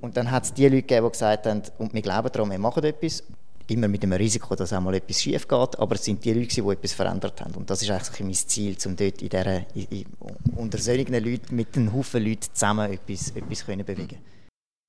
Und 0.00 0.16
dann 0.16 0.30
hat 0.30 0.44
es 0.44 0.54
die 0.54 0.64
Leute 0.64 0.82
gegeben, 0.82 1.06
die 1.06 1.12
gesagt 1.12 1.46
haben, 1.46 1.62
und 1.78 1.92
wir 1.92 2.02
glauben 2.02 2.30
daran, 2.30 2.50
wir 2.50 2.58
machen 2.58 2.84
etwas. 2.84 3.22
Immer 3.66 3.88
mit 3.88 4.02
dem 4.02 4.12
Risiko, 4.12 4.54
dass 4.54 4.72
auch 4.72 4.80
mal 4.80 4.94
etwas 4.94 5.20
schief 5.20 5.46
geht. 5.46 5.78
Aber 5.78 5.94
es 5.94 6.04
sind 6.04 6.24
die 6.24 6.32
Leute, 6.32 6.62
die 6.62 6.68
etwas 6.68 6.92
verändert 6.92 7.40
haben. 7.40 7.54
Und 7.54 7.68
das 7.68 7.82
ist 7.82 7.90
eigentlich 7.90 8.20
mein 8.20 8.34
Ziel, 8.34 8.76
um 8.86 8.96
dort 8.96 9.20
in 9.20 9.28
dieser, 9.28 9.74
in, 9.74 10.06
unter 10.56 10.78
solchen 10.78 11.12
Leuten, 11.12 11.54
mit 11.54 11.76
einem 11.76 11.92
Haufen 11.92 12.24
Leuten 12.24 12.46
zusammen 12.52 12.90
etwas, 12.90 13.30
etwas 13.30 13.66
können 13.66 13.84
bewegen 13.84 14.18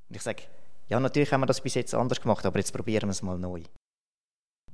Und 0.07 0.15
ich 0.15 0.21
sage, 0.21 0.43
ja, 0.87 1.00
natürlich 1.00 1.32
haben 1.32 1.41
wir 1.41 1.48
das 1.48 1.60
bis 1.60 1.73
jetzt 1.73 1.94
anders 1.94 2.21
gemacht, 2.21 2.46
aber 2.46 2.57
jetzt 2.60 2.71
probieren 2.71 3.10
wir 3.10 3.12
es 3.12 3.21
mal 3.21 3.38
neu. 3.38 3.62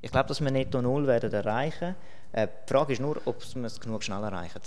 Ich 0.02 0.12
glaube, 0.12 0.28
dass 0.28 0.40
wir 0.40 0.52
Netto 0.52 0.82
Null 0.82 1.08
werden 1.08 1.34
erreichen. 1.34 1.96
Äh, 2.32 2.48
die 2.48 2.72
Frage 2.72 2.94
ist 2.94 3.02
nur, 3.02 3.20
ob 3.26 3.44
wir 3.56 3.66
es 3.66 3.80
genug 3.80 4.04
schnell 4.04 4.24
erreichen. 4.24 4.62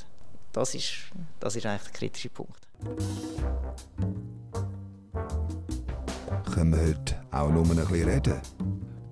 Das 0.53 0.75
ist, 0.75 0.95
das 1.39 1.55
ist 1.55 1.65
eigentlich 1.65 1.83
der 1.83 1.93
kritische 1.93 2.31
Punkt. 2.31 2.67
Können 6.59 6.73
wir 6.73 6.89
heute 6.89 7.15
auch 7.31 7.51
nur 7.51 7.63
ein 7.63 7.69
bisschen 7.69 8.09
reden? 8.09 8.41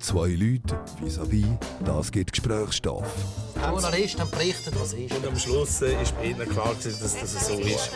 Zwei 0.01 0.31
Leute 0.31 0.77
vis-à-vis, 1.01 1.47
das 1.85 2.11
gibt 2.11 2.33
Gesprächsstoff. 2.33 3.07
Der 3.55 3.71
Journalist 3.71 4.19
dann 4.19 4.29
berichtet, 4.31 4.75
was 4.81 4.93
ist. 4.95 5.15
Und 5.15 5.29
am 5.29 5.39
Schluss 5.39 5.81
äh, 5.81 6.03
ist 6.03 6.17
bei 6.17 6.25
Ihnen 6.25 6.49
klar, 6.49 6.75
dass, 6.75 6.87
es 6.87 7.47
so 7.47 7.53
ist. 7.53 7.91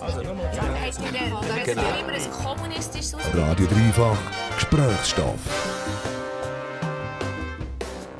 Also, 0.00 0.20
genau. 1.64 1.90
Radio 3.34 3.66
Dreifach 3.66 4.18
Gesprächsstoff. 4.54 5.97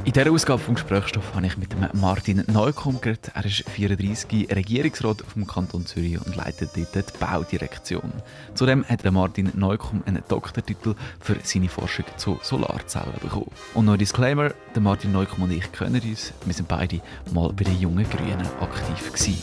In 0.05 0.13
dieser 0.13 0.31
Ausgabe 0.31 0.61
vom 0.61 0.75
Gesprächsstoff 0.75 1.35
habe 1.35 1.47
ich 1.47 1.59
mit 1.59 1.71
Martin 1.95 2.43
Neukomm 2.47 3.01
geredet. 3.01 3.31
Er 3.35 3.45
ist 3.45 3.69
34, 3.69 4.49
Regierungsrat 4.55 5.23
vom 5.23 5.47
Kanton 5.47 5.85
Zürich 5.85 6.19
und 6.25 6.35
leitet 6.35 6.71
dort 6.75 6.95
die 6.95 7.19
Baudirektion. 7.19 8.13
Zudem 8.55 8.85
hat 8.89 9.05
Martin 9.11 9.51
Neukomm 9.55 10.03
einen 10.07 10.23
Doktortitel 10.29 10.95
für 11.21 11.37
seine 11.43 11.69
Forschung 11.69 12.07
zu 12.17 12.39
Solarzellen 12.43 13.13
bekommen. 13.21 13.51
Und 13.75 13.85
noch 13.85 13.95
ein 13.95 13.99
Disclaimer, 13.99 14.53
Martin 14.79 15.13
Neukomm 15.13 15.45
und 15.45 15.53
ich 15.53 15.71
kennen 15.73 16.01
uns. 16.01 16.33
Wir 16.45 16.55
sind 16.55 16.69
beide 16.69 17.01
mal 17.33 17.53
bei 17.53 17.65
den 17.65 17.79
Jungen 17.79 18.09
Grünen 18.09 18.49
aktiv 18.61 19.13
gewesen. 19.13 19.43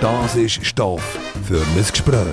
Das 0.00 0.36
ist 0.36 0.64
Stoff 0.64 1.18
für 1.44 1.60
ein 1.60 1.86
Gespräch. 1.90 2.26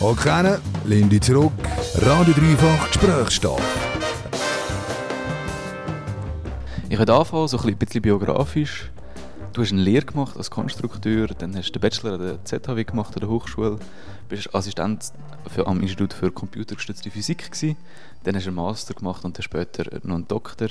Okay, 0.00 0.56
Lindy 0.84 1.20
zurück. 1.20 1.52
Radio 2.00 2.34
Dreifach 2.34 2.88
Gesprächsstoff. 2.88 3.91
Ich 6.92 6.98
würde 6.98 7.14
anfangen, 7.14 7.48
so 7.48 7.58
ein 7.58 7.74
bisschen 7.78 8.02
biografisch. 8.02 8.90
Du 9.54 9.62
hast 9.62 9.72
eine 9.72 9.80
Lehre 9.80 10.04
gemacht 10.04 10.36
als 10.36 10.50
Konstrukteur, 10.50 11.26
dann 11.28 11.56
hast 11.56 11.70
du 11.70 11.72
den 11.72 11.80
Bachelor 11.80 12.12
an 12.12 12.20
der 12.20 12.44
ZHW 12.44 12.84
gemacht, 12.84 13.14
an 13.14 13.20
der 13.20 13.30
Hochschule, 13.30 13.78
bist 14.28 14.54
Assistent 14.54 15.10
für, 15.48 15.66
am 15.66 15.80
Institut 15.80 16.12
für 16.12 16.30
computergestützte 16.30 17.10
Physik 17.10 17.50
gewesen, 17.50 17.78
dann 18.24 18.36
hast 18.36 18.44
du 18.44 18.50
einen 18.50 18.56
Master 18.56 18.92
gemacht 18.92 19.24
und 19.24 19.38
dann 19.38 19.42
später 19.42 19.84
noch 20.02 20.16
einen 20.16 20.28
Doktor. 20.28 20.68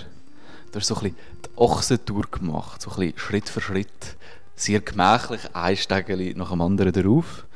Du 0.71 0.75
hast 0.75 0.85
so 0.85 0.95
ein 0.97 1.01
bisschen 1.01 1.17
die 1.43 1.57
Ochsentour 1.57 2.27
gemacht, 2.29 2.83
so 2.83 2.91
ein 2.91 2.97
bisschen 2.97 3.17
Schritt 3.17 3.49
für 3.49 3.61
Schritt, 3.61 4.15
sehr 4.55 4.79
gemächlich, 4.79 5.41
ein 5.53 5.75
Stegeli 5.75 6.35
nach 6.35 6.51
dem 6.51 6.61
anderen 6.61 6.93
darauf. 6.93 7.47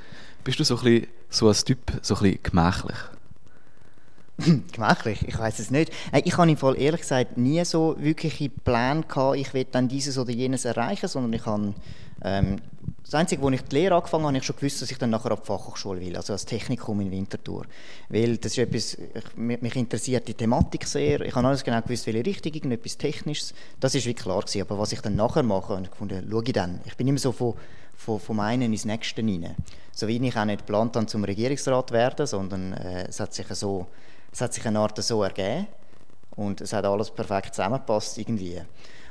Bist 0.44 0.60
du 0.60 0.64
so 0.64 0.78
ein 0.78 0.84
bisschen 0.84 1.08
so 1.30 1.48
als 1.50 1.64
Typ, 1.66 1.92
so 2.02 2.16
ein 2.16 2.22
bisschen 2.22 2.40
gemächlich? 2.42 2.98
Gemächlich, 4.74 5.26
ich 5.28 5.38
weiß 5.38 5.60
es 5.60 5.72
nicht. 5.72 5.92
Äh, 6.12 6.22
ich 6.26 6.38
habe 6.38 6.50
im 6.50 6.58
Fall 6.58 6.80
ehrlich 6.80 7.02
gesagt 7.02 7.38
nie 7.38 7.64
so 7.64 7.96
wirkliche 7.98 8.50
Pläne 8.50 9.04
gehabt, 9.04 9.38
ich 9.38 9.54
will 9.54 9.66
dann 9.72 9.88
dieses 9.88 10.18
oder 10.18 10.32
jenes 10.32 10.66
erreichen, 10.66 11.08
sondern 11.08 11.32
ich 11.34 11.46
habe 11.46 11.74
ähm, 12.22 12.58
das 13.04 13.14
Einzige, 13.14 13.42
wo 13.44 13.50
ich 13.52 13.62
die 13.62 13.76
Lehre 13.76 13.96
angefangen 13.96 14.24
habe, 14.24 14.30
habe 14.30 14.38
ich 14.40 14.44
schon 14.44 14.56
gewusst, 14.56 14.82
dass 14.82 14.90
ich 14.90 14.98
dann 14.98 15.12
nachher 15.12 15.32
auf 15.32 15.42
die 15.42 15.46
Fachhochschule 15.46 16.02
will, 16.02 16.18
also 16.18 16.34
als 16.34 16.46
Technikum 16.46 17.00
in 17.02 17.12
Winterthur. 17.12 17.66
Weil 18.10 18.38
das 18.38 18.54
ist 18.54 18.58
etwas, 18.58 18.98
ich, 18.98 19.38
mich 19.38 19.76
interessiert 19.76 20.28
die 20.28 20.34
Thematik 20.34 20.86
sehr. 20.88 21.22
Ich 21.22 21.36
habe 21.36 21.48
alles 21.48 21.64
genau 21.64 21.82
gewusst, 21.82 22.08
welche 22.08 22.26
Richtung, 22.26 22.52
irgendetwas 22.54 22.98
Technisches. 22.98 23.54
Das 23.80 23.94
ist 23.94 24.06
wirklich 24.06 24.24
klar 24.24 24.42
gewesen. 24.42 24.62
Aber 24.62 24.80
was 24.80 24.92
ich 24.92 25.02
dann 25.02 25.16
nachher 25.16 25.44
mache, 25.44 25.74
habe 25.74 25.84
ich 25.84 25.92
gefunden, 25.92 26.28
schaue 26.30 26.44
ich 26.44 26.54
dann. 26.54 26.82
Ich 26.86 26.98
bin 26.98 27.08
immer 27.08 27.20
so 27.20 27.32
von, 27.32 27.54
von, 27.96 28.20
vom 28.20 28.40
einen 28.40 28.74
ins 28.74 28.86
nächste 28.86 29.22
rein. 29.22 29.56
So 29.92 30.08
wie 30.08 30.18
ich 30.18 30.36
auch 30.36 30.46
nicht 30.46 30.66
geplant 30.66 30.96
habe, 30.96 31.06
zum 31.06 31.24
Regierungsrat 31.24 31.92
werden, 31.92 32.26
sondern 32.26 32.74
äh, 32.74 33.06
es 33.08 33.20
hat 33.20 33.36
sich 33.36 33.46
so 33.50 33.86
es 34.36 34.42
hat 34.42 34.54
sich 34.54 34.68
eine 34.68 34.80
Art 34.80 35.02
so 35.02 35.24
ergeben 35.24 35.66
und 36.36 36.60
es 36.60 36.74
hat 36.74 36.84
alles 36.84 37.10
perfekt 37.10 37.56
zusammengepasst 37.56 38.18
irgendwie. 38.18 38.62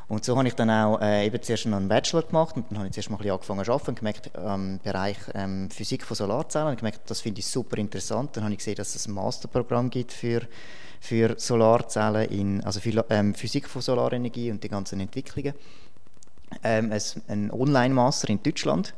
Und 0.07 0.23
so 0.23 0.37
habe 0.37 0.47
ich 0.47 0.55
dann 0.55 0.69
auch 0.69 1.01
äh, 1.01 1.25
eben 1.25 1.43
zuerst 1.43 1.65
einen 1.65 1.89
Bachelor 1.89 2.25
gemacht 2.25 2.55
und 2.57 2.71
dann 2.71 2.77
habe 2.77 2.89
ich 2.89 2.93
zuerst 2.93 3.09
mal 3.09 3.17
ein 3.17 3.23
bisschen 3.23 3.33
angefangen 3.33 3.65
zu 3.65 3.73
arbeiten 3.73 3.89
und 3.89 3.99
gemerkt, 3.99 4.31
im 4.37 4.81
Bereich 4.81 5.17
ähm, 5.33 5.71
Physik 5.71 6.05
von 6.05 6.15
Solarzellen, 6.15 6.69
und 6.69 6.77
gemerkt, 6.77 7.09
das 7.09 7.23
finde 7.23 7.39
ich 7.39 7.47
super 7.47 7.79
interessant. 7.79 8.37
Dann 8.37 8.45
habe 8.45 8.53
ich 8.53 8.59
gesehen, 8.59 8.75
dass 8.75 8.95
es 8.95 9.07
ein 9.07 9.15
Masterprogramm 9.15 9.89
gibt 9.89 10.13
für, 10.13 10.43
für 11.01 11.37
Solarzellen, 11.39 12.31
in, 12.31 12.63
also 12.63 12.81
für 12.81 13.07
ähm, 13.09 13.35
Physik 13.35 13.67
von 13.67 13.81
Solarenergie 13.81 14.51
und 14.51 14.63
die 14.63 14.69
ganzen 14.69 15.01
Entwicklungen. 15.01 15.55
Ähm, 16.63 16.93
ein 17.29 17.51
Online-Master 17.51 18.29
in 18.29 18.43
Deutschland 18.43 18.93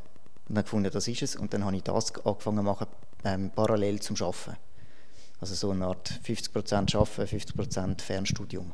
und 0.48 0.56
dann 0.56 0.64
gefunden, 0.64 0.90
das 0.92 1.06
ist 1.06 1.22
es 1.22 1.36
und 1.36 1.54
dann 1.54 1.64
habe 1.64 1.76
ich 1.76 1.84
das 1.84 2.12
angefangen 2.24 2.58
zu 2.58 2.62
machen, 2.64 2.86
ähm, 3.24 3.52
parallel 3.54 4.00
zum 4.00 4.16
Arbeiten. 4.16 4.65
Also 5.40 5.54
so 5.54 5.70
eine 5.70 5.86
Art 5.86 6.20
50% 6.26 6.96
Arbeiten, 6.96 7.22
50% 7.22 8.00
Fernstudium. 8.00 8.72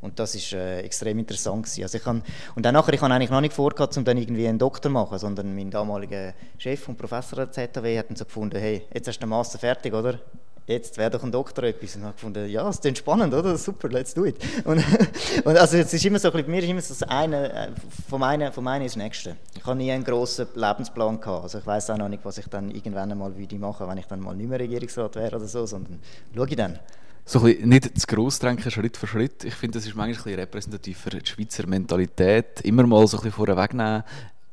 Und 0.00 0.18
das 0.18 0.34
ist 0.34 0.52
äh, 0.52 0.80
extrem 0.80 1.18
interessant. 1.18 1.66
Also 1.80 1.96
ich 1.96 2.04
kann, 2.04 2.22
und 2.54 2.66
dann 2.66 2.74
nachher, 2.74 2.92
ich 2.92 3.00
habe 3.00 3.12
eigentlich 3.14 3.30
noch 3.30 3.40
nicht 3.40 3.54
vorgehabt, 3.54 3.96
um 3.96 4.04
dann 4.04 4.18
irgendwie 4.18 4.46
einen 4.46 4.58
Doktor 4.58 4.90
zu 4.90 4.90
machen, 4.90 5.18
sondern 5.18 5.54
mein 5.54 5.70
damaliger 5.70 6.34
Chef 6.58 6.86
und 6.88 6.98
Professor 6.98 7.46
der 7.46 7.50
ZHW 7.50 7.98
hat 7.98 8.10
dann 8.10 8.16
so 8.16 8.26
gefunden, 8.26 8.58
hey, 8.58 8.82
jetzt 8.92 9.08
hast 9.08 9.16
du 9.16 9.20
den 9.20 9.30
Master 9.30 9.58
fertig, 9.58 9.94
oder? 9.94 10.20
Jetzt 10.66 10.96
wäre 10.96 11.10
doch 11.10 11.22
ein 11.22 11.32
Doktor 11.32 11.64
etwas. 11.64 11.96
Und 11.96 12.04
habe 12.04 12.14
gefunden, 12.14 12.48
ja, 12.48 12.64
das 12.64 12.78
ist 12.78 12.98
spannend, 12.98 13.34
oder? 13.34 13.56
Super, 13.56 13.88
let's 13.88 14.14
do 14.14 14.24
it. 14.24 14.36
Und, 14.64 14.82
und 15.44 15.56
also 15.56 15.76
es 15.76 15.92
ist 15.92 16.04
immer 16.04 16.18
so, 16.18 16.30
bei 16.30 16.42
mir 16.42 16.62
ist 16.62 16.68
immer 16.68 16.80
so 16.80 16.94
das 16.94 17.02
eine, 17.02 17.52
äh, 17.52 17.68
vom 18.08 18.22
einen, 18.22 18.52
vom 18.52 18.66
einen 18.66 18.84
ins 18.84 18.96
nächste. 18.96 19.36
Ich 19.56 19.64
habe 19.64 19.76
nie 19.76 19.90
einen 19.92 20.04
grossen 20.04 20.46
Lebensplan 20.54 21.20
gehabt. 21.20 21.44
Also 21.44 21.58
ich 21.58 21.66
weiß 21.66 21.90
auch 21.90 21.98
noch 21.98 22.08
nicht, 22.08 22.24
was 22.24 22.38
ich 22.38 22.46
dann 22.48 22.70
irgendwann 22.70 23.10
einmal 23.10 23.36
würde 23.36 23.56
machen, 23.56 23.88
wenn 23.88 23.98
ich 23.98 24.06
dann 24.06 24.20
mal 24.20 24.34
nicht 24.34 24.48
mehr 24.48 24.60
Regierungsrat 24.60 25.16
wäre 25.16 25.36
oder 25.36 25.46
so, 25.46 25.66
sondern 25.66 26.00
schaue 26.34 26.48
ich 26.48 26.56
dann. 26.56 26.78
So 27.26 27.38
ein 27.38 27.44
bisschen, 27.46 27.68
nicht 27.70 28.00
zu 28.00 28.06
gross 28.06 28.38
denken, 28.38 28.70
Schritt 28.70 28.98
für 28.98 29.06
Schritt. 29.06 29.44
Ich 29.44 29.54
finde, 29.54 29.78
das 29.78 29.86
ist 29.86 29.94
manchmal 29.94 30.08
ein 30.08 30.24
bisschen 30.24 30.40
repräsentativ 30.40 30.98
für 30.98 31.10
die 31.10 31.24
Schweizer 31.24 31.66
Mentalität. 31.66 32.60
Immer 32.62 32.86
mal 32.86 33.06
so 33.06 33.16
ein 33.16 33.22
bisschen 33.22 33.46
vorwegnehmen. 33.46 34.04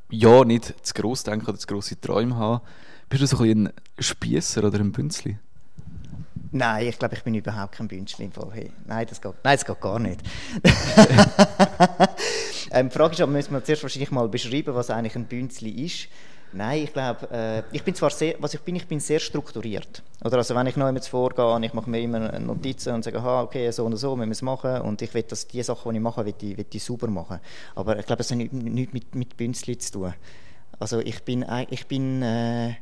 Ja, 0.10 0.44
nicht 0.46 0.74
zu 0.86 0.94
gross 0.94 1.24
denken 1.24 1.48
oder 1.48 1.58
zu 1.58 1.68
grosse 1.68 2.00
Träume 2.00 2.36
haben. 2.36 2.62
Bist 3.10 3.24
du 3.24 3.28
so 3.28 3.38
ein 3.40 3.44
bisschen 3.44 3.68
ein 3.68 3.74
Spiesser 4.00 4.64
oder 4.64 4.80
ein 4.80 4.94
Bünzli? 4.94 5.38
Nein, 6.54 6.88
ich 6.88 7.00
glaube, 7.00 7.16
ich 7.16 7.24
bin 7.24 7.34
überhaupt 7.34 7.76
kein 7.76 7.88
Bünzli 7.88 8.26
im 8.26 8.34
Fall. 8.34 8.50
Hey, 8.52 8.72
nein, 8.86 9.08
das 9.10 9.22
geht, 9.22 9.34
nein, 9.44 9.56
das 9.56 9.66
geht 9.66 9.80
gar 9.80 10.00
nicht. 10.00 10.20
ähm, 12.72 12.90
die 12.90 12.94
Frage 12.94 13.14
ist 13.14 13.22
aber, 13.22 13.32
müssen 13.32 13.54
wir 13.54 13.64
zuerst 13.64 13.84
wahrscheinlich 13.84 14.12
mal 14.12 14.28
beschreiben, 14.28 14.76
was 14.76 14.90
eigentlich 14.90 15.16
ein 15.16 15.26
Bünzli 15.26 15.70
ist. 15.86 16.10
Nein, 16.54 16.84
ich 16.84 16.92
glaube, 16.92 17.30
äh, 17.32 17.64
ich 17.72 17.84
bin 17.84 17.96
zwar 17.96 18.10
sehr, 18.10 18.36
was 18.40 18.54
ich 18.54 18.60
bin, 18.60 18.76
ich 18.76 18.86
bin 18.86 19.00
sehr 19.00 19.20
strukturiert. 19.20 20.04
Oder 20.26 20.40
also 20.40 20.54
wenn 20.54 20.68
ich 20.68 20.76
noch 20.76 20.88
einmal 20.88 21.02
vorgehe, 21.02 21.66
ich 21.66 21.74
mache 21.74 21.90
mir 21.90 22.02
immer 22.02 22.38
Notizen 22.40 22.96
und 22.96 23.06
sage, 23.06 23.20
aha, 23.20 23.44
okay, 23.44 23.72
so 23.72 23.86
und 23.86 23.96
so 23.96 24.18
müssen 24.18 24.30
wir 24.30 24.34
es 24.34 24.42
machen 24.42 24.82
und 24.82 25.02
ich 25.02 25.14
will, 25.14 25.24
dass 25.24 25.48
die 25.48 25.64
Sachen, 25.64 25.94
die 25.94 26.00
ich 26.00 26.04
mache, 26.04 26.26
will 26.26 26.34
ich, 26.42 26.58
will 26.58 26.66
ich 26.70 26.84
sauber 26.84 27.08
machen. 27.08 27.40
Aber 27.76 27.98
ich 27.98 28.06
glaube, 28.06 28.22
es 28.22 28.32
hat 28.32 28.38
nichts 28.38 28.94
mit, 28.94 29.16
mit 29.16 29.38
Bünzli 29.38 29.78
zu 29.78 29.92
tun. 29.94 30.14
Also 30.78 31.00
ich 31.00 31.24
bin, 31.24 31.46
ich 31.70 31.88
bin 31.88 32.22
äh, 32.22 32.74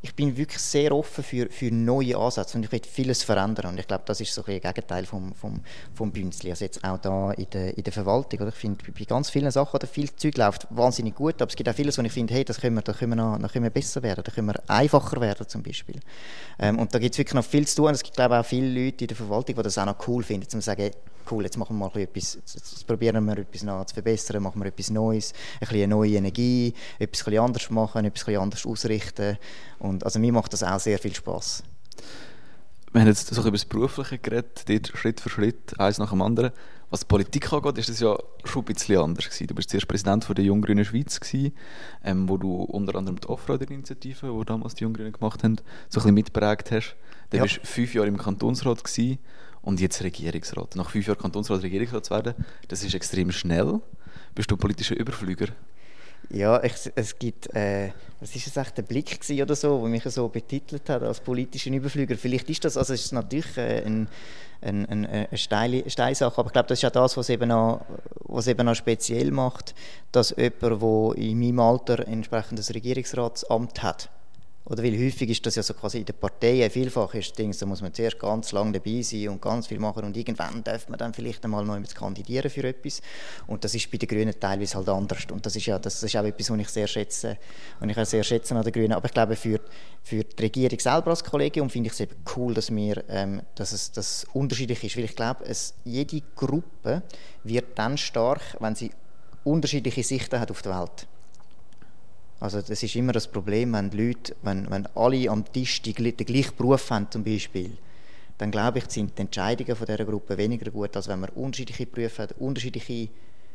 ich 0.00 0.14
bin 0.14 0.36
wirklich 0.36 0.60
sehr 0.60 0.92
offen 0.92 1.24
für, 1.24 1.48
für 1.50 1.72
neue 1.72 2.16
Ansätze 2.16 2.56
und 2.56 2.64
ich 2.64 2.70
will 2.70 2.80
vieles 2.88 3.24
verändern. 3.24 3.72
Und 3.72 3.80
ich 3.80 3.86
glaube, 3.88 4.04
das 4.06 4.20
ist 4.20 4.32
so 4.32 4.44
ein 4.44 4.60
Gegenteil 4.60 5.04
vom, 5.06 5.34
vom, 5.34 5.60
vom 5.92 6.12
Bünzli. 6.12 6.50
Also 6.50 6.64
jetzt 6.64 6.84
auch 6.84 6.98
da 6.98 7.32
in 7.32 7.50
der, 7.50 7.76
in 7.76 7.82
der 7.82 7.92
Verwaltung. 7.92 8.38
Oder? 8.40 8.50
Ich 8.50 8.54
finde, 8.54 8.84
bei 8.92 9.04
ganz 9.04 9.28
vielen 9.28 9.50
Sachen, 9.50 9.74
oder 9.74 9.88
viel 9.88 10.14
Zeug 10.14 10.36
läuft 10.36 10.68
wahnsinnig 10.70 11.16
gut, 11.16 11.42
aber 11.42 11.48
es 11.48 11.56
gibt 11.56 11.68
auch 11.68 11.74
vieles, 11.74 11.98
wo 11.98 12.02
ich 12.02 12.12
finde, 12.12 12.32
hey, 12.32 12.44
das 12.44 12.60
können 12.60 12.76
wir, 12.76 12.82
da, 12.82 12.92
können 12.92 13.12
wir 13.12 13.16
noch, 13.16 13.38
da 13.38 13.48
können 13.48 13.64
wir 13.64 13.70
besser 13.70 14.00
werden, 14.04 14.22
da 14.22 14.30
können 14.30 14.46
wir 14.46 14.62
einfacher 14.68 15.20
werden 15.20 15.48
zum 15.48 15.64
Beispiel. 15.64 15.98
Ähm, 16.60 16.78
und 16.78 16.94
da 16.94 17.00
gibt 17.00 17.14
es 17.14 17.18
wirklich 17.18 17.34
noch 17.34 17.44
viel 17.44 17.66
zu 17.66 17.82
tun. 17.82 17.90
Es 17.92 18.04
gibt, 18.04 18.14
glaube 18.14 18.36
ich, 18.36 18.40
auch 18.40 18.46
viele 18.46 18.84
Leute 18.84 19.02
in 19.04 19.08
der 19.08 19.16
Verwaltung, 19.16 19.56
die 19.56 19.62
das 19.62 19.78
auch 19.78 19.86
noch 19.86 20.06
cool 20.06 20.22
finden, 20.22 20.48
zu 20.48 20.60
sagen, 20.60 20.92
cool, 21.30 21.44
jetzt 21.44 21.56
machen 21.56 21.78
wir 21.78 21.88
mal 21.88 22.00
etwas, 22.00 22.34
jetzt 22.34 22.86
probieren 22.86 23.24
wir 23.26 23.38
etwas 23.38 23.62
noch 23.62 23.84
zu 23.86 23.94
verbessern, 23.94 24.42
machen 24.42 24.60
wir 24.60 24.66
etwas 24.66 24.90
Neues, 24.90 25.32
ein 25.32 25.60
bisschen 25.60 25.82
eine 25.82 25.88
neue 25.88 26.16
Energie, 26.16 26.74
etwas 26.98 27.26
ein 27.26 27.38
anders 27.38 27.70
machen, 27.70 28.04
etwas 28.04 28.28
anders 28.36 28.66
ausrichten. 28.66 29.38
Und 29.78 30.04
also 30.04 30.18
mir 30.18 30.32
macht 30.32 30.52
das 30.52 30.62
auch 30.62 30.80
sehr 30.80 30.98
viel 30.98 31.14
Spaß. 31.14 31.62
Wir 32.92 33.02
haben 33.02 33.08
jetzt 33.08 33.32
so 33.32 33.40
über 33.42 33.50
das 33.50 33.64
Berufliche 33.64 34.18
geredet, 34.18 34.92
Schritt 34.94 35.20
für 35.20 35.28
Schritt, 35.28 35.78
eins 35.78 35.98
nach 35.98 36.10
dem 36.10 36.22
anderen. 36.22 36.52
Was 36.90 37.00
die 37.00 37.06
Politik 37.06 37.52
angeht, 37.52 37.76
ist 37.76 37.90
das 37.90 38.00
ja 38.00 38.16
schon 38.44 38.62
ein 38.62 38.72
bisschen 38.72 38.98
anders 38.98 39.26
gewesen. 39.26 39.46
Du 39.46 39.54
bist 39.54 39.68
zuerst 39.68 39.86
Präsident 39.86 40.24
von 40.24 40.34
der 40.34 40.46
Junggrünen 40.46 40.86
Schweiz 40.86 41.20
gewesen, 41.20 41.52
ähm, 42.02 42.26
wo 42.30 42.38
du 42.38 42.62
unter 42.62 42.96
anderem 42.96 43.20
die 43.20 43.28
Offroader-Initiative, 43.28 44.34
die 44.38 44.46
damals 44.46 44.74
die 44.74 44.84
Junggrünen 44.84 45.12
gemacht 45.12 45.44
haben, 45.44 45.56
so 45.56 45.62
ein 45.62 46.02
bisschen 46.02 46.14
mitprägt 46.14 46.70
hast. 46.70 46.96
Dann 47.28 47.38
ja. 47.38 47.42
bist 47.42 47.58
du 47.58 47.66
fünf 47.66 47.92
Jahre 47.92 48.08
im 48.08 48.16
Kantonsrat 48.16 48.82
gewesen 48.82 49.18
und 49.68 49.80
jetzt 49.80 50.02
Regierungsrat. 50.02 50.76
Nach 50.76 50.88
fünf 50.88 51.06
Jahren 51.06 51.18
Kantonsrat 51.18 51.62
Regierungsrat 51.62 52.06
zu 52.06 52.10
werden, 52.14 52.34
das 52.68 52.82
ist 52.82 52.94
extrem 52.94 53.30
schnell. 53.30 53.80
Bist 54.34 54.50
du 54.50 54.54
ein 54.54 54.58
politischer 54.58 54.96
Überflüger? 54.96 55.48
Ja, 56.30 56.62
ich, 56.64 56.72
es 56.94 57.18
gibt, 57.18 57.54
äh, 57.54 57.90
was 58.18 58.34
ist 58.34 58.46
es 58.46 58.56
echt, 58.56 58.78
der 58.78 58.82
Blick 58.82 59.20
oder 59.42 59.54
so, 59.54 59.80
der 59.80 59.88
mich 59.90 60.04
so 60.04 60.26
betitelt 60.28 60.88
hat 60.88 61.02
als 61.02 61.20
politischen 61.20 61.74
Überflüger. 61.74 62.16
Vielleicht 62.16 62.48
ist 62.48 62.64
das, 62.64 62.78
also 62.78 62.94
ist 62.94 63.12
natürlich 63.12 63.58
äh, 63.58 63.82
ein, 63.84 64.08
ein, 64.62 64.86
ein, 64.86 65.06
eine 65.06 65.28
steile, 65.34 65.88
steile 65.88 66.14
Sache, 66.14 66.38
aber 66.38 66.48
ich 66.48 66.52
glaube, 66.54 66.68
das 66.68 66.78
ist 66.78 66.82
ja 66.82 66.90
das, 66.90 67.18
was 67.18 67.28
eben 67.28 67.52
auch, 67.52 67.82
was 68.24 68.46
eben 68.46 68.66
auch 68.66 68.74
speziell 68.74 69.30
macht, 69.30 69.74
dass 70.12 70.34
jemand, 70.36 70.82
der 70.82 71.22
in 71.22 71.38
meinem 71.38 71.60
Alter 71.60 72.08
entsprechend 72.08 72.58
das 72.58 72.72
Regierungsratsamt 72.72 73.82
hat, 73.82 74.08
oder 74.68 74.82
weil 74.82 74.98
häufig 74.98 75.30
ist 75.30 75.46
das 75.46 75.54
ja 75.54 75.62
so 75.62 75.72
quasi 75.72 75.98
in 75.98 76.04
den 76.04 76.16
Parteien 76.16 76.70
vielfach 76.70 77.14
ist 77.14 77.38
Ding, 77.38 77.54
da 77.58 77.64
muss 77.64 77.80
man 77.80 77.94
zuerst 77.94 78.18
ganz 78.18 78.52
lange 78.52 78.72
dabei 78.72 79.00
sein 79.00 79.30
und 79.30 79.40
ganz 79.40 79.66
viel 79.66 79.78
machen 79.78 80.04
und 80.04 80.16
irgendwann 80.16 80.62
darf 80.62 80.88
man 80.88 80.98
dann 80.98 81.14
vielleicht 81.14 81.42
einmal 81.44 81.64
noch 81.64 81.78
kandidieren 81.94 82.50
für 82.50 82.64
etwas. 82.64 83.00
Und 83.46 83.64
das 83.64 83.74
ist 83.74 83.90
bei 83.90 83.96
den 83.96 84.08
Grünen 84.08 84.38
teilweise 84.38 84.76
halt 84.76 84.88
anders. 84.88 85.26
Und 85.32 85.44
das 85.46 85.56
ist 85.56 85.66
ja 85.66 85.78
das 85.78 86.02
ist 86.02 86.16
auch 86.16 86.24
etwas, 86.24 86.50
was 86.50 86.58
ich 86.58 86.68
sehr 86.68 86.86
schätze 86.86 87.38
und 87.80 87.88
ich 87.88 87.96
auch 87.96 88.04
sehr 88.04 88.22
schätze 88.22 88.54
an 88.54 88.62
den 88.62 88.72
Grünen. 88.72 88.92
Aber 88.92 89.06
ich 89.06 89.12
glaube, 89.12 89.36
für, 89.36 89.60
für 90.02 90.22
die 90.22 90.42
Regierung 90.42 90.78
selber 90.78 91.10
als 91.10 91.24
Kollegium 91.24 91.70
finde 91.70 91.86
ich 91.86 91.94
es 91.94 92.00
eben 92.00 92.16
cool, 92.36 92.52
dass, 92.52 92.70
wir, 92.74 93.04
ähm, 93.08 93.40
dass 93.54 93.72
es 93.72 93.92
dass 93.92 94.26
unterschiedlich 94.34 94.84
ist. 94.84 94.96
Weil 94.96 95.04
ich 95.04 95.16
glaube, 95.16 95.44
es, 95.46 95.74
jede 95.84 96.22
Gruppe 96.36 97.02
wird 97.42 97.78
dann 97.78 97.96
stark, 97.96 98.42
wenn 98.60 98.74
sie 98.74 98.90
unterschiedliche 99.44 100.02
Sichten 100.02 100.38
hat 100.38 100.50
auf 100.50 100.60
die 100.60 100.68
Welt. 100.68 101.06
Also 102.40 102.60
das 102.60 102.82
ist 102.82 102.94
immer 102.94 103.12
das 103.12 103.26
Problem, 103.26 103.72
wenn 103.72 103.90
Leute, 103.90 104.36
wenn, 104.42 104.70
wenn 104.70 104.86
alle 104.94 105.28
am 105.28 105.44
Tisch 105.52 105.82
die, 105.82 105.92
den 105.92 106.14
gleichen 106.14 106.56
Beruf 106.56 106.90
haben 106.90 107.10
zum 107.10 107.24
Beispiel, 107.24 107.72
dann 108.38 108.52
glaube 108.52 108.78
ich, 108.78 108.88
sind 108.88 109.18
die 109.18 109.22
Entscheidungen 109.22 109.74
von 109.74 109.86
dieser 109.86 110.04
Gruppe 110.04 110.38
weniger 110.38 110.70
gut, 110.70 110.94
als 110.96 111.08
wenn 111.08 111.18
man 111.18 111.30
unterschiedliche 111.30 111.86
Berufe 111.86 112.22
hat, 112.22 112.34
unterschiedliche, 112.38 113.08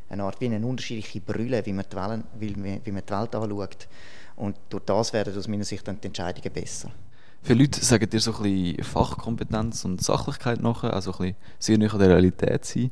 eine 0.09 0.23
Art 0.23 0.41
wie 0.41 0.45
eine 0.45 0.65
unterschiedliche 0.65 1.21
Brille, 1.21 1.65
wie 1.65 1.71
man 1.71 1.85
die 1.89 1.95
Welt, 1.95 2.23
wie, 2.37 2.55
wie 2.83 2.91
man 2.91 3.03
die 3.05 3.11
Welt 3.11 3.35
anschaut. 3.35 3.87
Und 4.35 4.57
durch 4.69 4.83
das 4.85 5.13
werden 5.13 5.37
aus 5.37 5.47
meiner 5.47 5.63
Sicht 5.63 5.87
dann 5.87 6.01
die 6.01 6.07
Entscheidungen 6.07 6.51
besser. 6.51 6.91
Viele 7.41 7.63
Leute 7.63 7.83
sagen 7.83 8.09
dir 8.09 8.19
so 8.19 8.33
ein 8.35 8.41
bisschen 8.41 8.83
Fachkompetenz 8.83 9.85
und 9.85 10.01
Sachlichkeit 10.01 10.61
nach, 10.61 10.83
also 10.83 11.11
ein 11.11 11.17
bisschen 11.17 11.35
sehr 11.59 11.77
nah 11.77 11.93
an 11.93 11.99
der 11.99 12.09
Realität 12.09 12.65
sein. 12.65 12.91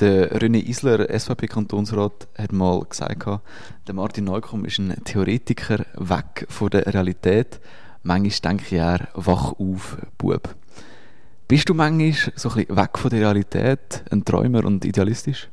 Der 0.00 0.30
René 0.42 0.58
Isler, 0.58 1.08
SVP-Kantonsrat, 1.08 2.28
hat 2.36 2.52
mal 2.52 2.84
gesagt, 2.84 3.40
der 3.86 3.94
Martin 3.94 4.24
Neukomm 4.24 4.66
ist 4.66 4.78
ein 4.78 4.94
Theoretiker 5.04 5.86
weg 5.94 6.46
von 6.50 6.68
der 6.68 6.86
Realität. 6.86 7.60
Manchmal 8.02 8.52
denke 8.52 8.64
ich 8.66 8.72
eher, 8.74 9.08
wach 9.14 9.52
auf, 9.58 9.96
Bub. 10.18 10.54
Bist 11.48 11.70
du 11.70 11.74
manchmal 11.74 12.12
so 12.34 12.50
ein 12.50 12.56
bisschen 12.56 12.76
weg 12.76 12.98
von 12.98 13.08
der 13.08 13.20
Realität, 13.20 14.04
ein 14.10 14.22
Träumer 14.22 14.66
und 14.66 14.84
idealistisch? 14.84 15.48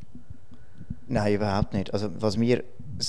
Nein, 1.08 1.36
überhaupt 1.36 1.74
nicht. 1.74 1.94
Also, 1.94 2.10
was 2.20 2.36
mir, 2.36 2.66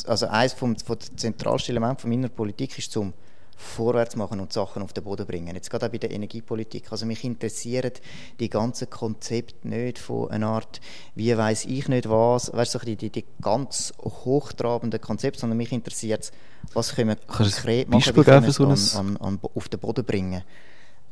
also 0.06 0.28
eines 0.28 0.54
den 0.54 0.76
zentralsten 1.16 1.72
Elementen 1.76 2.08
meiner 2.10 2.28
Politik 2.28 2.78
ist, 2.78 2.92
zum 2.92 3.12
vorwärts 3.56 4.16
machen 4.16 4.40
und 4.40 4.52
Sachen 4.52 4.82
auf 4.82 4.92
den 4.92 5.04
Boden 5.04 5.26
bringen. 5.26 5.54
Jetzt 5.54 5.70
gerade 5.70 5.86
auch 5.86 5.90
bei 5.90 5.98
der 5.98 6.10
Energiepolitik. 6.10 6.90
Also 6.90 7.06
mich 7.06 7.24
interessieren 7.24 7.92
die 8.40 8.48
ganzen 8.48 8.90
Konzepte 8.90 9.68
nicht 9.68 9.98
von 9.98 10.30
einer 10.30 10.48
Art, 10.48 10.80
wie 11.14 11.36
weiß 11.36 11.66
ich 11.66 11.88
nicht 11.88 12.08
was, 12.08 12.52
weißt 12.52 12.74
du, 12.74 12.78
die, 12.80 12.96
die, 12.96 13.10
die 13.10 13.24
ganz 13.40 13.92
hochtrabenden 14.00 15.00
Konzepte, 15.00 15.40
sondern 15.40 15.56
mich 15.56 15.72
interessiert 15.72 16.24
es, 16.24 16.32
was 16.72 16.94
können 16.94 17.10
wir 17.10 17.16
konkret 17.16 17.88
machen, 17.88 18.16
wie 18.16 18.22
können 18.22 18.50
so 18.50 18.98
an, 18.98 19.16
an, 19.16 19.16
an, 19.18 19.40
auf 19.54 19.68
den 19.68 19.80
Boden 19.80 20.04
bringen. 20.04 20.42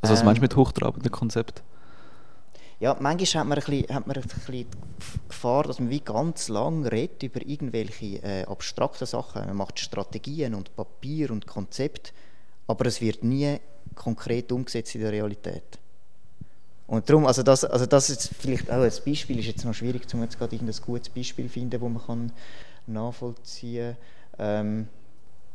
Also 0.00 0.14
was 0.14 0.20
ähm, 0.20 0.26
meinst 0.26 0.38
du 0.38 0.42
mit 0.42 0.56
hochtrabenden 0.56 1.10
Konzepten? 1.10 1.62
Ja, 2.82 2.96
manchmal 2.98 3.42
hat 3.42 3.48
man 3.48 3.58
ein 3.58 3.64
bisschen, 3.64 3.94
hat 3.94 4.06
man 4.08 4.16
ein 4.16 4.22
bisschen 4.22 4.52
die 4.52 4.66
Gefahr, 5.28 5.62
dass 5.62 5.78
man 5.78 5.88
wie 5.88 6.00
ganz 6.00 6.48
lang 6.48 6.84
redet 6.84 7.22
über 7.22 7.40
irgendwelche 7.46 8.20
äh, 8.24 8.44
abstrakten 8.44 9.06
Sachen. 9.06 9.46
Man 9.46 9.56
macht 9.56 9.78
Strategien 9.78 10.52
und 10.56 10.74
Papier 10.74 11.30
und 11.30 11.46
Konzepte 11.46 12.10
aber 12.66 12.86
es 12.86 13.00
wird 13.00 13.24
nie 13.24 13.58
konkret 13.94 14.50
umgesetzt 14.52 14.94
in 14.94 15.02
der 15.02 15.12
Realität. 15.12 15.78
Und 16.86 17.08
darum, 17.08 17.26
also 17.26 17.42
das, 17.42 17.64
also 17.64 17.86
das 17.86 18.10
ist 18.10 18.30
vielleicht 18.38 18.70
auch 18.70 18.82
ein 18.82 18.92
Beispiel, 19.04 19.38
ist 19.38 19.46
jetzt 19.46 19.64
noch 19.64 19.74
schwierig, 19.74 20.02
um 20.12 20.22
jetzt 20.22 20.38
gerade 20.38 20.56
ein 20.56 20.70
gutes 20.84 21.08
Beispiel 21.08 21.46
zu 21.46 21.52
finden, 21.52 21.70
das 21.70 21.80
man 21.80 22.04
kann 22.04 22.32
nachvollziehen 22.86 23.96
kann. 24.36 24.66
Ähm, 24.66 24.88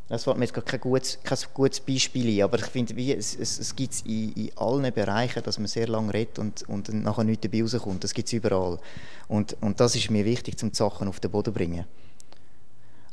das 0.10 0.24
fällt 0.24 0.38
mir 0.38 0.46
jetzt 0.46 0.66
kein 0.66 0.80
gutes, 0.80 1.20
kein 1.22 1.38
gutes 1.54 1.82
Beispiel 1.82 2.40
ein, 2.40 2.44
aber 2.44 2.60
ich 2.60 2.66
finde, 2.66 2.96
wie, 2.96 3.14
es, 3.14 3.36
es, 3.36 3.60
es 3.60 3.76
gibt 3.76 3.94
es 3.94 4.02
in, 4.02 4.32
in 4.34 4.58
allen 4.58 4.94
Bereichen, 4.94 5.44
dass 5.44 5.60
man 5.60 5.68
sehr 5.68 5.88
lange 5.88 6.14
redet 6.14 6.40
und, 6.40 6.68
und 6.70 6.94
nachher 6.94 7.26
nichts 7.26 7.42
dabei 7.44 7.62
rauskommt. 7.62 8.06
Das 8.06 8.14
gibt 8.14 8.28
es 8.28 8.34
überall. 8.34 8.80
Und, 9.28 9.58
und 9.60 9.80
das 9.82 9.96
ist 9.96 10.10
mir 10.10 10.24
wichtig, 10.24 10.56
um 10.64 10.72
die 10.72 10.78
Sachen 10.78 11.10
auf 11.10 11.20
den 11.20 11.30
Boden 11.30 11.46
zu 11.46 11.52
bringen. 11.52 11.86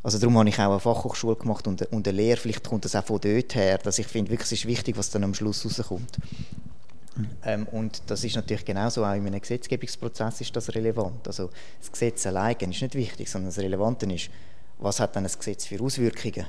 Also 0.04 0.18
darum 0.18 0.38
habe 0.38 0.50
ich 0.50 0.58
auch 0.58 0.70
eine 0.70 0.80
Fachhochschule 0.80 1.34
gemacht 1.34 1.66
und, 1.66 1.80
und 1.90 2.06
eine 2.06 2.16
Lehre. 2.16 2.36
Vielleicht 2.36 2.62
kommt 2.62 2.84
das 2.84 2.94
auch 2.94 3.04
von 3.04 3.18
dort 3.20 3.54
her, 3.54 3.78
dass 3.78 3.98
ich 3.98 4.06
finde, 4.06 4.30
wirklich 4.30 4.46
es 4.46 4.52
ist 4.52 4.66
wichtig, 4.66 4.98
was 4.98 5.10
dann 5.10 5.24
am 5.24 5.32
Schluss 5.32 5.64
rauskommt. 5.64 6.18
Ähm, 7.42 7.66
und 7.68 8.02
das 8.08 8.22
ist 8.22 8.36
natürlich 8.36 8.66
genauso 8.66 9.02
auch 9.02 9.14
in 9.14 9.26
einem 9.26 9.40
Gesetzgebungsprozess 9.40 10.42
ist 10.42 10.54
das 10.54 10.74
relevant. 10.74 11.26
Also 11.26 11.48
das 11.80 11.90
Gesetz 11.90 12.26
allein 12.26 12.54
ist 12.56 12.82
nicht 12.82 12.94
wichtig, 12.94 13.30
sondern 13.30 13.48
das 13.48 13.58
Relevante 13.58 14.04
ist, 14.12 14.28
was 14.78 15.00
hat 15.00 15.16
dann 15.16 15.24
ein 15.24 15.32
Gesetz 15.32 15.64
für 15.64 15.80
Auswirkungen? 15.80 16.46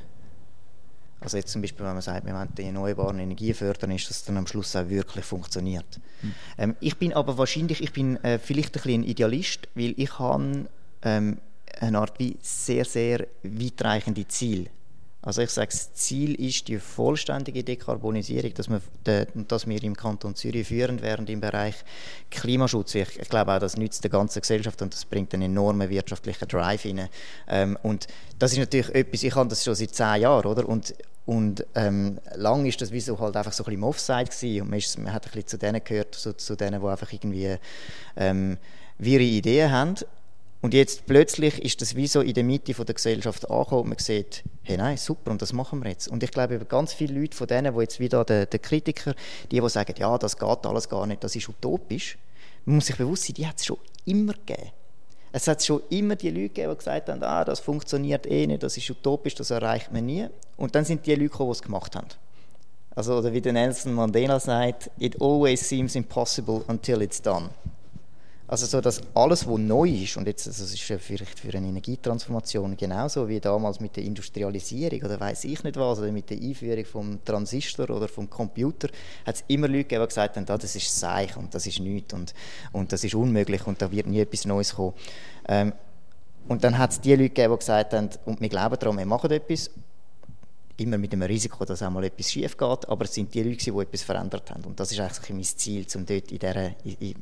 Also 1.21 1.37
jetzt 1.37 1.51
zum 1.51 1.61
Beispiel, 1.61 1.85
wenn 1.85 1.93
man 1.93 2.01
sagt, 2.01 2.25
wir 2.25 2.33
wollen 2.33 2.49
die 2.57 2.63
erneuerbaren 2.63 3.19
Energien 3.19 3.53
fördern, 3.53 3.91
ist 3.91 4.09
das 4.09 4.25
dann 4.25 4.35
am 4.35 4.47
Schluss 4.47 4.75
auch 4.75 4.89
wirklich 4.89 5.23
funktioniert. 5.23 5.99
Mhm. 6.21 6.33
Ähm, 6.57 6.75
ich 6.81 6.97
bin 6.97 7.13
aber 7.13 7.37
wahrscheinlich, 7.37 7.81
ich 7.81 7.93
bin 7.93 8.21
äh, 8.23 8.37
vielleicht 8.37 8.75
ein 8.75 8.81
bisschen 8.81 9.01
ein 9.01 9.07
Idealist, 9.07 9.69
weil 9.75 9.93
ich 9.95 10.19
habe 10.19 10.65
ähm, 11.03 11.37
eine 11.79 11.99
Art 11.99 12.19
wie 12.19 12.37
sehr, 12.41 12.85
sehr 12.85 13.27
weitreichende 13.43 14.27
Ziel. 14.27 14.69
Also 15.25 15.41
ich 15.41 15.49
sage, 15.49 15.71
das 15.71 15.91
Ziel 15.95 16.35
ist 16.35 16.67
die 16.67 16.77
vollständige 16.77 17.63
Dekarbonisierung, 17.63 18.53
dass 18.53 18.69
wir, 18.69 18.79
dass 19.47 19.67
wir 19.67 19.83
im 19.83 19.97
Kanton 19.97 20.35
Zürich 20.35 20.67
führend 20.67 21.01
werden 21.01 21.25
im 21.25 21.41
Bereich 21.41 21.73
Klimaschutz. 22.29 22.93
Ich, 22.93 23.27
glaube 23.27 23.53
auch, 23.53 23.59
das 23.59 23.75
nützt 23.75 24.03
der 24.03 24.11
ganzen 24.11 24.41
Gesellschaft 24.41 24.83
und 24.83 24.93
das 24.93 25.03
bringt 25.03 25.33
einen 25.33 25.51
enormen 25.51 25.89
wirtschaftlichen 25.89 26.47
Drive 26.47 26.85
rein. 26.85 27.09
Ähm, 27.47 27.75
und 27.81 28.05
das 28.37 28.51
ist 28.51 28.59
natürlich 28.59 28.93
etwas, 28.93 29.23
ich 29.23 29.33
habe 29.33 29.49
das 29.49 29.63
schon 29.63 29.73
seit 29.73 29.95
zehn 29.95 30.21
Jahren, 30.21 30.45
oder? 30.45 30.69
Und, 30.69 30.93
und 31.25 31.65
ähm, 31.73 32.19
lang 32.35 32.67
ist 32.67 32.79
das 32.81 32.91
wie 32.91 33.01
so 33.01 33.17
halt 33.17 33.35
einfach 33.35 33.51
so 33.51 33.63
ein 33.63 33.71
bisschen 33.71 33.83
Offside 33.83 34.25
gewesen 34.25 34.61
und 34.61 34.69
man, 34.69 34.77
ist, 34.77 34.99
man 34.99 35.11
hat 35.11 35.25
ein 35.25 35.31
bisschen 35.31 35.47
zu 35.47 35.57
denen 35.57 35.83
gehört, 35.83 36.13
so, 36.13 36.33
zu 36.33 36.55
denen, 36.55 36.79
die 36.79 36.87
einfach 36.87 37.11
irgendwie 37.11 37.57
ähm, 38.15 38.59
wirre 38.99 39.23
Ideen 39.23 39.71
haben 39.71 39.95
und 40.65 40.73
jetzt 40.73 41.05
plötzlich 41.05 41.63
ist 41.63 41.79
das 41.83 41.95
wie 41.95 42.07
so 42.07 42.21
in 42.21 42.33
der 42.33 42.43
Mitte 42.43 42.73
der 42.73 42.95
Gesellschaft 42.95 43.47
angekommen 43.51 43.83
und 43.83 43.89
man 43.89 43.99
sieht, 43.99 44.43
hey 44.63 44.77
nein, 44.77 44.97
super, 44.97 45.29
und 45.29 45.39
das 45.39 45.53
machen 45.53 45.83
wir 45.83 45.91
jetzt. 45.91 46.07
Und 46.07 46.23
ich 46.23 46.31
glaube, 46.31 46.57
ganz 46.65 46.91
viele 46.91 47.19
Leute 47.19 47.37
von 47.37 47.45
denen, 47.45 47.75
die 47.75 47.81
jetzt 47.81 47.99
wieder, 47.99 48.25
der, 48.25 48.47
der 48.47 48.57
Kritiker, 48.57 49.13
die, 49.51 49.61
die 49.61 49.69
sagen, 49.69 49.93
ja, 49.95 50.17
das 50.17 50.35
geht 50.35 50.65
alles 50.65 50.89
gar 50.89 51.05
nicht, 51.05 51.23
das 51.23 51.35
ist 51.35 51.47
utopisch, 51.47 52.17
man 52.65 52.77
muss 52.77 52.87
sich 52.87 52.97
bewusst 52.97 53.25
sein, 53.25 53.35
die 53.35 53.45
hat 53.45 53.59
es 53.59 53.65
schon 53.65 53.77
immer 54.05 54.33
gegeben. 54.33 54.71
Es 55.31 55.47
hat 55.47 55.63
schon 55.63 55.83
immer 55.91 56.15
die 56.15 56.31
Leute 56.31 56.49
gegeben, 56.49 56.71
die 56.71 56.77
gesagt 56.79 57.09
haben, 57.09 57.21
ah, 57.21 57.45
das 57.45 57.59
funktioniert 57.59 58.25
eh 58.25 58.47
nicht, 58.47 58.63
das 58.63 58.75
ist 58.75 58.89
utopisch, 58.89 59.35
das 59.35 59.51
erreicht 59.51 59.93
man 59.93 60.07
nie. 60.07 60.25
Und 60.57 60.73
dann 60.73 60.83
sind 60.83 61.05
die 61.05 61.11
Leute 61.11 61.29
gekommen, 61.29 61.51
die 61.51 61.57
es 61.57 61.61
gemacht 61.61 61.95
haben. 61.95 62.07
Also, 62.95 63.19
oder 63.19 63.31
wie 63.31 63.41
der 63.41 63.53
Nelson 63.53 63.93
Mandela 63.93 64.39
sagt, 64.39 64.89
it 64.97 65.21
always 65.21 65.69
seems 65.69 65.93
impossible 65.93 66.63
until 66.67 67.03
it's 67.03 67.21
done. 67.21 67.51
Also 68.47 68.67
so, 68.67 68.79
dass 68.79 69.01
alles, 69.15 69.47
was 69.47 69.57
neu 69.57 69.89
ist, 69.89 70.17
und 70.17 70.27
jetzt, 70.27 70.45
also 70.45 70.63
das 70.63 70.73
ist 70.73 70.87
ja 70.87 70.99
vielleicht 70.99 71.39
für 71.39 71.49
eine 71.57 71.67
Energietransformation 71.67 72.77
genauso 72.77 73.27
wie 73.27 73.39
damals 73.39 73.79
mit 73.79 73.95
der 73.95 74.03
Industrialisierung 74.03 75.01
oder 75.01 75.19
weiß 75.19 75.45
ich 75.45 75.63
nicht 75.63 75.77
was, 75.77 75.97
oder 75.97 76.11
mit 76.11 76.29
der 76.29 76.37
Einführung 76.37 76.85
vom 76.85 77.25
Transistor 77.25 77.89
oder 77.89 78.07
vom 78.07 78.29
Computer, 78.29 78.89
hat 79.25 79.35
es 79.35 79.43
immer 79.47 79.67
Leute 79.67 79.85
gegeben, 79.85 80.03
die 80.03 80.07
gesagt 80.09 80.37
haben, 80.37 80.45
ah, 80.47 80.57
das 80.59 80.75
ist 80.75 80.99
Seich 80.99 81.35
und 81.37 81.55
das 81.55 81.65
ist 81.65 81.79
nichts 81.79 82.13
und, 82.13 82.35
und 82.71 82.91
das 82.91 83.03
ist 83.03 83.15
unmöglich 83.15 83.65
und 83.65 83.81
da 83.81 83.91
wird 83.91 84.05
nie 84.05 84.19
etwas 84.19 84.45
Neues 84.45 84.75
kommen. 84.75 84.93
Ähm, 85.47 85.73
und 86.47 86.63
dann 86.63 86.77
hat 86.77 86.91
es 86.91 87.01
die 87.01 87.11
Leute 87.11 87.29
gegeben, 87.29 87.53
die 87.53 87.59
gesagt 87.59 87.93
haben, 87.93 88.09
und 88.25 88.41
wir 88.41 88.49
glauben 88.49 88.77
daran, 88.77 88.97
wir 88.99 89.05
machen 89.07 89.31
etwas 89.31 89.71
immer 90.77 90.97
mit 90.97 91.13
dem 91.13 91.21
Risiko, 91.21 91.63
dass 91.65 91.81
auch 91.81 91.89
mal 91.89 92.03
etwas 92.03 92.31
schief 92.31 92.57
geht, 92.57 92.89
aber 92.89 93.05
es 93.05 93.13
sind 93.13 93.33
die 93.33 93.43
Leute, 93.43 93.71
die 93.71 93.79
etwas 93.79 94.03
verändert 94.03 94.51
haben. 94.51 94.65
Und 94.65 94.79
das 94.79 94.91
ist 94.91 94.99
eigentlich 94.99 95.29
mein 95.29 95.43
Ziel, 95.43 95.85
um 95.95 96.05
dort 96.05 96.31
in 96.31 96.39
dieser, 96.39 96.71
in, 96.83 97.15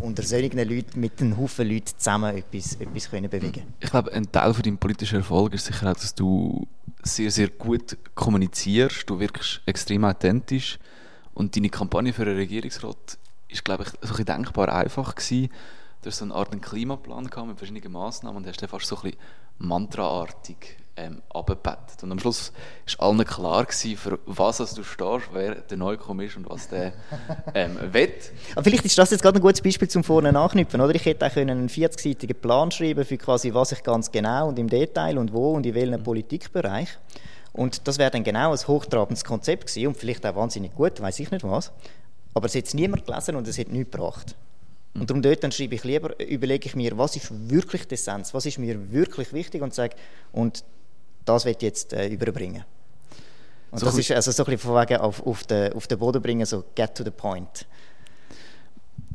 unter 0.00 0.22
solchen 0.22 0.58
Leuten, 0.58 1.00
mit 1.00 1.20
einem 1.20 1.36
Haufen 1.36 1.68
Leuten 1.68 1.92
zusammen 1.96 2.36
etwas, 2.36 2.74
etwas 2.74 3.10
können 3.10 3.28
bewegen 3.28 3.74
Ich 3.80 3.90
glaube, 3.90 4.12
ein 4.12 4.30
Teil 4.30 4.54
von 4.54 4.62
deinem 4.62 4.78
politischen 4.78 5.16
Erfolg 5.16 5.54
ist 5.54 5.66
sicher 5.66 5.90
auch, 5.90 5.94
dass 5.94 6.14
du 6.14 6.66
sehr, 7.02 7.30
sehr 7.30 7.48
gut 7.48 7.96
kommunizierst, 8.14 9.08
du 9.08 9.18
wirkst 9.18 9.62
extrem 9.66 10.04
authentisch 10.04 10.78
und 11.34 11.56
deine 11.56 11.70
Kampagne 11.70 12.12
für 12.12 12.24
den 12.24 12.36
Regierungsrat 12.36 13.18
ist, 13.48 13.64
glaube 13.64 13.84
ich, 13.84 14.08
so 14.08 14.14
ein 14.14 14.24
denkbar 14.24 14.72
einfach 14.72 15.14
gewesen. 15.14 15.50
Du 16.02 16.08
hast 16.08 16.18
so 16.18 16.24
eine 16.24 16.34
Art 16.34 16.62
Klimaplan 16.62 17.24
mit 17.24 17.58
verschiedenen 17.58 17.92
Massnahmen 17.92 18.38
und 18.38 18.46
hast 18.46 18.62
dann 18.62 18.68
fast 18.68 18.86
so 18.86 18.96
ein 18.96 19.02
bisschen 19.02 19.18
mantraartig 19.58 20.79
ähm. 21.00 21.22
Und 21.32 22.12
am 22.12 22.18
Schluss 22.18 22.52
war 22.98 23.08
allen 23.08 23.24
klar, 23.24 23.64
gewesen, 23.64 23.96
für 23.96 24.18
was 24.26 24.58
du 24.58 24.82
stehst, 24.82 25.28
wer 25.32 25.54
der 25.56 25.76
Neukomm 25.76 26.20
ist 26.20 26.36
und 26.36 26.48
was 26.48 26.68
der 26.68 26.92
ähm, 27.54 27.78
will. 27.92 28.12
Aber 28.54 28.64
vielleicht 28.64 28.84
ist 28.84 28.98
das 28.98 29.10
jetzt 29.10 29.22
gerade 29.22 29.38
ein 29.38 29.42
gutes 29.42 29.60
Beispiel 29.60 29.88
zum 29.88 30.04
vorne 30.04 30.32
nachknüpfen, 30.32 30.80
oder? 30.80 30.94
Ich 30.94 31.04
hätte 31.04 31.26
auch 31.26 31.36
einen 31.36 31.68
40-seitigen 31.68 32.40
Plan 32.40 32.70
schreiben 32.70 33.04
für 33.04 33.16
quasi, 33.16 33.52
was 33.54 33.72
ich 33.72 33.82
ganz 33.82 34.10
genau 34.10 34.48
und 34.48 34.58
im 34.58 34.68
Detail 34.68 35.18
und 35.18 35.32
wo 35.32 35.52
und 35.52 35.66
in 35.66 35.74
welchem 35.74 36.00
mhm. 36.00 36.04
Politikbereich. 36.04 36.88
Und 37.52 37.86
das 37.88 37.98
wäre 37.98 38.10
dann 38.10 38.24
genau 38.24 38.52
ein 38.52 38.58
hochtrabendes 38.58 39.24
Konzept 39.24 39.66
gewesen 39.66 39.88
und 39.88 39.96
vielleicht 39.96 40.24
auch 40.24 40.36
wahnsinnig 40.36 40.74
gut, 40.74 41.00
weiß 41.00 41.18
ich 41.20 41.30
nicht 41.30 41.44
was. 41.44 41.72
Aber 42.34 42.46
es 42.46 42.54
hat 42.54 42.64
es 42.64 42.74
niemand 42.74 43.06
gelesen 43.06 43.34
und 43.36 43.48
es 43.48 43.58
hat 43.58 43.68
nichts 43.68 43.90
gebracht. 43.90 44.36
Und 44.94 45.08
darum 45.08 45.22
dort 45.22 45.42
dann 45.44 45.52
schreibe 45.52 45.76
ich 45.76 45.84
lieber, 45.84 46.18
überlege 46.20 46.66
ich 46.66 46.74
mir, 46.74 46.98
was 46.98 47.16
ist 47.16 47.30
wirklich 47.48 47.86
die 47.86 47.94
Essenz, 47.94 48.34
was 48.34 48.46
ist 48.46 48.58
mir 48.58 48.90
wirklich 48.92 49.32
wichtig 49.32 49.62
und 49.62 49.72
sage, 49.72 49.94
und 50.32 50.64
das 51.24 51.44
wird 51.44 51.62
jetzt 51.62 51.92
äh, 51.92 52.08
überbringen. 52.08 52.64
Und 53.70 53.78
so 53.78 53.86
das 53.86 53.98
ist 53.98 54.10
also 54.10 54.30
so 54.32 54.42
ein 54.42 54.46
bisschen 54.46 54.70
von 54.70 54.82
wegen 54.82 55.00
auf, 55.00 55.24
auf, 55.24 55.44
den, 55.44 55.72
auf 55.72 55.86
den 55.86 55.98
Boden 55.98 56.20
bringen, 56.20 56.44
so 56.44 56.64
get 56.74 56.94
to 56.94 57.04
the 57.04 57.10
point. 57.10 57.66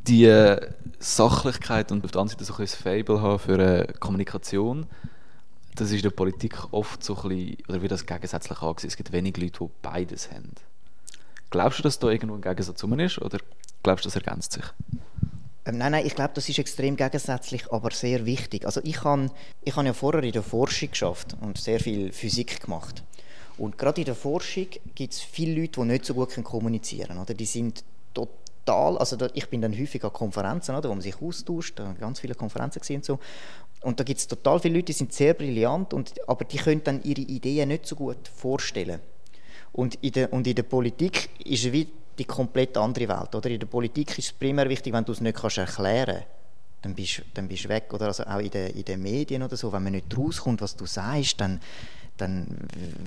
Die 0.06 0.24
äh, 0.24 0.70
Sachlichkeit 0.98 1.92
und 1.92 2.04
auf 2.04 2.12
der 2.12 2.20
anderen 2.20 2.38
Seite 2.38 2.44
so 2.44 2.54
ein 2.54 2.58
bisschen 2.58 2.82
Fable 2.82 3.20
haben 3.20 3.38
für 3.38 3.58
äh, 3.58 3.92
Kommunikation, 3.98 4.86
das 5.74 5.88
ist 5.88 5.96
in 5.96 6.02
der 6.02 6.10
Politik 6.10 6.72
oft 6.72 7.04
so 7.04 7.16
ein 7.16 7.28
bisschen, 7.28 7.56
oder 7.68 7.82
wie 7.82 7.88
das 7.88 8.06
gegensätzlich 8.06 8.62
angesehen. 8.62 8.88
Es 8.88 8.96
gibt 8.96 9.12
wenig 9.12 9.36
Leute, 9.36 9.58
die 9.64 9.70
beides 9.82 10.30
haben. 10.30 10.52
Glaubst 11.50 11.78
du, 11.78 11.82
dass 11.82 11.98
da 11.98 12.08
irgendwo 12.08 12.34
ein 12.34 12.42
Gegensatz 12.42 12.82
ist 12.82 13.18
oder 13.20 13.38
glaubst 13.82 14.04
du, 14.04 14.08
das 14.08 14.16
ergänzt 14.16 14.52
sich? 14.52 14.64
Ähm, 15.66 15.78
nein, 15.78 15.92
nein, 15.92 16.06
ich 16.06 16.14
glaube, 16.14 16.30
das 16.34 16.48
ist 16.48 16.58
extrem 16.58 16.96
gegensätzlich, 16.96 17.72
aber 17.72 17.90
sehr 17.90 18.24
wichtig. 18.24 18.64
Also 18.64 18.80
ich 18.84 19.02
habe 19.02 19.30
ich 19.64 19.74
hab 19.74 19.84
ja 19.84 19.92
vorher 19.92 20.22
in 20.22 20.32
der 20.32 20.44
Forschung 20.44 20.90
geschafft 20.90 21.36
und 21.40 21.58
sehr 21.58 21.80
viel 21.80 22.12
Physik 22.12 22.60
gemacht. 22.60 23.02
Und 23.58 23.76
gerade 23.76 24.00
in 24.00 24.04
der 24.04 24.14
Forschung 24.14 24.66
gibt 24.94 25.12
es 25.12 25.20
viele 25.20 25.60
Leute, 25.60 25.80
die 25.80 25.86
nicht 25.86 26.04
so 26.04 26.14
gut 26.14 26.32
kommunizieren 26.44 27.16
können. 27.16 27.36
Die 27.36 27.46
sind 27.46 27.82
total, 28.14 28.98
also 28.98 29.16
ich 29.34 29.48
bin 29.48 29.60
dann 29.60 29.76
häufig 29.76 30.04
an 30.04 30.12
Konferenzen, 30.12 30.76
oder, 30.76 30.88
wo 30.88 30.94
man 30.94 31.02
sich 31.02 31.20
austauscht, 31.20 31.78
da 31.78 31.94
ganz 31.98 32.20
viele 32.20 32.34
Konferenzen 32.34 32.80
gesehen 32.80 32.96
und 32.96 33.04
so. 33.04 33.18
Und 33.80 33.98
da 33.98 34.04
gibt 34.04 34.20
es 34.20 34.26
total 34.26 34.60
viele 34.60 34.74
Leute, 34.74 34.86
die 34.86 34.92
sind 34.92 35.12
sehr 35.12 35.34
brillant, 35.34 35.94
und, 35.94 36.14
aber 36.28 36.44
die 36.44 36.58
können 36.58 36.82
dann 36.84 37.02
ihre 37.02 37.22
Ideen 37.22 37.68
nicht 37.68 37.86
so 37.86 37.96
gut 37.96 38.28
vorstellen. 38.28 39.00
Und 39.72 39.96
in 39.96 40.12
der, 40.12 40.32
und 40.32 40.46
in 40.46 40.54
der 40.54 40.62
Politik 40.62 41.30
ist 41.44 41.64
es 41.64 41.72
wie 41.72 41.88
die 42.18 42.24
komplett 42.24 42.76
andere 42.76 43.08
Welt. 43.08 43.34
Oder? 43.34 43.50
In 43.50 43.60
der 43.60 43.66
Politik 43.66 44.18
ist 44.18 44.26
es 44.26 44.32
primär 44.32 44.68
wichtig, 44.68 44.92
wenn 44.92 45.04
du 45.04 45.12
es 45.12 45.20
nicht 45.20 45.36
kannst 45.36 45.58
erklären 45.58 46.16
kannst, 46.16 46.26
dann 46.82 46.94
bist, 46.94 47.22
dann 47.34 47.48
bist 47.48 47.64
du 47.64 47.68
weg. 47.68 47.92
Oder 47.92 48.06
also 48.06 48.24
auch 48.24 48.38
in 48.38 48.50
den, 48.50 48.70
in 48.70 48.84
den 48.84 49.02
Medien 49.02 49.42
oder 49.42 49.56
so, 49.56 49.72
wenn 49.72 49.82
man 49.82 49.92
nicht 49.92 50.16
rauskommt, 50.16 50.60
was 50.60 50.76
du 50.76 50.86
sagst, 50.86 51.40
dann, 51.40 51.60
dann 52.16 52.46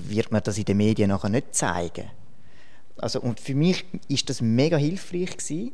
wird 0.06 0.30
man 0.30 0.42
das 0.42 0.58
in 0.58 0.64
den 0.64 0.76
Medien 0.76 1.10
nachher 1.10 1.30
nicht 1.30 1.54
zeigen. 1.54 2.10
Also, 2.96 3.20
und 3.20 3.40
für 3.40 3.54
mich 3.54 3.84
ist 4.08 4.28
das 4.28 4.40
mega 4.40 4.76
hilfreich 4.76 5.36
gewesen, 5.36 5.72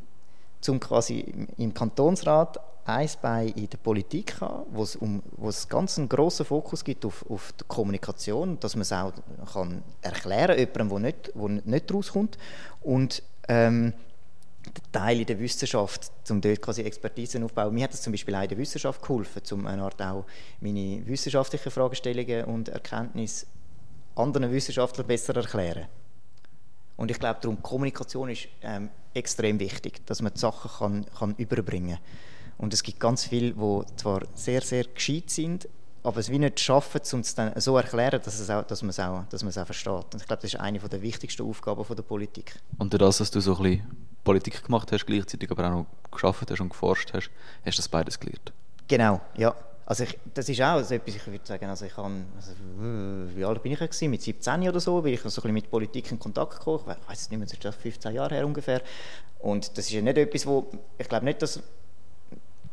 um 0.68 0.80
quasi 0.80 1.46
im 1.58 1.72
Kantonsrat 1.72 2.58
ein 2.86 3.08
Bein 3.20 3.48
in 3.48 3.68
der 3.68 3.78
Politik 3.78 4.40
haben, 4.40 4.64
wo 4.70 4.82
es, 4.82 4.94
um, 4.96 5.22
wo 5.32 5.48
es 5.48 5.68
ganz 5.68 5.98
einen 5.98 6.08
grossen 6.08 6.46
Fokus 6.46 6.84
gibt 6.84 7.04
auf, 7.04 7.28
auf 7.28 7.52
die 7.52 7.64
Kommunikation, 7.66 8.60
dass 8.60 8.76
man 8.76 8.82
es 8.82 8.92
auch 8.92 9.12
kann 9.52 9.82
erklären 10.02 10.56
kann, 10.56 10.58
jemandem, 10.58 10.88
der 10.88 10.98
nicht, 11.00 11.32
wo 11.34 11.48
nicht 11.48 11.92
rauskommt. 11.92 12.38
Und 12.82 13.22
ähm, 13.48 13.92
Teil 14.92 15.20
in 15.20 15.26
der 15.26 15.38
Wissenschaft, 15.38 16.10
um 16.30 16.40
dort 16.40 16.60
quasi 16.60 16.82
Expertise 16.82 17.42
aufzubauen. 17.42 17.74
Mir 17.74 17.84
hat 17.84 17.92
das 17.92 18.02
zum 18.02 18.12
Beispiel 18.12 18.34
auch 18.34 18.42
in 18.42 18.48
der 18.48 18.58
Wissenschaft 18.58 19.00
geholfen, 19.00 19.42
um 19.52 19.66
eine 19.66 19.82
Art 19.82 20.00
auch 20.02 20.24
meine 20.60 21.06
wissenschaftlichen 21.06 21.70
Fragestellungen 21.70 22.44
und 22.44 22.68
Erkenntnisse 22.68 23.46
anderen 24.16 24.50
Wissenschaftlern 24.50 25.06
besser 25.06 25.36
erklären. 25.36 25.86
Und 26.96 27.10
ich 27.10 27.18
glaube, 27.18 27.38
darum 27.40 27.62
Kommunikation 27.62 28.30
ist 28.30 28.48
ähm, 28.62 28.88
extrem 29.16 29.58
wichtig, 29.58 30.04
dass 30.06 30.22
man 30.22 30.32
die 30.34 30.40
Sachen 30.40 30.70
kann, 30.78 31.06
kann 31.18 31.34
überbringen 31.36 31.96
kann. 31.96 32.04
Und 32.58 32.72
es 32.72 32.82
gibt 32.82 33.00
ganz 33.00 33.24
viele, 33.24 33.52
die 33.52 33.96
zwar 33.96 34.22
sehr, 34.34 34.62
sehr 34.62 34.84
gescheit 34.84 35.30
sind, 35.30 35.68
aber 36.02 36.20
es 36.20 36.30
wie 36.30 36.38
nicht 36.38 36.60
schaffen, 36.60 37.00
um 37.12 37.20
es 37.20 37.34
dann 37.34 37.52
so 37.56 37.72
zu 37.72 37.76
erklären, 37.76 38.20
dass, 38.22 38.38
es 38.38 38.48
auch, 38.48 38.62
dass 38.62 38.82
man 38.82 38.90
es 38.90 39.00
auch, 39.00 39.24
dass 39.28 39.42
man 39.42 39.50
es 39.50 39.58
auch 39.58 39.66
versteht. 39.66 40.14
Und 40.14 40.20
ich 40.20 40.26
glaube, 40.26 40.42
das 40.42 40.54
ist 40.54 40.60
eine 40.60 40.78
der 40.78 41.02
wichtigsten 41.02 41.42
Aufgaben 41.42 41.84
der 41.84 42.02
Politik. 42.02 42.60
Und 42.78 42.92
durch 42.92 43.00
das, 43.00 43.18
dass 43.18 43.30
du 43.32 43.40
so 43.40 43.56
ein 43.56 43.62
bisschen 43.62 43.86
Politik 44.22 44.64
gemacht 44.64 44.92
hast, 44.92 45.04
gleichzeitig 45.04 45.50
aber 45.50 45.66
auch 45.66 45.70
noch 45.70 45.86
geschafft 46.10 46.48
hast 46.50 46.60
und 46.60 46.68
geforscht 46.68 47.12
hast, 47.12 47.30
hast 47.64 47.78
du 47.78 47.82
das 47.82 47.88
beides 47.88 48.20
gelernt? 48.20 48.52
Genau, 48.86 49.20
ja. 49.36 49.54
Also 49.86 50.02
ich, 50.02 50.18
das 50.34 50.48
ist 50.48 50.60
auch 50.60 50.78
etwas, 50.78 51.14
ich 51.14 51.26
würde 51.26 51.46
sagen, 51.46 51.66
also 51.66 51.84
ich 51.86 51.96
habe, 51.96 52.12
also 52.36 52.52
wie 53.36 53.44
alt 53.44 53.62
bin 53.62 53.72
ich 53.72 53.78
gewesen? 53.78 54.10
Mit 54.10 54.20
17 54.20 54.68
oder 54.68 54.80
so, 54.80 55.00
bin 55.00 55.14
ich 55.14 55.20
so 55.20 55.42
ein 55.42 55.54
mit 55.54 55.70
Politik 55.70 56.10
in 56.10 56.18
Kontakt 56.18 56.58
gekommen. 56.58 56.96
Ich 57.00 57.08
weiß 57.08 57.30
nicht 57.30 57.38
mehr, 57.38 57.46
das 57.46 57.74
ist 57.76 57.82
15 57.82 58.12
Jahre 58.12 58.34
her 58.34 58.46
ungefähr. 58.46 58.82
Und 59.38 59.78
das 59.78 59.86
ist 59.86 59.92
ja 59.92 60.02
nicht 60.02 60.18
etwas, 60.18 60.46
wo, 60.46 60.66
ich 60.98 61.08
glaube 61.08 61.24
nicht, 61.24 61.40
dass 61.40 61.62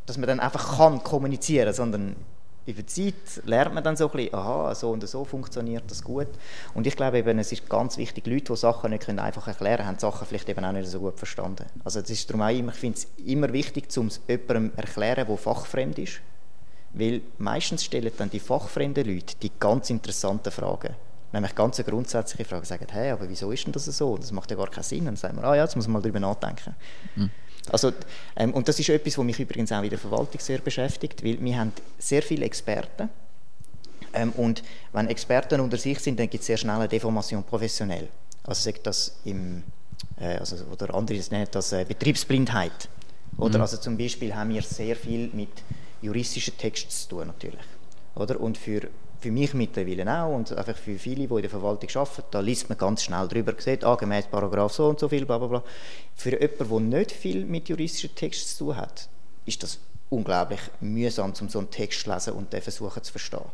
dass 0.06 0.18
man 0.18 0.28
dann 0.28 0.40
einfach 0.40 0.76
kann 0.76 1.02
kommunizieren, 1.02 1.72
sondern 1.72 2.16
über 2.66 2.82
die 2.82 2.86
Zeit 2.86 3.44
lernt 3.44 3.74
man 3.74 3.84
dann 3.84 3.96
so 3.96 4.06
ein 4.06 4.16
bisschen, 4.16 4.34
aha, 4.34 4.74
so 4.74 4.90
und 4.90 5.06
so 5.06 5.24
funktioniert 5.24 5.84
das 5.88 6.02
gut. 6.02 6.28
Und 6.72 6.86
ich 6.86 6.96
glaube 6.96 7.18
eben, 7.18 7.38
es 7.38 7.52
ist 7.52 7.68
ganz 7.68 7.98
wichtig, 7.98 8.26
Leute, 8.26 8.52
die 8.52 8.56
Sachen 8.56 8.90
nicht 8.90 9.04
können 9.04 9.18
einfach 9.18 9.46
erklären 9.46 9.78
können, 9.78 9.88
haben 9.88 9.98
Sachen 9.98 10.26
vielleicht 10.26 10.48
eben 10.48 10.64
auch 10.64 10.72
nicht 10.72 10.88
so 10.88 10.98
gut 10.98 11.18
verstanden. 11.18 11.66
Also 11.84 12.00
es 12.00 12.08
ist 12.08 12.28
darum 12.30 12.42
auch 12.42 12.48
immer, 12.48 12.72
ich 12.72 12.78
finde 12.78 12.98
es 12.98 13.06
immer 13.24 13.52
wichtig, 13.52 13.86
um 13.98 14.06
es 14.06 14.20
jemandem 14.26 14.72
erklären, 14.76 15.26
der 15.26 15.36
fachfremd 15.36 15.98
ist. 15.98 16.20
Weil 16.94 17.20
meistens 17.38 17.84
stellen 17.84 18.12
dann 18.16 18.30
die 18.30 18.40
fachfremden 18.40 19.04
Leute 19.04 19.34
die 19.42 19.50
ganz 19.58 19.90
interessanten 19.90 20.50
Fragen. 20.50 20.94
Nämlich 21.32 21.54
ganz 21.54 21.78
grundsätzliche 21.78 22.44
Fragen, 22.44 22.64
sagen, 22.64 22.86
hey, 22.90 23.10
aber 23.10 23.28
wieso 23.28 23.50
ist 23.50 23.64
denn 23.66 23.72
das 23.72 23.84
so? 23.86 24.16
Das 24.16 24.30
macht 24.30 24.50
ja 24.50 24.56
gar 24.56 24.68
keinen 24.68 24.84
Sinn. 24.84 25.00
Und 25.00 25.06
dann 25.06 25.16
sagen 25.16 25.36
wir, 25.36 25.44
ah 25.44 25.56
ja, 25.56 25.64
jetzt 25.64 25.74
muss 25.74 25.88
man 25.88 25.94
mal 25.94 26.02
darüber 26.02 26.20
nachdenken. 26.20 26.76
Mhm. 27.16 27.30
Also, 27.70 27.92
ähm, 28.36 28.52
und 28.54 28.68
das 28.68 28.78
ist 28.78 28.88
etwas, 28.88 29.18
was 29.18 29.24
mich 29.24 29.40
übrigens 29.40 29.72
auch 29.72 29.82
in 29.82 29.90
der 29.90 29.98
Verwaltung 29.98 30.40
sehr 30.40 30.58
beschäftigt, 30.58 31.24
weil 31.24 31.40
wir 31.40 31.58
haben 31.58 31.72
sehr 31.98 32.22
viele 32.22 32.44
Experten 32.44 33.08
ähm, 34.14 34.32
und 34.36 34.62
wenn 34.92 35.08
Experten 35.08 35.60
unter 35.60 35.76
sich 35.76 35.98
sind, 35.98 36.18
dann 36.18 36.30
gibt 36.30 36.40
es 36.40 36.46
sehr 36.46 36.56
schnell 36.56 36.76
eine 36.76 36.88
Deformation 36.88 37.42
professionell. 37.42 38.08
Also 38.44 38.62
sagt 38.62 38.86
das 38.86 39.16
im, 39.24 39.62
äh, 40.18 40.36
also, 40.36 40.56
oder 40.70 40.94
andere 40.94 41.18
nennen 41.30 41.48
das 41.50 41.72
äh, 41.72 41.84
Betriebsblindheit. 41.86 42.88
Oder 43.36 43.58
mhm. 43.58 43.62
also 43.62 43.76
zum 43.78 43.98
Beispiel 43.98 44.34
haben 44.34 44.50
wir 44.50 44.62
sehr 44.62 44.94
viel 44.94 45.30
mit 45.32 45.50
juristischen 46.04 46.56
Texten 46.56 46.90
zu 46.90 47.08
tun 47.08 47.26
natürlich. 47.26 47.64
Oder? 48.14 48.40
Und 48.40 48.58
für 48.58 48.88
für 49.24 49.30
mich 49.30 49.54
mittlerweile 49.54 50.04
auch 50.22 50.36
und 50.36 50.52
einfach 50.52 50.76
für 50.76 50.98
viele, 50.98 51.26
die 51.26 51.34
in 51.34 51.40
der 51.40 51.48
Verwaltung 51.48 51.88
arbeiten, 51.94 52.24
da 52.30 52.40
liest 52.40 52.68
man 52.68 52.76
ganz 52.76 53.04
schnell 53.04 53.26
drüber, 53.26 53.54
sieht, 53.56 53.82
ah, 53.82 53.94
gemäß 53.94 54.26
Paragraph 54.26 54.70
so 54.70 54.86
und 54.86 55.00
so 55.00 55.08
viel, 55.08 55.24
bla 55.24 55.38
bla 55.38 55.46
bla. 55.46 55.62
Für 56.14 56.38
jemanden, 56.38 56.90
der 56.90 56.98
nicht 56.98 57.12
viel 57.12 57.46
mit 57.46 57.70
juristischen 57.70 58.14
Texten 58.14 58.46
zu 58.46 58.64
tun 58.66 58.76
hat, 58.76 59.08
ist 59.46 59.62
das 59.62 59.78
unglaublich 60.10 60.60
mühsam, 60.80 61.32
um 61.40 61.48
so 61.48 61.58
einen 61.58 61.70
Text 61.70 62.00
zu 62.02 62.12
lesen 62.12 62.34
und 62.34 62.52
den 62.52 62.60
versuchen 62.60 63.02
zu 63.02 63.12
verstehen. 63.12 63.48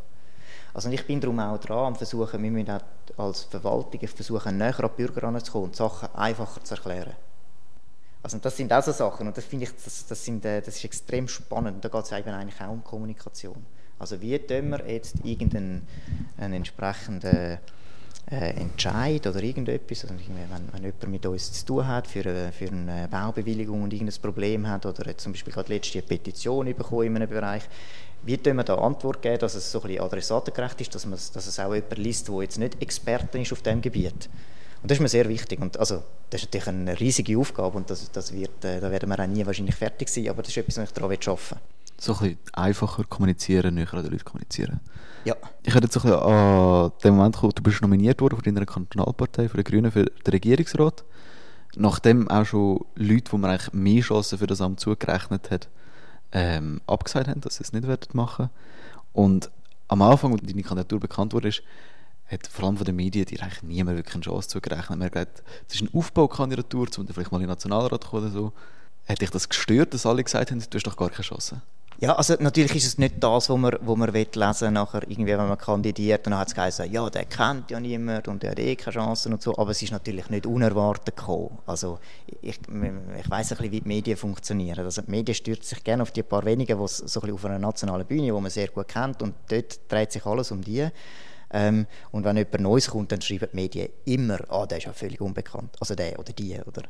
Also 0.75 0.91
ich 0.91 1.07
bin 1.07 1.21
darum 1.21 1.39
auch 1.39 1.59
dran, 1.59 1.87
am 1.87 1.95
versuchen, 1.95 2.43
wir 2.43 2.51
müssen 2.51 2.81
als 3.17 3.43
Verwaltung 3.45 4.01
versuchen, 4.09 4.59
näher 4.59 4.81
an 4.81 4.91
die 4.91 5.03
Bürger 5.03 5.21
heranzukommen 5.21 5.69
und 5.69 5.77
Sachen 5.77 6.09
einfacher 6.17 6.65
zu 6.65 6.75
erklären. 6.75 7.15
Also 8.23 8.39
das 8.39 8.57
sind 8.57 8.73
auch 8.73 8.83
so 8.83 8.93
Sachen 8.93 9.27
und 9.27 9.37
das 9.37 9.45
finde 9.45 9.65
ich, 9.65 9.73
das, 9.83 10.07
das, 10.07 10.25
sind, 10.25 10.45
äh, 10.45 10.61
das 10.61 10.77
ist 10.77 10.85
extrem 10.85 11.27
spannend. 11.27 11.85
Da 11.85 11.89
geht 11.89 12.05
es 12.05 12.13
eigentlich 12.13 12.61
auch 12.61 12.71
um 12.71 12.85
Kommunikation. 12.85 13.65
Also 13.99 14.21
wie 14.21 14.39
tun 14.39 14.71
wir 14.71 14.91
jetzt 14.91 15.17
irgendeinen 15.25 15.87
einen 16.39 16.55
entsprechenden 16.55 17.59
äh, 18.31 18.51
Entscheid 18.51 19.27
oder 19.27 19.43
irgendetwas, 19.43 20.05
also 20.05 20.15
wenn, 20.15 20.73
wenn 20.73 20.83
jemand 20.83 21.09
mit 21.09 21.27
uns 21.27 21.53
zu 21.53 21.67
tun 21.67 21.87
hat 21.87 22.07
für, 22.07 22.21
eine, 22.21 22.53
für 22.53 22.69
eine 22.69 23.09
Baubewilligung 23.09 23.83
und 23.83 23.93
irgendein 23.93 24.21
Problem 24.23 24.69
hat 24.69 24.87
oder 24.87 25.17
zum 25.19 25.33
Beispiel 25.33 25.53
gerade 25.53 25.73
letzte 25.73 26.01
Petition 26.03 26.67
bekommen 26.67 27.07
in 27.07 27.17
einem 27.17 27.29
Bereich, 27.29 27.63
wie 28.23 28.37
tun 28.37 28.57
wir 28.57 28.65
da 28.65 28.77
Antwort 28.77 29.23
geben, 29.23 29.39
dass 29.39 29.55
es 29.55 29.73
so 29.73 29.81
ein 29.81 29.89
bisschen 29.89 30.05
adressatengerecht 30.05 30.81
ist, 30.81 30.95
dass, 30.95 31.07
man, 31.07 31.13
dass 31.13 31.47
es 31.47 31.59
auch 31.59 31.75
jemand 31.75 31.99
liest, 31.99 32.29
der 32.29 32.43
jetzt 32.43 32.59
nicht 32.59 32.81
Experte 32.81 33.39
ist 33.39 33.53
auf 33.53 33.63
diesem 33.63 33.81
Gebiet. 33.81 34.29
Und 34.83 34.91
das 34.91 34.99
ist 34.99 35.03
mir 35.03 35.09
sehr 35.09 35.29
wichtig. 35.29 35.61
Und 35.61 35.79
also, 35.79 36.03
das 36.31 36.43
ist 36.43 36.47
natürlich 36.49 36.69
eine 36.69 36.99
riesige 36.99 37.39
Aufgabe 37.39 37.77
und 37.77 37.91
das, 37.91 38.11
das 38.11 38.33
wird, 38.33 38.65
äh, 38.65 38.81
da 38.81 38.91
werden 38.91 39.09
wir 39.09 39.19
auch 39.19 39.27
nie 39.27 39.45
wahrscheinlich 39.45 39.75
fertig 39.75 40.09
sein, 40.09 40.29
aber 40.29 40.43
das 40.43 40.51
ist 40.51 40.57
etwas, 40.57 40.79
was 40.79 40.85
ich 40.85 40.95
daran 40.95 41.11
arbeiten 41.11 41.27
will 41.27 41.59
so 42.01 42.15
ein 42.15 42.19
bisschen 42.19 42.39
einfacher 42.55 43.05
kommunizieren, 43.05 43.75
näher 43.75 43.93
an 43.93 44.03
den 44.03 44.13
Leuten 44.13 44.25
kommunizieren. 44.25 44.81
Ja. 45.25 45.37
Ich 45.63 45.75
hätte 45.75 45.85
jetzt 45.85 45.95
so 45.95 46.01
ein 46.01 46.11
bisschen 46.11 46.23
an 46.23 46.93
den 47.05 47.15
Moment 47.15 47.35
gekommen, 47.35 47.53
du 47.55 47.63
bist 47.63 47.83
nominiert 47.83 48.21
worden 48.23 48.37
von 48.37 48.45
deiner 48.45 48.65
Kantonalpartei, 48.65 49.49
von 49.49 49.59
den 49.59 49.65
Grünen, 49.65 49.93
für 49.93 50.05
den 50.05 50.31
Regierungsrat. 50.31 51.05
Nachdem 51.77 52.29
auch 52.31 52.47
schon 52.47 52.85
Leute, 52.97 53.31
die 53.31 53.37
man 53.37 53.51
eigentlich 53.51 53.73
mehr 53.75 54.03
Chancen 54.03 54.39
für 54.39 54.47
das 54.47 54.63
Amt 54.63 54.81
zugerechnet 54.81 55.51
hat, 55.51 55.69
ähm, 56.33 56.81
abgesagt 56.87 57.29
haben, 57.29 57.43
dass 57.43 57.57
sie 57.57 57.65
es 57.65 57.73
nicht 57.73 57.87
werden 57.87 58.09
machen 58.15 58.49
Und 59.13 59.51
am 59.89 60.03
Anfang, 60.03 60.33
als 60.33 60.43
deine 60.43 60.63
Kandidatur 60.63 61.01
bekannt 61.01 61.35
wurde, 61.35 61.51
hat 62.31 62.47
vor 62.47 62.67
allem 62.67 62.77
von 62.77 62.87
den 62.87 62.97
Medien 62.97 63.27
dir 63.27 63.43
eigentlich 63.43 63.63
niemand 63.63 63.97
wirklich 63.97 64.15
eine 64.15 64.25
Chance 64.25 64.49
zugerechnet. 64.49 64.99
Man 64.99 65.07
hat 65.07 65.13
gesagt, 65.13 65.43
es 65.69 65.75
ist 65.75 65.81
eine 65.83 65.91
Aufbaukandidatur, 65.93 66.89
um 66.97 67.07
vielleicht 67.09 67.33
mal 67.33 67.39
in 67.39 67.43
den 67.43 67.51
Nationalrat 67.51 68.05
zu 68.05 68.11
kommen 68.11 68.25
oder 68.25 68.33
so. 68.33 68.53
Hat 69.09 69.21
dich 69.21 69.31
das 69.31 69.49
gestört, 69.49 69.93
dass 69.95 70.07
alle 70.07 70.23
gesagt 70.23 70.51
haben, 70.51 70.61
du 70.61 70.77
hast 70.77 70.87
doch 70.87 70.97
gar 70.97 71.11
keine 71.11 71.25
Chance? 71.25 71.61
Ja, 71.99 72.15
also 72.15 72.35
natürlich 72.41 72.77
ist 72.77 72.87
es 72.87 72.97
nicht 72.97 73.17
das, 73.23 73.51
was 73.51 73.59
man, 73.59 73.77
wo 73.83 73.95
man 73.95 74.15
will 74.15 74.27
nachher 74.35 75.03
irgendwie, 75.03 75.27
wenn 75.27 75.49
man 75.49 75.59
kandidiert, 75.59 76.27
dann 76.27 76.35
hat 76.35 76.49
es 76.49 76.55
geheißen, 76.55 76.91
ja, 76.91 77.11
der 77.11 77.27
kennt 77.27 77.71
ja 77.71 77.79
niemand 77.79 78.27
und 78.27 78.43
der 78.43 78.53
hat 78.53 78.59
eh 78.59 78.75
keine 78.75 78.95
Chancen 78.95 79.35
und 79.35 79.43
so, 79.43 79.59
aber 79.59 79.73
es 79.73 79.83
ist 79.83 79.93
natürlich 79.93 80.31
nicht 80.31 80.47
unerwartet 80.47 81.15
gekommen. 81.15 81.59
Also 81.67 81.99
ich, 82.41 82.59
ich 82.59 83.31
weiss 83.31 83.53
ein 83.53 83.59
bisschen, 83.59 83.73
wie 83.73 83.81
die 83.81 83.87
Medien 83.87 84.17
funktionieren. 84.17 84.83
Also 84.83 85.03
die 85.03 85.11
Medien 85.11 85.35
stürzen 85.35 85.65
sich 85.65 85.85
gerne 85.85 86.03
auf 86.03 86.11
die 86.11 86.23
paar 86.23 86.43
wenigen, 86.47 86.79
die 86.81 86.89
so 86.89 87.21
ein 87.21 87.33
auf 87.33 87.45
einer 87.45 87.59
nationalen 87.59 88.07
Bühne, 88.07 88.33
wo 88.33 88.41
man 88.41 88.51
sehr 88.51 88.69
gut 88.69 88.89
kennt 88.89 89.21
und 89.21 89.35
dort 89.51 89.81
dreht 89.93 90.11
sich 90.11 90.25
alles 90.25 90.51
um 90.53 90.63
die. 90.63 90.89
Ähm, 91.53 91.87
und 92.13 92.25
wenn 92.25 92.37
jemand 92.37 92.61
Neues 92.61 92.91
kommt, 92.91 93.13
dann 93.13 93.21
schreiben 93.21 93.49
die 93.53 93.57
Medien 93.57 93.89
immer, 94.05 94.39
ah, 94.51 94.67
der 94.67 94.79
ist 94.79 94.85
ja 94.85 94.93
völlig 94.93 95.21
unbekannt. 95.21 95.77
Also 95.81 95.95
der 95.95 96.19
oder 96.19 96.33
die. 96.33 96.59
Oder. 96.65 96.83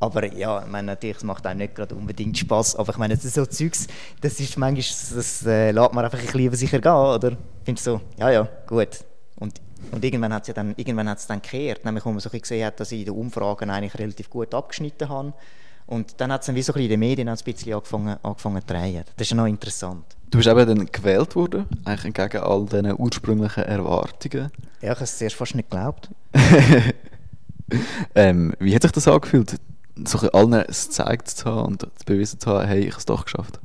Aber 0.00 0.32
ja, 0.34 0.62
ich 0.62 0.68
meine, 0.68 0.88
natürlich, 0.88 1.18
es 1.18 1.24
macht 1.24 1.46
einem 1.46 1.58
nicht 1.58 1.74
gerade 1.74 1.94
unbedingt 1.94 2.36
Spaß. 2.36 2.76
Aber 2.76 2.92
ich 2.92 2.98
meine, 2.98 3.14
das 3.14 3.24
ist 3.24 3.34
so 3.34 3.46
Zeugs, 3.46 3.86
das 4.20 4.40
ist 4.40 4.58
manchmal, 4.58 5.16
das 5.16 5.46
äh, 5.46 5.70
lässt 5.70 5.92
man 5.92 6.04
einfach 6.04 6.18
ein 6.18 6.24
bisschen 6.24 6.40
über 6.40 6.56
sich 6.56 6.72
ergehen, 6.72 6.92
oder? 6.92 7.36
Findest 7.64 7.86
du 7.86 7.92
so, 7.92 8.00
ja, 8.18 8.30
ja, 8.30 8.48
gut. 8.66 9.04
Und, 9.36 9.60
und 9.92 10.04
irgendwann 10.04 10.34
hat 10.34 10.42
es 10.42 10.48
ja 10.48 10.54
dann, 10.54 10.74
irgendwann 10.76 11.08
hat's 11.08 11.26
dann 11.26 11.40
gekehrt, 11.40 11.84
nämlich 11.84 12.04
wo 12.04 12.10
man 12.10 12.20
so 12.20 12.30
gesehen 12.30 12.66
hat, 12.66 12.80
dass 12.80 12.92
ich 12.92 13.00
in 13.00 13.06
den 13.06 13.14
Umfragen 13.14 13.70
eigentlich 13.70 13.98
relativ 13.98 14.28
gut 14.28 14.54
abgeschnitten 14.54 15.08
habe. 15.08 15.32
Und 15.86 16.20
dann 16.20 16.32
hat 16.32 16.40
es 16.42 16.46
dann 16.46 16.56
wie 16.56 16.62
so 16.62 16.72
ein 16.72 16.74
bisschen 16.74 16.84
in 16.84 16.90
den 16.90 17.00
Medien 17.00 17.28
ein 17.28 17.36
bisschen 17.36 17.74
angefangen, 17.74 18.16
angefangen 18.22 18.60
zu 18.60 18.66
drehen. 18.66 19.04
Das 19.16 19.26
ist 19.26 19.30
ja 19.30 19.36
noch 19.36 19.46
interessant. 19.46 20.04
Du 20.30 20.38
bist 20.38 20.48
eben 20.48 20.66
dann 20.66 20.86
gewählt 20.90 21.36
worden, 21.36 21.66
eigentlich 21.84 22.16
entgegen 22.16 22.42
all 22.42 22.64
diesen 22.64 22.98
ursprünglichen 22.98 23.64
Erwartungen. 23.64 24.50
Ja, 24.80 24.92
ich 24.92 24.96
habe 24.96 25.04
es 25.04 25.18
zuerst 25.18 25.36
fast 25.36 25.54
nicht 25.54 25.70
geglaubt. 25.70 26.08
ähm, 28.14 28.54
wie 28.58 28.74
hat 28.74 28.82
sich 28.82 28.92
das 28.92 29.08
angefühlt, 29.08 29.56
so 30.04 30.18
allen 30.30 30.54
es 30.54 30.88
gezeigt 30.88 31.28
zu 31.28 31.44
haben 31.44 31.66
und 31.66 31.82
zu 31.82 32.04
bewiesen 32.06 32.40
zu 32.40 32.50
haben, 32.50 32.66
hey, 32.66 32.80
ich 32.80 32.92
habe 32.92 32.98
es 32.98 33.04
doch 33.04 33.24
geschafft? 33.24 33.60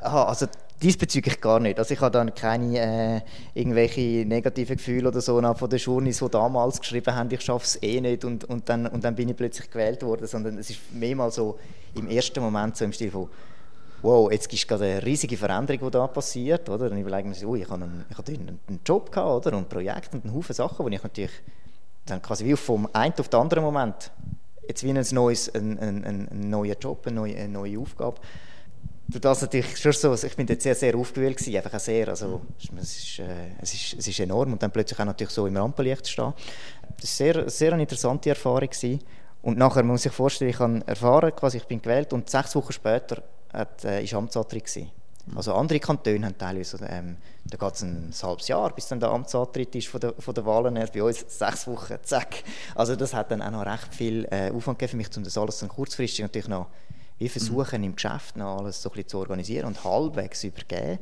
Aha, 0.00 0.24
also 0.24 0.46
diesbezüglich 0.82 1.40
gar 1.40 1.60
nicht. 1.60 1.78
Also 1.78 1.94
ich 1.94 2.00
habe 2.00 2.12
dann 2.12 2.34
keine 2.34 2.78
äh, 2.78 3.20
irgendwelche 3.54 4.24
negativen 4.26 4.76
Gefühle 4.76 5.08
oder 5.08 5.20
so 5.20 5.40
von 5.40 5.70
den 5.70 5.78
Journeys, 5.78 6.18
die 6.18 6.28
damals 6.28 6.80
geschrieben 6.80 7.14
haben, 7.14 7.30
ich 7.30 7.40
schaffe 7.40 7.64
es 7.64 7.82
eh 7.82 8.00
nicht 8.00 8.24
und, 8.24 8.44
und, 8.44 8.68
dann, 8.68 8.86
und 8.86 9.04
dann 9.04 9.14
bin 9.14 9.28
ich 9.28 9.36
plötzlich 9.36 9.70
gewählt 9.70 10.02
worden, 10.02 10.26
sondern 10.26 10.58
es 10.58 10.70
ist 10.70 10.80
mehrmals 10.92 11.36
so 11.36 11.58
im 11.94 12.08
ersten 12.08 12.40
Moment 12.40 12.76
so 12.76 12.84
im 12.84 12.92
Stil 12.92 13.10
von 13.10 13.28
wow, 14.02 14.30
jetzt 14.30 14.52
ist 14.52 14.68
gerade 14.68 14.84
eine 14.84 15.04
riesige 15.04 15.36
Veränderung, 15.36 15.86
die 15.86 15.90
da 15.90 16.06
passiert, 16.06 16.68
oder? 16.68 16.90
Und 16.90 16.98
ich 16.98 17.00
überlege 17.00 17.28
mir, 17.28 17.48
oh, 17.48 17.56
ich 17.56 17.68
habe 17.68 17.82
einen, 17.82 18.04
ich 18.08 18.16
habe 18.16 18.32
einen, 18.32 18.80
Job 18.86 19.10
gehabt, 19.10 19.46
oder? 19.46 19.56
Und 19.56 19.64
ein 19.64 19.68
Projekt 19.68 20.14
und 20.14 20.24
einen 20.24 20.34
Haufen 20.34 20.54
Sachen, 20.54 20.84
wo 20.84 20.88
ich 20.88 21.02
natürlich 21.02 21.32
dann 22.06 22.22
quasi 22.22 22.44
wie 22.44 22.54
vom 22.56 22.88
einen 22.92 23.14
auf 23.18 23.28
den 23.28 23.40
anderen 23.40 23.64
Moment 23.64 24.12
jetzt 24.68 24.84
wie 24.84 24.90
ein, 24.90 24.98
ein 24.98 26.28
neuer 26.50 26.76
Job, 26.80 27.06
eine 27.06 27.16
neue, 27.16 27.36
eine 27.36 27.48
neue 27.48 27.78
Aufgabe. 27.78 28.20
Durch 29.10 29.22
das 29.22 29.40
natürlich 29.40 29.78
schon 29.78 29.92
so, 29.92 30.10
also 30.10 30.26
ich 30.26 30.36
bin 30.36 30.46
jetzt 30.46 30.62
sehr, 30.62 30.74
sehr 30.74 30.94
aufgewühlt 30.94 31.38
gewesen, 31.38 31.56
einfach 31.56 31.80
sehr, 31.80 32.08
also 32.08 32.42
es 32.78 32.98
ist, 32.98 33.18
äh, 33.20 33.24
es, 33.62 33.72
ist, 33.72 33.94
es 33.98 34.06
ist 34.06 34.20
enorm 34.20 34.52
und 34.52 34.62
dann 34.62 34.70
plötzlich 34.70 35.00
auch 35.00 35.06
natürlich 35.06 35.32
so 35.32 35.46
im 35.46 35.56
Rampenlicht 35.56 36.06
stehen. 36.06 36.34
Das 37.00 37.18
war 37.20 37.32
sehr, 37.32 37.48
sehr 37.48 37.72
eine 37.72 37.82
interessante 37.82 38.28
Erfahrung 38.28 38.68
gewesen. 38.68 39.00
Und 39.40 39.56
nachher 39.56 39.82
muss 39.82 40.00
ich 40.00 40.04
sich 40.04 40.12
vorstellen, 40.12 40.50
ich 40.50 40.58
habe 40.58 40.82
erfahren, 40.84 41.34
quasi 41.34 41.56
ich 41.56 41.64
bin 41.64 41.80
gewählt 41.80 42.12
und 42.12 42.28
sechs 42.28 42.54
Wochen 42.54 42.72
später 42.72 43.22
hat, 43.50 43.82
äh, 43.86 44.06
Amtsantritt. 44.12 44.88
Also 45.34 45.54
andere 45.54 45.80
Kantone 45.80 46.26
haben 46.26 46.36
teilweise, 46.36 46.78
ähm, 46.86 47.16
da 47.44 47.56
geht 47.56 47.74
es 47.74 47.82
ein 47.82 48.12
halbes 48.22 48.48
Jahr, 48.48 48.74
bis 48.74 48.88
dann 48.88 49.00
der 49.00 49.10
Amtsantritt 49.10 49.74
ist 49.74 49.88
von 49.88 50.00
der, 50.00 50.14
von 50.18 50.34
der 50.34 50.44
Wahlen 50.44 50.76
her. 50.76 50.88
Bei 50.92 51.02
uns 51.02 51.24
sechs 51.28 51.66
Wochen, 51.66 51.96
zack. 52.02 52.42
Also 52.74 52.94
das 52.94 53.14
hat 53.14 53.30
dann 53.30 53.40
auch 53.40 53.50
noch 53.52 53.64
recht 53.64 53.94
viel 53.94 54.26
äh, 54.30 54.50
Aufwand 54.50 54.78
gegeben 54.78 54.90
für 54.90 54.96
mich, 54.96 55.16
um 55.16 55.24
das 55.24 55.38
alles 55.38 55.60
dann 55.60 55.70
kurzfristig 55.70 56.20
natürlich 56.20 56.48
noch 56.48 56.66
wie 57.18 57.28
versuchen, 57.28 57.82
im 57.82 57.94
Geschäft 57.94 58.36
noch 58.36 58.58
alles 58.58 58.80
so 58.80 58.88
ein 58.88 58.92
bisschen 58.92 59.08
zu 59.08 59.18
organisieren 59.18 59.66
und 59.66 59.82
halbwegs 59.84 60.44
übergeben. 60.44 60.98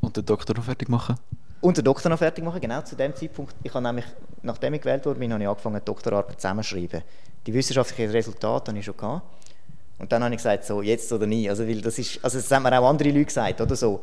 Und 0.00 0.16
den 0.16 0.24
Doktor 0.24 0.54
noch 0.54 0.64
fertig 0.64 0.88
machen? 0.88 1.16
Und 1.60 1.76
den 1.76 1.84
Doktor 1.84 2.10
noch 2.10 2.18
fertig 2.18 2.44
machen, 2.44 2.60
genau 2.60 2.82
zu 2.82 2.94
dem 2.94 3.14
Zeitpunkt. 3.14 3.54
Ich 3.62 3.74
habe 3.74 3.82
nämlich, 3.82 4.04
nachdem 4.42 4.74
ich 4.74 4.82
gewählt 4.82 5.04
wurde, 5.04 5.20
habe 5.28 5.42
ich 5.42 5.48
angefangen, 5.48 5.80
Doktorarbeit 5.84 6.40
zusammenzuschreiben. 6.40 7.02
Die 7.46 7.54
wissenschaftlichen 7.54 8.10
Resultate 8.12 8.70
habe 8.70 8.78
ich 8.78 8.84
schon 8.84 8.96
gehabt. 8.96 9.22
Und 9.98 10.12
dann 10.12 10.22
habe 10.22 10.34
ich 10.34 10.38
gesagt, 10.38 10.64
so, 10.64 10.82
jetzt 10.82 11.10
oder 11.12 11.26
nie. 11.26 11.48
Also, 11.48 11.66
weil 11.66 11.80
das 11.80 11.98
ist, 11.98 12.22
also 12.22 12.38
das 12.38 12.50
haben 12.50 12.64
mir 12.64 12.78
auch 12.78 12.88
andere 12.88 13.08
Leute 13.08 13.24
gesagt, 13.24 13.60
oder 13.60 13.74
so. 13.74 14.02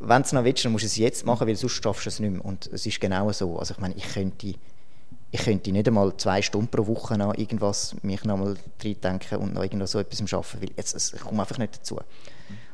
Wenn 0.00 0.22
du 0.22 0.26
es 0.26 0.32
noch 0.32 0.44
willst, 0.44 0.64
dann 0.64 0.72
musst 0.72 0.84
du 0.84 0.86
es 0.86 0.96
jetzt 0.96 1.26
machen, 1.26 1.46
weil 1.46 1.56
sonst 1.56 1.82
schaffst 1.82 2.06
du 2.06 2.08
es 2.08 2.20
nicht 2.20 2.32
mehr. 2.32 2.44
Und 2.44 2.66
es 2.72 2.86
ist 2.86 3.00
genau 3.00 3.30
so. 3.32 3.58
Also 3.58 3.74
ich 3.74 3.80
meine, 3.80 3.94
ich 3.94 4.14
könnte, 4.14 4.54
ich 5.32 5.42
könnte 5.42 5.72
nicht 5.72 5.88
einmal 5.88 6.16
zwei 6.18 6.42
Stunden 6.42 6.68
pro 6.68 6.86
Woche 6.86 7.16
noch 7.16 7.34
irgendwas 7.34 7.96
mich 8.02 8.22
noch 8.24 8.36
mal 8.36 8.54
denken 8.82 9.36
und 9.38 9.54
noch 9.54 9.62
irgendwas 9.62 9.92
so 9.92 9.98
etwas 9.98 10.20
arbeiten, 10.32 10.60
weil 10.60 10.70
jetzt, 10.76 11.14
ich 11.14 11.20
komme 11.20 11.40
einfach 11.40 11.58
nicht 11.58 11.74
dazu. 11.74 11.98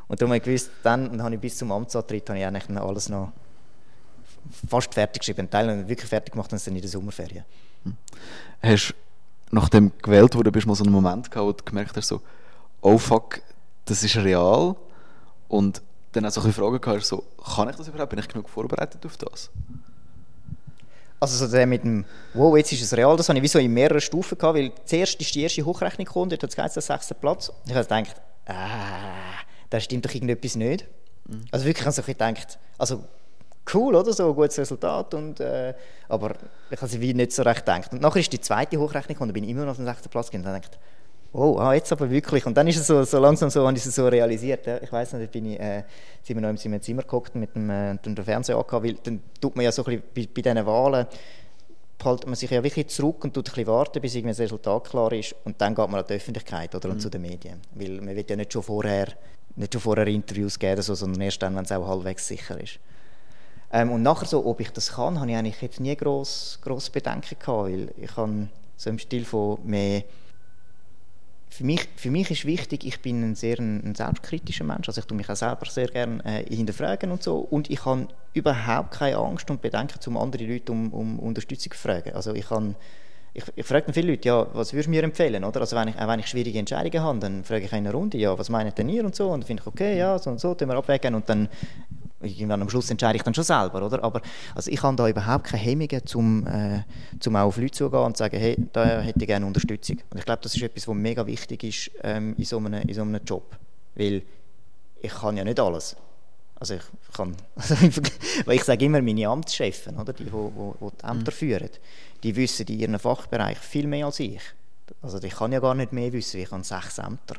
Und 0.08 0.20
darum 0.20 0.32
habe 0.32 0.38
ich 0.38 0.42
gewusst, 0.42 0.70
dann 0.82 1.22
habe 1.22 1.34
ich 1.36 1.40
bis 1.40 1.56
zum 1.56 1.70
Amtsantritt 1.70 2.28
habe 2.28 2.38
ich 2.38 2.44
eigentlich 2.44 2.68
alles 2.78 3.08
noch 3.08 3.32
fast 4.68 4.92
fertig 4.92 5.20
geschrieben. 5.20 5.42
Ein 5.42 5.50
Teil 5.50 5.70
habe 5.70 5.82
ich 5.82 5.88
wirklich 5.88 6.08
fertig 6.08 6.32
gemacht 6.32 6.52
und 6.52 6.66
dann 6.66 6.74
in 6.74 6.80
der 6.80 6.90
Sommerferien. 6.90 7.44
Hm. 7.84 7.96
Hast 8.60 8.94
nachdem 9.50 9.92
gewählt 10.02 10.34
wurde, 10.34 10.52
bist 10.52 10.64
du 10.64 10.68
mal 10.68 10.74
so 10.74 10.84
einen 10.84 10.92
Moment 10.92 11.30
gehabt, 11.30 11.46
wo 11.46 11.52
du 11.52 11.64
gemerkt 11.64 11.96
hast, 11.96 12.08
so, 12.08 12.20
oh 12.80 12.98
fuck, 12.98 13.40
das 13.84 14.02
ist 14.02 14.16
real. 14.16 14.76
Und 15.48 15.82
dann 16.12 16.26
auch 16.26 16.30
so 16.30 16.40
ein 16.40 16.52
Fragen 16.52 16.80
gehabt, 16.80 17.04
so, 17.04 17.24
kann 17.54 17.68
ich 17.70 17.76
das 17.76 17.88
überhaupt? 17.88 18.10
Bin 18.10 18.18
ich 18.18 18.28
genug 18.28 18.48
vorbereitet 18.48 19.04
auf 19.06 19.16
das? 19.16 19.50
Also 21.20 21.46
so 21.46 21.50
der 21.50 21.66
mit 21.66 21.82
dem, 21.82 22.04
wow, 22.34 22.56
jetzt 22.56 22.72
ist 22.72 22.82
es 22.82 22.96
real, 22.96 23.16
das 23.16 23.28
habe 23.28 23.38
ich 23.38 23.42
wie 23.42 23.48
so 23.48 23.58
in 23.58 23.72
mehreren 23.72 24.00
Stufen 24.00 24.38
gehabt, 24.38 24.56
weil 24.56 24.72
zuerst 24.84 25.20
ist 25.20 25.34
die 25.34 25.42
erste 25.42 25.64
Hochrechnung 25.64 26.06
gekommen, 26.06 26.30
dort 26.30 26.42
hat 26.42 26.50
es 26.50 26.56
geheißen, 26.56 26.80
sechster 26.82 27.14
Platz. 27.14 27.52
Ich 27.66 27.74
habe 27.74 27.82
gedacht, 27.82 28.20
ah, 28.46 29.42
da 29.70 29.80
stimmt 29.80 30.04
doch 30.04 30.14
irgendetwas 30.14 30.54
nicht. 30.54 30.86
Mhm. 31.26 31.44
Also 31.50 31.66
wirklich, 31.66 31.80
ich 31.80 31.86
habe 31.86 31.92
so 31.92 32.02
gedacht, 32.02 32.58
also 32.78 33.02
cool, 33.74 33.94
oder? 33.94 34.12
So 34.12 34.28
ein 34.28 34.34
gutes 34.34 34.58
Resultat. 34.58 35.14
Und, 35.14 35.40
äh, 35.40 35.74
aber 36.08 36.34
ich 36.70 36.80
habe 36.80 36.90
sie 36.90 37.14
nicht 37.14 37.32
so 37.32 37.42
recht 37.42 37.66
gedacht. 37.66 37.92
Und 37.92 38.00
nachher 38.00 38.20
ist 38.20 38.32
die 38.32 38.40
zweite 38.40 38.78
Hochrechnung 38.78 39.18
und 39.18 39.28
dann 39.28 39.34
bin 39.34 39.44
ich 39.44 39.50
immer 39.50 39.64
noch 39.64 39.72
auf 39.72 39.76
den 39.76 39.86
sechsten 39.86 40.08
Platz 40.08 40.30
gegangen. 40.30 40.46
Und 40.46 40.52
dann 40.52 40.62
dachte 40.62 40.78
oh, 41.32 41.56
ah, 41.58 41.74
jetzt 41.74 41.92
aber 41.92 42.10
wirklich. 42.10 42.46
Und 42.46 42.56
dann 42.56 42.66
ist 42.66 42.76
es 42.76 42.86
so, 42.86 43.02
so 43.04 43.18
langsam 43.18 43.50
so, 43.50 43.66
habe 43.66 43.76
ich 43.76 43.84
es 43.84 43.94
so 43.94 44.06
realisiert. 44.06 44.66
Ja. 44.66 44.82
Ich 44.82 44.92
weiß 44.92 45.14
nicht, 45.14 45.32
bin 45.32 45.46
ich, 45.46 45.60
äh, 45.60 45.84
sind 46.22 46.36
wir 46.36 46.40
noch 46.40 46.50
im 46.50 46.82
Zimmer 46.82 47.02
geguckt 47.02 47.34
mit 47.34 47.54
dem, 47.54 47.70
äh, 47.70 47.96
dem 47.96 48.16
Fernseher 48.16 48.56
angehabt, 48.56 48.84
weil 48.84 48.94
dann 49.02 49.20
tut 49.40 49.56
man 49.56 49.64
ja 49.64 49.72
so 49.72 49.84
ein 49.84 50.00
bisschen 50.00 50.02
bei, 50.14 50.42
bei 50.42 50.42
diesen 50.42 50.66
Wahlen 50.66 51.06
hält 52.02 52.26
man 52.26 52.34
sich 52.34 52.50
ja 52.50 52.62
wirklich 52.62 52.88
zurück 52.88 53.24
und 53.24 53.34
tut 53.34 53.48
ein 53.48 53.52
bisschen 53.52 53.66
warten, 53.66 54.00
bis 54.00 54.14
irgendwie 54.14 54.30
das 54.30 54.40
Resultat 54.40 54.84
klar 54.84 55.12
ist 55.12 55.34
und 55.44 55.60
dann 55.60 55.74
geht 55.74 55.88
man 55.88 56.00
an 56.00 56.06
die 56.08 56.14
Öffentlichkeit 56.14 56.74
oder 56.74 56.90
mhm. 56.90 57.00
zu 57.00 57.10
den 57.10 57.22
Medien. 57.22 57.60
Weil 57.74 58.00
man 58.00 58.14
will 58.14 58.24
ja 58.28 58.36
nicht 58.36 58.52
schon 58.52 58.62
vorher, 58.62 59.08
nicht 59.56 59.72
schon 59.72 59.82
vorher 59.82 60.06
Interviews 60.06 60.58
geben, 60.58 60.80
so, 60.80 60.94
sondern 60.94 61.20
erst 61.22 61.42
dann, 61.42 61.56
wenn 61.56 61.64
es 61.64 61.72
auch 61.72 61.86
halbwegs 61.86 62.26
sicher 62.28 62.60
ist. 62.60 62.78
Ähm, 63.72 63.90
und 63.90 64.02
nachher 64.02 64.26
so, 64.26 64.46
ob 64.46 64.60
ich 64.60 64.70
das 64.70 64.92
kann, 64.92 65.20
habe 65.20 65.30
ich 65.30 65.36
eigentlich 65.36 65.60
jetzt 65.60 65.80
nie 65.80 65.94
groß, 65.94 66.60
groß 66.62 66.90
Bedenken 66.90 67.36
gehabt, 67.38 67.64
weil 67.64 67.88
ich 68.00 68.14
kann 68.14 68.48
so 68.76 68.90
im 68.90 68.98
Stil 68.98 69.24
von 69.24 69.58
mehr 69.64 70.04
für 71.50 71.64
mich, 71.64 71.88
für 71.96 72.10
mich 72.10 72.30
ist 72.30 72.44
wichtig, 72.44 72.84
ich 72.84 73.00
bin 73.00 73.22
ein 73.22 73.34
sehr 73.34 73.58
ein, 73.58 73.82
ein 73.84 73.94
selbstkritischer 73.94 74.64
Mensch, 74.64 74.88
also 74.88 75.00
ich 75.00 75.06
tue 75.06 75.16
mich 75.16 75.28
auch 75.28 75.36
selber 75.36 75.66
sehr 75.66 75.88
gerne 75.88 76.24
äh, 76.24 76.44
hinterfragen 76.54 77.10
und 77.10 77.22
so 77.22 77.38
und 77.38 77.70
ich 77.70 77.84
habe 77.84 78.08
überhaupt 78.34 78.92
keine 78.92 79.16
Angst 79.16 79.50
und 79.50 79.62
Bedenken, 79.62 79.98
um 80.06 80.16
andere 80.16 80.44
Leute 80.44 80.72
um, 80.72 80.92
um 80.92 81.18
Unterstützung 81.18 81.72
zu 81.72 81.78
fragen. 81.78 82.14
Also 82.14 82.34
ich 82.34 82.48
kann 82.48 82.76
ich, 83.34 83.44
ich 83.54 83.66
frage 83.66 83.92
viele 83.92 84.12
Leute, 84.12 84.28
ja, 84.28 84.46
was 84.52 84.72
würdest 84.72 84.88
du 84.88 84.90
mir 84.90 85.02
empfehlen, 85.04 85.44
oder? 85.44 85.60
Also 85.60 85.76
wenn 85.76 85.88
ich, 85.88 85.98
auch 85.98 86.08
wenn 86.08 86.20
ich 86.20 86.26
schwierige 86.26 86.58
Entscheidungen 86.58 87.02
habe, 87.02 87.18
dann 87.18 87.44
frage 87.44 87.64
ich 87.64 87.72
in 87.72 87.78
einer 87.78 87.92
Runde, 87.92 88.18
ja, 88.18 88.36
was 88.38 88.48
meint 88.48 88.76
denn 88.76 88.88
ihr 88.88 89.04
und 89.04 89.14
so, 89.14 89.30
und 89.30 89.40
dann 89.40 89.46
finde 89.46 89.62
ich, 89.62 89.66
okay, 89.66 89.98
ja, 89.98 90.18
so 90.18 90.30
und 90.30 90.40
so, 90.40 90.54
tun 90.54 90.68
wir 90.68 90.76
abwägen 90.76 91.14
und 91.14 91.28
dann 91.28 91.48
irgendwann 92.20 92.62
am 92.62 92.68
Schluss 92.68 92.90
entscheide 92.90 93.16
ich 93.16 93.22
dann 93.22 93.34
schon 93.34 93.44
selber, 93.44 93.84
oder? 93.84 94.02
Aber 94.02 94.20
also 94.54 94.70
ich 94.70 94.82
habe 94.82 94.96
da 94.96 95.08
überhaupt 95.08 95.44
keine 95.44 95.62
Hemmungen, 95.62 96.02
um 96.14 96.46
äh, 96.46 96.82
zum 97.20 97.36
auch 97.36 97.46
auf 97.46 97.56
Leute 97.56 97.72
zugehen 97.72 98.02
und 98.02 98.16
zu 98.16 98.24
sagen, 98.24 98.38
hey, 98.38 98.56
da 98.72 99.00
hätte 99.00 99.20
ich 99.20 99.26
gerne 99.26 99.46
Unterstützung. 99.46 99.98
Und 100.10 100.18
ich 100.18 100.24
glaube, 100.24 100.40
das 100.42 100.54
ist 100.54 100.62
etwas, 100.62 100.88
was 100.88 100.94
mega 100.94 101.26
wichtig 101.26 101.64
ist 101.64 101.90
ähm, 102.02 102.34
in, 102.36 102.44
so 102.44 102.58
einem, 102.58 102.82
in 102.82 102.94
so 102.94 103.02
einem 103.02 103.20
Job, 103.24 103.56
weil 103.94 104.22
ich 105.00 105.12
kann 105.12 105.36
ja 105.36 105.44
nicht 105.44 105.60
alles. 105.60 105.96
Also 106.60 106.74
ich 106.74 106.82
kann, 107.14 107.36
also 107.54 107.76
weil 108.44 108.56
ich 108.56 108.64
sage 108.64 108.84
immer, 108.84 109.00
meine 109.00 109.28
Amtschefen, 109.28 109.96
oder, 109.96 110.12
die, 110.12 110.24
die, 110.24 110.30
die, 110.30 110.90
die 110.90 111.06
Ämter 111.06 111.32
mhm. 111.32 111.36
führen, 111.36 111.70
die 112.22 112.34
wissen 112.34 112.66
in 112.66 112.80
ihrem 112.80 112.98
Fachbereich 112.98 113.58
viel 113.58 113.86
mehr 113.86 114.06
als 114.06 114.18
ich. 114.18 114.42
Also 115.02 115.22
ich 115.22 115.34
kann 115.34 115.52
ja 115.52 115.60
gar 115.60 115.74
nicht 115.74 115.92
mehr 115.92 116.12
wissen, 116.12 116.40
ich 116.40 116.50
habe 116.50 116.64
sechs 116.64 116.98
Ämter. 116.98 117.36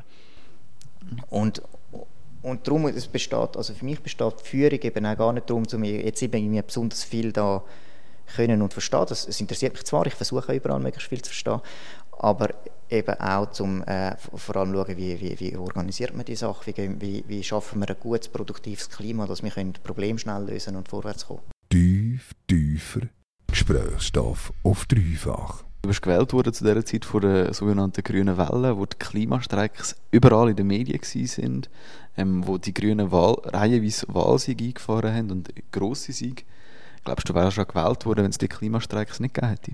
Und, 1.28 1.62
und 2.42 2.66
darum, 2.66 2.86
es 2.86 3.06
besteht, 3.06 3.56
also 3.56 3.74
für 3.74 3.84
mich 3.84 4.00
besteht 4.00 4.34
die 4.40 4.48
Führung 4.48 4.80
eben 4.80 5.06
auch 5.06 5.16
gar 5.16 5.32
nicht 5.32 5.48
darum, 5.48 5.64
um 5.72 5.84
jetzt 5.84 6.22
eben 6.22 6.62
besonders 6.66 7.04
viel 7.04 7.32
da 7.32 7.62
können 8.34 8.62
und 8.62 8.72
verstehen. 8.72 9.04
Das, 9.08 9.26
es 9.28 9.40
interessiert 9.40 9.74
mich 9.74 9.84
zwar, 9.84 10.06
ich 10.06 10.14
versuche 10.14 10.54
überall 10.54 10.80
möglichst 10.80 11.08
viel 11.08 11.22
zu 11.22 11.30
verstehen, 11.30 11.60
aber 12.18 12.48
eben 12.88 13.20
auch 13.20 13.50
zum 13.50 13.82
äh, 13.84 14.16
vor 14.16 14.56
allem 14.56 14.72
schauen, 14.72 14.96
wie, 14.96 15.20
wie, 15.20 15.40
wie 15.40 15.56
organisiert 15.56 16.14
man 16.14 16.24
die 16.24 16.36
Sache, 16.36 16.66
wie, 16.66 17.00
wie, 17.00 17.24
wie 17.26 17.42
schaffen 17.42 17.80
wir 17.80 17.90
ein 17.90 17.96
gutes, 18.00 18.28
produktives 18.28 18.88
Klima, 18.88 19.26
dass 19.26 19.42
wir 19.42 19.72
Probleme 19.82 20.18
schnell 20.18 20.44
lösen 20.44 20.76
und 20.76 20.88
vorwärts 20.88 21.26
kommen. 21.26 21.42
Tief, 21.68 22.32
tiefer, 22.46 23.02
Gesprächsstoff 23.46 24.52
auf 24.64 24.86
dreifach. 24.86 25.69
Du 25.82 25.88
bist 25.88 26.02
gewählt 26.02 26.32
worden 26.34 26.52
zu 26.52 26.64
dieser 26.64 26.84
Zeit 26.84 27.06
von 27.06 27.22
der 27.22 27.54
sogenannten 27.54 28.02
grünen 28.02 28.36
Welle, 28.36 28.76
wo 28.76 28.84
die 28.84 28.98
Klimastreiks 28.98 29.96
überall 30.10 30.50
in 30.50 30.56
den 30.56 30.66
Medien 30.66 31.00
waren, 31.00 31.66
ähm, 32.18 32.46
wo 32.46 32.58
die 32.58 32.74
Grünen 32.74 33.10
Wahl, 33.10 33.36
reihenweise 33.44 34.06
Wahlsiege 34.08 34.64
eingefahren 34.64 35.14
haben 35.14 35.30
und 35.30 35.48
grosse 35.72 36.12
Siege. 36.12 36.42
Glaubst 37.04 37.28
du, 37.28 37.32
du 37.32 37.38
wärst 37.38 37.54
schon 37.54 37.66
gewählt 37.66 38.04
worden, 38.04 38.24
wenn 38.24 38.30
es 38.30 38.36
die 38.36 38.48
Klimastreiks 38.48 39.20
nicht 39.20 39.32
gegeben 39.32 39.52
hätte? 39.52 39.72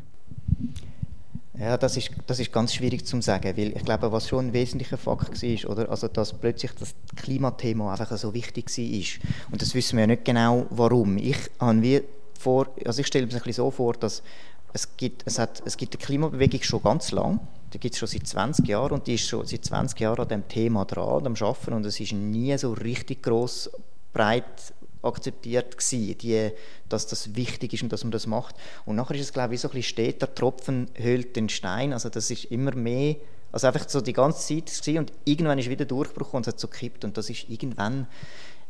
Ja, 1.58 1.76
das 1.76 1.96
ist, 1.96 2.10
das 2.26 2.38
ist 2.38 2.52
ganz 2.52 2.74
schwierig 2.74 3.04
zu 3.04 3.20
sagen, 3.20 3.56
weil 3.56 3.76
ich 3.76 3.84
glaube, 3.84 4.12
was 4.12 4.28
schon 4.28 4.48
ein 4.48 4.52
wesentlicher 4.52 4.98
Fakt 4.98 5.42
war, 5.42 5.70
oder? 5.70 5.90
Also, 5.90 6.06
dass 6.06 6.34
plötzlich 6.34 6.70
das 6.78 6.94
Klimathema 7.16 7.90
einfach 7.90 8.16
so 8.16 8.32
wichtig 8.32 8.66
war. 8.68 9.28
Und 9.50 9.62
das 9.62 9.74
wissen 9.74 9.96
wir 9.96 10.02
ja 10.02 10.06
nicht 10.06 10.24
genau, 10.24 10.66
warum. 10.70 11.16
Ich 11.16 11.38
habe 11.58 11.82
wie 11.82 12.02
vor, 12.38 12.68
also 12.84 13.00
ich 13.00 13.06
stelle 13.06 13.26
mir 13.26 13.32
ein 13.32 13.38
bisschen 13.38 13.54
so 13.54 13.70
vor, 13.70 13.94
dass 13.94 14.22
es 14.72 14.96
gibt, 14.96 15.22
es 15.26 15.38
hat, 15.38 15.62
es 15.64 15.76
gibt 15.76 15.94
eine 15.94 16.04
Klimabewegung 16.04 16.62
schon 16.62 16.82
ganz 16.82 17.12
lang, 17.12 17.40
die 17.72 17.78
gibt 17.78 17.94
es 17.94 17.98
schon 17.98 18.08
seit 18.08 18.26
20 18.26 18.66
Jahren 18.68 18.92
und 18.92 19.06
die 19.06 19.14
ist 19.14 19.28
schon 19.28 19.46
seit 19.46 19.64
20 19.64 19.98
Jahren 20.00 20.20
an 20.20 20.28
dem 20.28 20.48
Thema 20.48 20.84
dran, 20.84 21.26
am 21.26 21.34
Arbeiten 21.34 21.72
und 21.72 21.86
es 21.86 22.00
ist 22.00 22.12
nie 22.12 22.56
so 22.58 22.72
richtig 22.72 23.22
groß 23.22 23.70
breit 24.12 24.72
akzeptiert 25.02 25.76
gewesen, 25.76 26.18
die, 26.18 26.50
dass 26.88 27.06
das 27.06 27.34
wichtig 27.34 27.72
ist 27.74 27.82
und 27.82 27.92
dass 27.92 28.04
man 28.04 28.10
das 28.10 28.26
macht. 28.26 28.56
Und 28.84 28.96
nachher 28.96 29.14
ist 29.14 29.22
es, 29.22 29.32
glaube 29.32 29.54
ich, 29.54 29.60
so 29.60 29.68
ein 29.68 29.74
bisschen 29.74 29.90
steht, 29.90 30.34
Tropfen 30.34 30.88
höhlt 30.94 31.36
den 31.36 31.48
Stein. 31.48 31.92
Also 31.92 32.08
das 32.08 32.30
ist 32.30 32.46
immer 32.46 32.74
mehr, 32.74 33.16
also 33.52 33.68
einfach 33.68 33.88
so 33.88 34.00
die 34.00 34.12
ganze 34.12 34.40
Zeit 34.40 34.66
gewesen 34.66 34.98
und 34.98 35.12
irgendwann 35.24 35.58
ist 35.58 35.70
wieder 35.70 35.84
Durchbruch 35.84 36.34
und 36.34 36.46
es 36.46 36.54
hat 36.54 36.60
so 36.60 36.68
gekippt 36.68 37.04
und 37.04 37.16
das 37.16 37.30
ist 37.30 37.48
irgendwann 37.48 38.06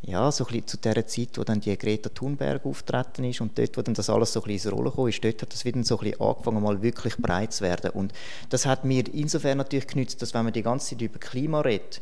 ja, 0.02 0.30
so 0.30 0.44
ein 0.44 0.48
bisschen 0.48 0.66
zu 0.66 0.76
der 0.78 1.06
Zeit, 1.06 1.30
wo 1.36 1.44
dann 1.44 1.60
die 1.60 1.76
Greta 1.76 2.08
Thunberg 2.10 2.64
auftreten 2.64 3.24
ist 3.24 3.40
und 3.40 3.58
dort, 3.58 3.76
wo 3.76 3.82
dann 3.82 3.94
das 3.94 4.08
alles 4.08 4.32
so 4.32 4.40
ein 4.40 4.46
bisschen 4.46 4.70
ins 4.70 4.78
Rollen 4.78 4.90
gekommen 4.90 5.08
ist, 5.08 5.24
dort 5.24 5.42
hat 5.42 5.52
das 5.52 5.64
wieder 5.64 5.82
so 5.82 5.98
ein 5.98 6.04
bisschen 6.04 6.20
angefangen, 6.20 6.62
mal 6.62 6.82
wirklich 6.82 7.16
breit 7.16 7.52
zu 7.52 7.64
werden. 7.64 7.90
Und 7.90 8.12
das 8.50 8.66
hat 8.66 8.84
mir 8.84 9.04
insofern 9.12 9.58
natürlich 9.58 9.88
genützt, 9.88 10.22
dass 10.22 10.32
wenn 10.34 10.44
man 10.44 10.52
die 10.52 10.62
ganze 10.62 10.90
Zeit 10.90 11.00
über 11.02 11.18
Klima 11.18 11.60
redet, 11.60 12.00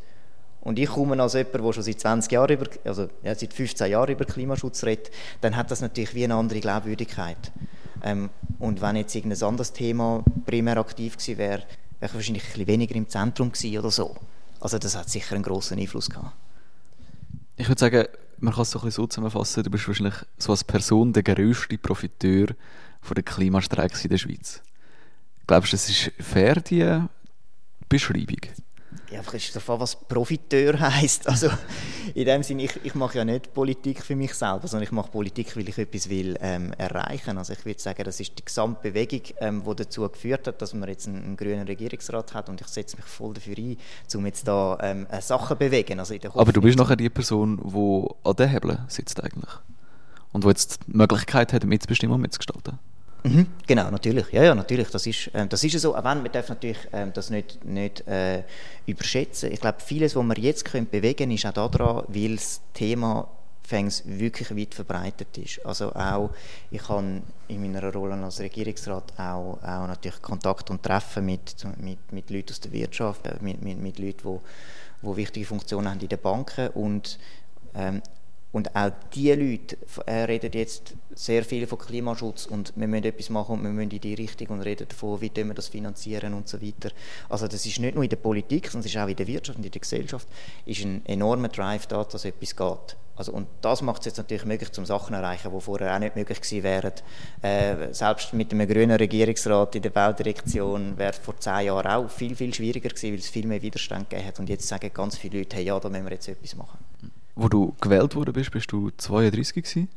und 0.61 0.79
ich 0.79 0.89
komme 0.89 1.23
als 1.23 1.35
jemand, 1.35 1.55
der 1.55 1.73
schon 1.75 1.83
seit 1.83 2.01
20 2.01 2.33
Jahren 2.33 2.53
über, 2.53 2.67
also 2.85 3.09
ja, 3.23 3.35
seit 3.35 3.53
15 3.53 3.91
Jahren 3.91 4.11
über 4.11 4.25
Klimaschutz 4.25 4.83
redet, 4.85 5.11
dann 5.43 5.57
hat 5.57 5.71
das 5.71 5.83
natürlich 5.83 6.15
wie 6.15 6.25
eine 6.25 6.37
andere 6.37 6.61
Glaubwürdigkeit. 6.61 7.53
Ähm, 8.03 8.31
und 8.59 8.81
wenn 8.81 8.97
jetzt 8.97 9.15
irgendein 9.15 9.47
anderes 9.47 9.75
Thema 9.75 10.25
primär 10.47 10.79
aktiv 10.79 11.19
gewesen 11.19 11.37
wäre, 11.37 11.63
wäre 12.01 12.11
ich 12.11 12.15
wahrscheinlich 12.15 12.45
ein 12.45 12.53
bisschen 12.53 12.67
weniger 12.67 12.95
im 12.95 13.09
Zentrum 13.09 13.53
gewesen 13.53 13.79
oder 13.79 13.91
so. 13.91 14.17
Also 14.59 14.79
das 14.79 14.97
hat 14.97 15.11
sicher 15.11 15.35
einen 15.35 15.45
grossen 15.45 15.79
Einfluss 15.79 16.09
gehabt. 16.09 16.33
Ich 17.57 17.69
würde 17.69 17.79
sagen, 17.79 18.05
man 18.39 18.53
kann 18.53 18.63
es 18.63 18.71
so 18.73 18.79
ein 18.79 18.85
bisschen 18.85 19.03
so 19.03 19.07
zusammenfassen, 19.07 19.63
du 19.63 19.71
bist 19.71 19.87
wahrscheinlich 19.87 20.15
so 20.39 20.53
als 20.53 20.65
Person 20.65 21.13
der 21.13 21.23
grösste 21.23 21.79
Profiteur 21.79 22.49
von 23.01 23.15
den 23.15 23.25
Klimastreiks 23.25 24.05
in 24.05 24.11
der 24.11 24.19
Schweiz. 24.19 24.61
Glaubst 25.47 25.73
du, 25.73 25.77
das 25.77 25.89
ist 25.89 26.11
fair, 26.19 26.57
die 26.57 27.01
Beschreibung? 27.89 28.41
Ja, 29.15 29.21
einfach 29.21 29.35
ist 29.35 29.55
davon, 29.55 29.79
was 29.79 29.95
Profiteur 29.95 30.81
heisst. 30.97 31.29
Also 31.29 31.49
in 32.17 32.25
dem 32.25 32.43
Sinne, 32.43 32.65
ich, 32.65 32.73
ich 32.83 32.97
mache 32.97 33.19
ja 33.19 33.25
nicht 33.25 33.55
Politik 33.55 34.03
für 34.03 34.17
mich 34.17 34.35
selber, 34.35 34.67
sondern 34.67 34.83
ich 34.83 34.91
mache 34.91 35.09
Politik, 35.09 35.57
weil 35.57 35.69
ich 35.69 35.79
etwas 35.79 36.09
will 36.09 36.37
ähm, 36.41 36.73
erreichen. 36.79 37.39
Also 37.39 37.53
ich 37.53 37.65
würde 37.65 37.81
sagen, 37.81 38.03
das 38.03 38.19
ist 38.19 38.37
die 38.37 38.45
gesamte 38.45 38.83
Bewegung, 38.83 39.21
ähm, 39.39 39.63
die 39.65 39.77
dazu 39.77 40.09
geführt 40.09 40.49
hat, 40.49 40.61
dass 40.61 40.75
man 40.75 40.89
jetzt 40.89 41.07
einen, 41.07 41.23
einen, 41.23 41.37
grünen 41.37 41.65
Regierungsrat 41.65 42.35
hat 42.35 42.49
und 42.49 42.61
ich 42.61 42.67
setze 42.67 42.97
mich 42.97 43.05
voll 43.05 43.35
dafür 43.35 43.57
ein, 43.57 43.77
um 44.15 44.27
jetzt 44.27 44.49
da 44.49 44.79
ähm, 44.81 45.07
Sachen 45.21 45.49
zu 45.49 45.57
bewegen. 45.57 46.01
Also 46.01 46.17
Aber 46.35 46.53
du 46.53 46.61
bist 46.61 46.77
nachher 46.77 46.97
die 46.97 47.09
Person, 47.09 47.61
die 47.65 48.29
an 48.29 48.37
den 48.37 48.49
Hebeln 48.49 48.79
sitzt 48.89 49.23
eigentlich 49.23 49.55
und 50.33 50.43
die 50.43 50.49
jetzt 50.49 50.81
die 50.89 50.97
Möglichkeit 50.97 51.53
hat, 51.53 51.65
mitzubestimmen 51.65 52.17
und 52.17 52.23
mitzugestalten. 52.23 52.81
Mhm, 53.25 53.47
genau, 53.67 53.91
natürlich. 53.91 54.31
Ja, 54.33 54.45
ja, 54.45 54.55
natürlich. 54.55 54.91
Das 54.91 55.07
ist, 55.07 55.31
ähm, 55.33 55.49
das 55.49 55.65
ist 55.65 55.81
so. 55.81 55.97
Auch 55.97 56.05
wenn, 56.05 56.23
wir 56.23 56.31
dürfen 56.31 56.53
natürlich 56.53 56.79
ähm, 56.93 57.11
das 57.15 57.31
nicht, 57.31 57.65
nicht 57.65 58.07
äh, 58.07 58.43
überschätzen. 58.87 59.51
Ich 59.51 59.61
glaube, 59.61 59.79
vieles, 59.81 60.15
was 60.15 60.25
wir 60.25 60.39
jetzt 60.39 60.67
können 60.67 60.89
bewegen 60.89 61.17
können, 61.17 61.33
ist 61.33 61.47
auch 61.47 61.71
daran, 61.71 62.05
weil 62.09 62.37
das 62.37 62.61
Thema 62.75 63.27
Fängs 63.63 64.03
wirklich 64.05 64.55
weit 64.55 64.75
verbreitet 64.75 65.39
ist. 65.39 65.65
Also 65.65 65.95
auch, 65.95 66.31
ich 66.71 66.87
habe 66.91 67.23
in 67.49 67.63
meiner 67.63 67.91
Rolle 67.91 68.15
als 68.23 68.41
Regierungsrat 68.41 69.19
auch, 69.19 69.59
auch 69.63 69.87
natürlich 69.87 70.21
Kontakt 70.21 70.69
und 70.69 70.83
Treffen 70.83 71.25
mit, 71.25 71.57
mit, 71.79 72.13
mit 72.13 72.29
Leuten 72.29 72.51
aus 72.51 72.61
der 72.61 72.73
Wirtschaft, 72.73 73.27
äh, 73.27 73.37
mit, 73.41 73.63
mit, 73.63 73.79
mit 73.79 73.99
Leuten, 73.99 74.39
die, 75.03 75.07
die 75.09 75.17
wichtige 75.17 75.47
Funktionen 75.47 75.89
haben 75.89 76.01
in 76.01 76.09
den 76.09 76.21
Banken 76.21 76.69
und 76.69 77.19
ähm, 77.75 78.03
und 78.55 78.75
auch 78.77 78.93
diese 79.13 79.35
Leute 79.35 79.77
reden 80.07 80.53
jetzt 80.53 80.95
sehr 81.13 81.45
viel 81.45 81.67
von 81.67 81.77
Klimaschutz 81.77 82.47
und 82.47 82.73
wir 82.77 82.87
müssen 82.87 83.05
etwas 83.05 83.29
machen 83.29 83.57
und 83.57 83.65
wir 83.65 83.71
müssen 83.71 83.91
in 83.91 84.01
die 84.01 84.15
Richtung 84.15 84.47
und 84.49 84.61
reden 84.61 84.87
davon, 84.89 85.21
wie 85.21 85.31
wir 85.35 85.55
das 85.55 85.69
finanzieren 85.69 86.35
und 86.35 86.49
so 86.49 86.63
weiter. 86.63 86.91
Also 87.29 87.49
das 87.49 87.67
ist 87.67 87.81
nicht 87.81 87.97
nur 87.97 88.05
in 88.05 88.11
der 88.11 88.17
Politik, 88.17 88.69
sondern 88.71 88.87
es 88.87 88.95
ist 88.95 89.01
auch 89.01 89.09
in 89.09 89.17
der 89.17 89.27
Wirtschaft 89.27 89.59
und 89.59 89.67
in 89.67 89.73
der 89.73 89.81
Gesellschaft 89.81 90.29
ist 90.67 90.85
ein 90.85 91.05
enormer 91.05 91.49
Drive 91.49 91.89
da, 91.89 92.05
dass 92.05 92.25
etwas 92.25 92.55
geht. 92.55 92.97
Also, 93.17 93.33
und 93.33 93.49
das 93.61 93.83
macht 93.83 94.01
es 94.01 94.07
jetzt 94.07 94.19
natürlich 94.19 94.45
möglich, 94.45 94.71
zum 94.71 94.87
Sachen 94.87 95.15
zu 95.15 95.21
erreichen, 95.21 95.51
die 95.53 95.61
vorher 95.61 95.95
auch 95.95 95.99
nicht 95.99 96.15
möglich 96.15 96.41
gewesen 96.41 96.63
wären. 96.63 96.93
Äh, 97.43 97.93
selbst 97.93 98.35
mit 98.35 98.53
einem 98.53 98.69
grünen 98.69 98.97
Regierungsrat 98.97 99.75
in 99.75 99.83
der 99.83 99.91
Baudirektion 99.91 100.97
wäre 100.97 101.11
es 101.11 101.19
vor 101.19 101.39
zehn 101.39 101.67
Jahren 101.67 101.87
auch 101.87 102.09
viel, 102.09 102.37
viel 102.37 102.55
schwieriger 102.55 102.89
gewesen, 102.89 103.11
weil 103.11 103.19
es 103.19 103.29
viel 103.29 103.47
mehr 103.49 103.63
Widerstand 103.63 104.11
gegeben 104.11 104.29
hat. 104.29 104.39
Und 104.39 104.49
jetzt 104.49 104.69
sagen 104.69 104.91
ganz 104.95 105.17
viele 105.17 105.39
Leute, 105.39 105.57
hey, 105.57 105.65
ja, 105.65 105.79
da 105.79 105.89
müssen 105.89 106.05
wir 106.05 106.13
jetzt 106.13 106.29
etwas 106.29 106.55
machen. 106.57 106.79
Wo 107.37 107.49
du 107.49 107.75
gewählt 107.81 108.15
worden 108.15 108.33
bist, 108.33 108.51
bist 108.53 108.71
du 108.73 108.91
32 108.97 109.55
gewesen. 109.55 109.89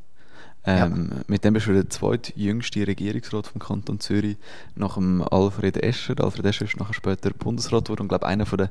Ähm, 0.65 1.11
ja. 1.11 1.23
Mit 1.27 1.43
dem 1.43 1.53
bist 1.53 1.67
du 1.67 1.73
der 1.73 1.89
zweitjüngste 1.89 2.85
Regierungsrat 2.85 3.47
vom 3.47 3.59
Kanton 3.59 3.99
Zürich 3.99 4.37
nach 4.75 4.95
dem 4.95 5.21
Alfred 5.21 5.77
Escher. 5.77 6.15
Alfred 6.19 6.45
Escher 6.45 6.65
ist 6.65 6.77
nachher 6.77 6.93
später 6.93 7.29
Bundesrat 7.31 7.85
geworden 7.85 8.03
und 8.03 8.07
glaube 8.09 8.27
einer 8.27 8.45
der 8.45 8.69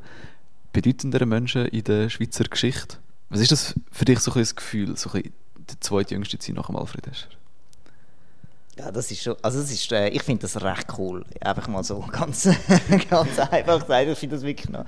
bedeutenderen 0.73 1.29
Menschen 1.29 1.67
in 1.67 1.85
der 1.85 2.11
Schweizer 2.11 2.45
Geschichte. 2.45 2.99
Was 3.31 3.41
ist 3.41 3.53
das 3.53 3.75
für 3.91 4.05
dich 4.05 4.21
so 4.21 4.33
ein 4.33 4.41
das 4.41 4.55
Gefühl, 4.55 4.97
so 4.97 5.11
ein 5.11 5.33
der 5.57 5.81
zweitjüngste 5.81 6.39
zu 6.39 6.49
sein 6.49 6.57
nach 6.57 6.67
dem 6.67 6.77
Alfred 6.77 7.07
Escher? 7.07 7.29
Ja, 8.79 8.93
das 8.93 9.11
ist 9.11 9.23
schon, 9.23 9.37
also 9.41 9.61
das 9.61 9.71
ist, 9.71 9.91
äh, 9.91 10.09
ich 10.09 10.23
finde 10.23 10.43
das 10.43 10.63
recht 10.63 10.87
cool. 10.99 11.25
Einfach 11.41 11.67
mal 11.67 11.83
so 11.83 12.01
ganz, 12.13 12.49
ganz 13.09 13.39
einfach 13.39 13.81
gesagt. 13.81 14.09
Ich 14.09 14.19
finde 14.19 14.37
das 14.37 14.45
wirklich 14.45 14.69
noch, 14.69 14.85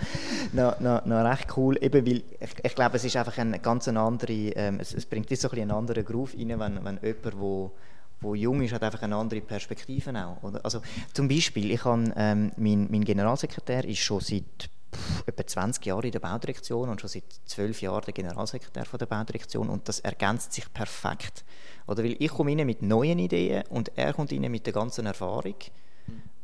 noch, 0.52 0.78
noch, 0.80 1.06
noch, 1.06 1.24
recht 1.24 1.56
cool, 1.56 1.78
eben 1.80 2.06
weil 2.06 2.22
ich, 2.38 2.50
ich 2.62 2.74
glaube, 2.74 2.96
es 2.96 3.04
ist 3.04 3.16
einfach 3.16 3.38
eine 3.38 3.58
ganz 3.58 3.88
andere, 3.88 4.32
ähm, 4.32 4.78
es, 4.78 4.92
es, 4.92 5.06
bringt 5.06 5.34
so 5.34 5.50
ein 5.50 5.58
einen 5.58 5.70
anderen 5.70 6.04
Groove 6.04 6.34
rein, 6.34 6.60
wenn, 6.60 6.84
wenn 6.84 6.98
jemand, 7.02 7.40
wo 7.40 7.72
wo 8.20 8.34
jung 8.34 8.62
ist, 8.62 8.72
hat 8.72 8.82
einfach 8.82 9.02
eine 9.02 9.16
andere 9.16 9.40
Perspektive 9.40 10.12
auch. 10.24 10.42
Oder? 10.42 10.64
Also 10.64 10.80
zum 11.12 11.28
Beispiel, 11.28 11.70
ich 11.70 11.84
habe, 11.84 12.12
ähm, 12.16 12.52
mein, 12.56 12.88
mein 12.90 13.04
Generalsekretär 13.04 13.84
ist 13.84 14.00
schon 14.00 14.20
seit 14.20 14.70
pff, 14.94 15.22
etwa 15.26 15.46
20 15.46 15.86
Jahren 15.86 16.04
in 16.04 16.12
der 16.12 16.18
Baudirektion 16.18 16.88
und 16.88 17.00
schon 17.00 17.08
seit 17.08 17.24
12 17.46 17.82
Jahren 17.82 18.04
der 18.04 18.14
Generalsekretär 18.14 18.84
von 18.84 18.98
der 18.98 19.06
Baudirektion 19.06 19.68
und 19.68 19.88
das 19.88 20.00
ergänzt 20.00 20.52
sich 20.52 20.72
perfekt. 20.72 21.44
Oder 21.88 22.04
weil 22.04 22.16
ich 22.18 22.30
komme 22.30 22.56
rein 22.56 22.66
mit 22.66 22.82
neuen 22.82 23.18
Ideen 23.18 23.64
und 23.70 23.90
er 23.96 24.12
kommt 24.12 24.30
rein 24.30 24.50
mit 24.50 24.66
der 24.66 24.74
ganzen 24.74 25.06
Erfahrung. 25.06 25.56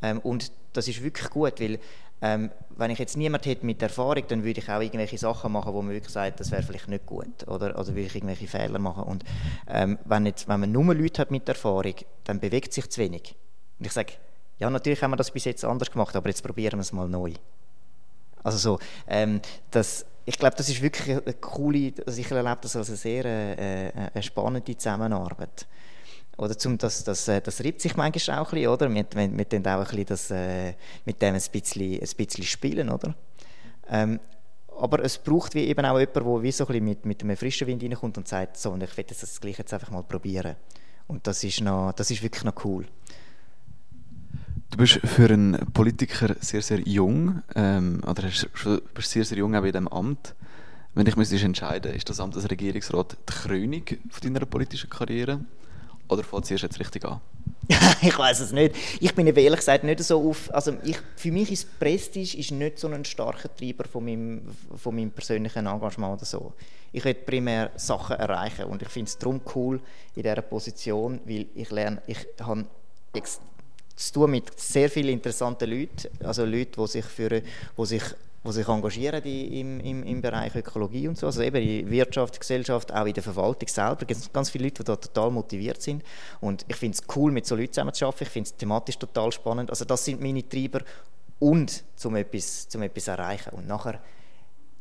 Ähm, 0.02 0.18
und 0.20 0.50
das 0.72 0.88
ist 0.88 1.02
wirklich 1.02 1.30
gut, 1.30 1.60
weil 1.60 1.78
ähm, 2.22 2.50
wenn 2.76 2.90
ich 2.90 2.98
jetzt 2.98 3.16
niemand 3.16 3.44
hätte 3.44 3.66
mit 3.66 3.82
Erfahrung, 3.82 4.24
dann 4.28 4.42
würde 4.42 4.60
ich 4.60 4.68
auch 4.70 4.80
irgendwelche 4.80 5.18
Sachen 5.18 5.52
machen, 5.52 5.74
wo 5.74 5.82
man 5.82 5.92
wirklich 5.92 6.12
sagt, 6.12 6.40
das 6.40 6.50
wäre 6.50 6.62
vielleicht 6.62 6.88
nicht 6.88 7.04
gut. 7.04 7.46
Oder, 7.46 7.78
oder 7.78 7.88
würde 7.88 8.00
ich 8.00 8.14
irgendwelche 8.14 8.48
Fehler 8.48 8.78
machen. 8.78 9.04
Und 9.04 9.24
ähm, 9.68 9.98
wenn, 10.06 10.24
jetzt, 10.26 10.48
wenn 10.48 10.60
man 10.60 10.72
nur 10.72 10.94
Leute 10.94 11.20
hat 11.20 11.30
mit 11.30 11.48
Erfahrung, 11.48 11.94
dann 12.24 12.40
bewegt 12.40 12.72
sich 12.72 12.88
zu 12.90 13.02
wenig. 13.02 13.36
Und 13.78 13.86
ich 13.86 13.92
sage, 13.92 14.14
ja, 14.58 14.70
natürlich 14.70 15.02
haben 15.02 15.10
wir 15.10 15.16
das 15.16 15.30
bis 15.30 15.44
jetzt 15.44 15.64
anders 15.64 15.90
gemacht, 15.90 16.16
aber 16.16 16.28
jetzt 16.28 16.42
probieren 16.42 16.78
wir 16.78 16.80
es 16.82 16.92
mal 16.92 17.08
neu. 17.08 17.32
Also 18.42 18.58
so, 18.58 18.78
ähm, 19.06 19.40
das, 19.70 20.06
ich 20.24 20.38
glaube, 20.38 20.56
das 20.56 20.68
ist 20.68 20.80
wirklich 20.80 21.16
eine 21.16 21.34
coole, 21.34 21.92
also 22.06 22.20
ich 22.20 22.30
erlebe 22.30 22.58
das 22.60 22.76
als 22.76 22.88
eine 22.88 22.96
sehr 22.96 23.24
äh, 23.24 23.88
äh, 23.88 23.92
eine 24.14 24.22
spannende 24.22 24.76
Zusammenarbeit. 24.76 25.66
Oder 26.36 26.58
zum, 26.58 26.78
das, 26.78 27.04
das, 27.04 27.28
äh, 27.28 27.40
das 27.40 27.62
reibt 27.62 27.80
sich 27.80 27.96
manchmal 27.96 28.38
auch 28.38 28.52
ein 28.52 28.54
bisschen, 28.54 28.68
oder? 28.68 28.92
Wir, 28.92 29.06
wir, 29.14 29.52
wir 29.52 29.76
auch 29.76 29.80
ein 29.80 29.84
bisschen 29.84 30.06
das, 30.06 30.30
äh, 30.30 30.74
mit 31.04 31.22
dem 31.22 31.34
ein 31.34 31.42
bisschen, 31.52 31.94
ein 31.94 32.16
bisschen 32.16 32.44
spielen, 32.44 32.90
oder? 32.90 33.14
Ähm, 33.88 34.18
aber 34.76 35.04
es 35.04 35.18
braucht 35.18 35.54
wie 35.54 35.64
eben 35.64 35.84
auch 35.84 35.98
jemanden, 35.98 36.24
der 36.24 36.42
wie 36.42 36.52
so 36.52 36.66
ein 36.66 36.84
mit, 36.84 37.06
mit 37.06 37.22
einem 37.22 37.36
frischen 37.36 37.68
Wind 37.68 37.82
reinkommt 37.82 38.18
und 38.18 38.26
sagt, 38.26 38.56
so, 38.56 38.70
und 38.70 38.82
ich 38.82 38.96
will 38.96 39.04
das 39.04 39.40
Gleiche 39.40 39.58
jetzt 39.58 39.72
einfach 39.72 39.90
mal 39.90 40.02
probieren. 40.02 40.56
Und 41.06 41.26
das 41.26 41.44
ist, 41.44 41.60
noch, 41.60 41.92
das 41.92 42.10
ist 42.10 42.22
wirklich 42.22 42.44
noch 42.44 42.64
cool. 42.64 42.86
Du 44.70 44.78
bist 44.78 45.00
für 45.04 45.30
einen 45.30 45.72
Politiker 45.72 46.34
sehr, 46.40 46.62
sehr 46.62 46.80
jung, 46.80 47.42
ähm, 47.54 48.02
oder 48.06 48.24
hast, 48.24 48.48
bist 48.94 49.10
sehr, 49.10 49.24
sehr 49.24 49.38
jung 49.38 49.54
auch 49.54 49.62
in 49.62 49.72
diesem 49.72 49.88
Amt. 49.88 50.34
Wenn 50.94 51.06
ich 51.06 51.16
müsstest 51.16 51.44
entscheiden, 51.44 51.94
ist 51.94 52.08
das 52.08 52.20
Amt 52.20 52.36
als 52.36 52.50
Regierungsrat 52.50 53.16
die 53.28 53.32
Krönung 53.32 53.84
von 54.10 54.22
deiner 54.22 54.46
politischen 54.46 54.90
Karriere? 54.90 55.40
Oder 56.08 56.22
fängt 56.22 56.50
es 56.50 56.62
jetzt 56.62 56.78
richtig 56.78 57.04
an? 57.04 57.20
ich 58.02 58.18
weiß 58.18 58.40
es 58.40 58.52
nicht. 58.52 58.74
Ich 59.00 59.14
bin 59.14 59.26
ehrlich 59.26 59.56
gesagt 59.56 59.84
nicht 59.84 60.00
so 60.00 60.28
auf. 60.28 60.52
Also 60.52 60.76
ich, 60.82 60.98
für 61.16 61.32
mich 61.32 61.50
ist 61.50 61.78
Prestige 61.78 62.36
ist 62.36 62.50
nicht 62.50 62.78
so 62.78 62.88
ein 62.88 63.04
starker 63.04 63.54
Treiber 63.54 63.84
von 63.84 64.04
meinem, 64.04 64.42
von 64.76 64.94
meinem 64.94 65.10
persönlichen 65.10 65.66
Engagement 65.66 66.14
oder 66.14 66.24
so. 66.24 66.52
Ich 66.92 67.04
will 67.04 67.14
primär 67.14 67.70
Sachen 67.76 68.16
erreichen 68.16 68.66
und 68.66 68.82
ich 68.82 68.88
finde 68.88 69.08
es 69.08 69.18
darum 69.18 69.40
cool 69.54 69.80
in 70.14 70.22
dieser 70.22 70.42
Position, 70.42 71.20
weil 71.24 71.46
ich 71.54 71.70
lerne, 71.70 72.02
ich 72.06 72.18
habe 72.40 72.66
zu 73.96 74.12
tun 74.12 74.30
mit 74.30 74.58
sehr 74.58 74.90
vielen 74.90 75.10
interessanten 75.10 75.70
Leuten, 75.70 76.08
also 76.24 76.44
Leute, 76.44 76.80
die 76.80 76.86
sich, 76.86 77.04
für, 77.04 77.28
die 77.28 77.86
sich, 77.86 78.02
die 78.44 78.52
sich 78.52 78.68
engagieren 78.68 79.22
im, 79.22 79.80
im, 79.80 80.02
im 80.02 80.20
Bereich 80.20 80.54
Ökologie 80.54 81.08
und 81.08 81.16
so, 81.18 81.26
also 81.26 81.42
eben 81.42 81.62
in 81.62 81.90
Wirtschaft, 81.90 82.38
Gesellschaft, 82.38 82.92
auch 82.92 83.06
in 83.06 83.14
der 83.14 83.22
Verwaltung 83.22 83.68
selber, 83.68 84.04
es 84.08 84.22
gibt 84.22 84.32
ganz 84.32 84.50
viele 84.50 84.64
Leute, 84.64 84.82
die 84.82 84.84
da 84.84 84.96
total 84.96 85.30
motiviert 85.30 85.80
sind. 85.80 86.02
Und 86.40 86.64
ich 86.68 86.76
finde 86.76 86.98
es 86.98 87.16
cool, 87.16 87.30
mit 87.30 87.46
so 87.46 87.54
Leuten 87.54 87.72
zusammen 87.72 87.94
zu 87.94 88.06
arbeiten, 88.06 88.24
ich 88.24 88.30
finde 88.30 88.48
es 88.48 88.56
thematisch 88.56 88.98
total 88.98 89.32
spannend, 89.32 89.70
also 89.70 89.84
das 89.84 90.04
sind 90.04 90.20
meine 90.20 90.46
Treiber. 90.48 90.80
Und 91.40 91.84
zum 91.96 92.16
etwas, 92.16 92.68
zum 92.68 92.82
etwas 92.82 93.08
erreichen. 93.08 93.50
Und 93.50 93.66
nachher 93.66 94.00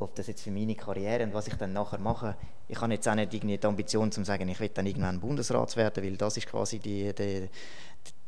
ob 0.03 0.15
das 0.15 0.27
jetzt 0.27 0.43
für 0.43 0.51
meine 0.51 0.75
Karriere 0.75 1.23
und 1.23 1.33
was 1.33 1.47
ich 1.47 1.55
dann 1.55 1.73
nachher 1.73 1.99
mache, 1.99 2.35
ich 2.67 2.79
habe 2.79 2.93
jetzt 2.93 3.07
auch 3.07 3.15
nicht 3.15 3.33
irgendwie 3.33 3.57
die 3.57 3.67
Ambition 3.67 4.11
zu 4.11 4.23
sagen, 4.23 4.47
ich 4.49 4.59
will 4.59 4.69
dann 4.73 4.85
irgendwann 4.85 5.19
Bundesrat 5.19 5.75
werden, 5.75 6.03
weil 6.03 6.17
das 6.17 6.37
ist 6.37 6.47
quasi 6.47 6.79
die, 6.79 7.13
die, 7.13 7.49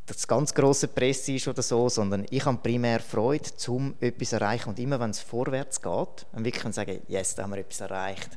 das 0.07 0.27
ganz 0.27 0.53
große 0.53 0.89
Presse 0.89 1.33
ist 1.33 1.47
oder 1.47 1.63
so, 1.63 1.89
sondern 1.89 2.25
ich 2.29 2.45
habe 2.45 2.59
primär 2.61 2.99
Freude, 2.99 3.49
um 3.67 3.95
etwas 3.99 4.29
zu 4.29 4.35
erreichen. 4.35 4.69
Und 4.69 4.79
immer 4.79 4.99
wenn 4.99 5.09
es 5.09 5.19
vorwärts 5.19 5.81
geht, 5.81 6.25
dann 6.31 6.45
wirklich 6.45 6.73
sagen, 6.75 7.01
yes, 7.07 7.35
da 7.35 7.43
haben 7.43 7.51
wir 7.51 7.59
etwas 7.59 7.81
erreicht. 7.81 8.29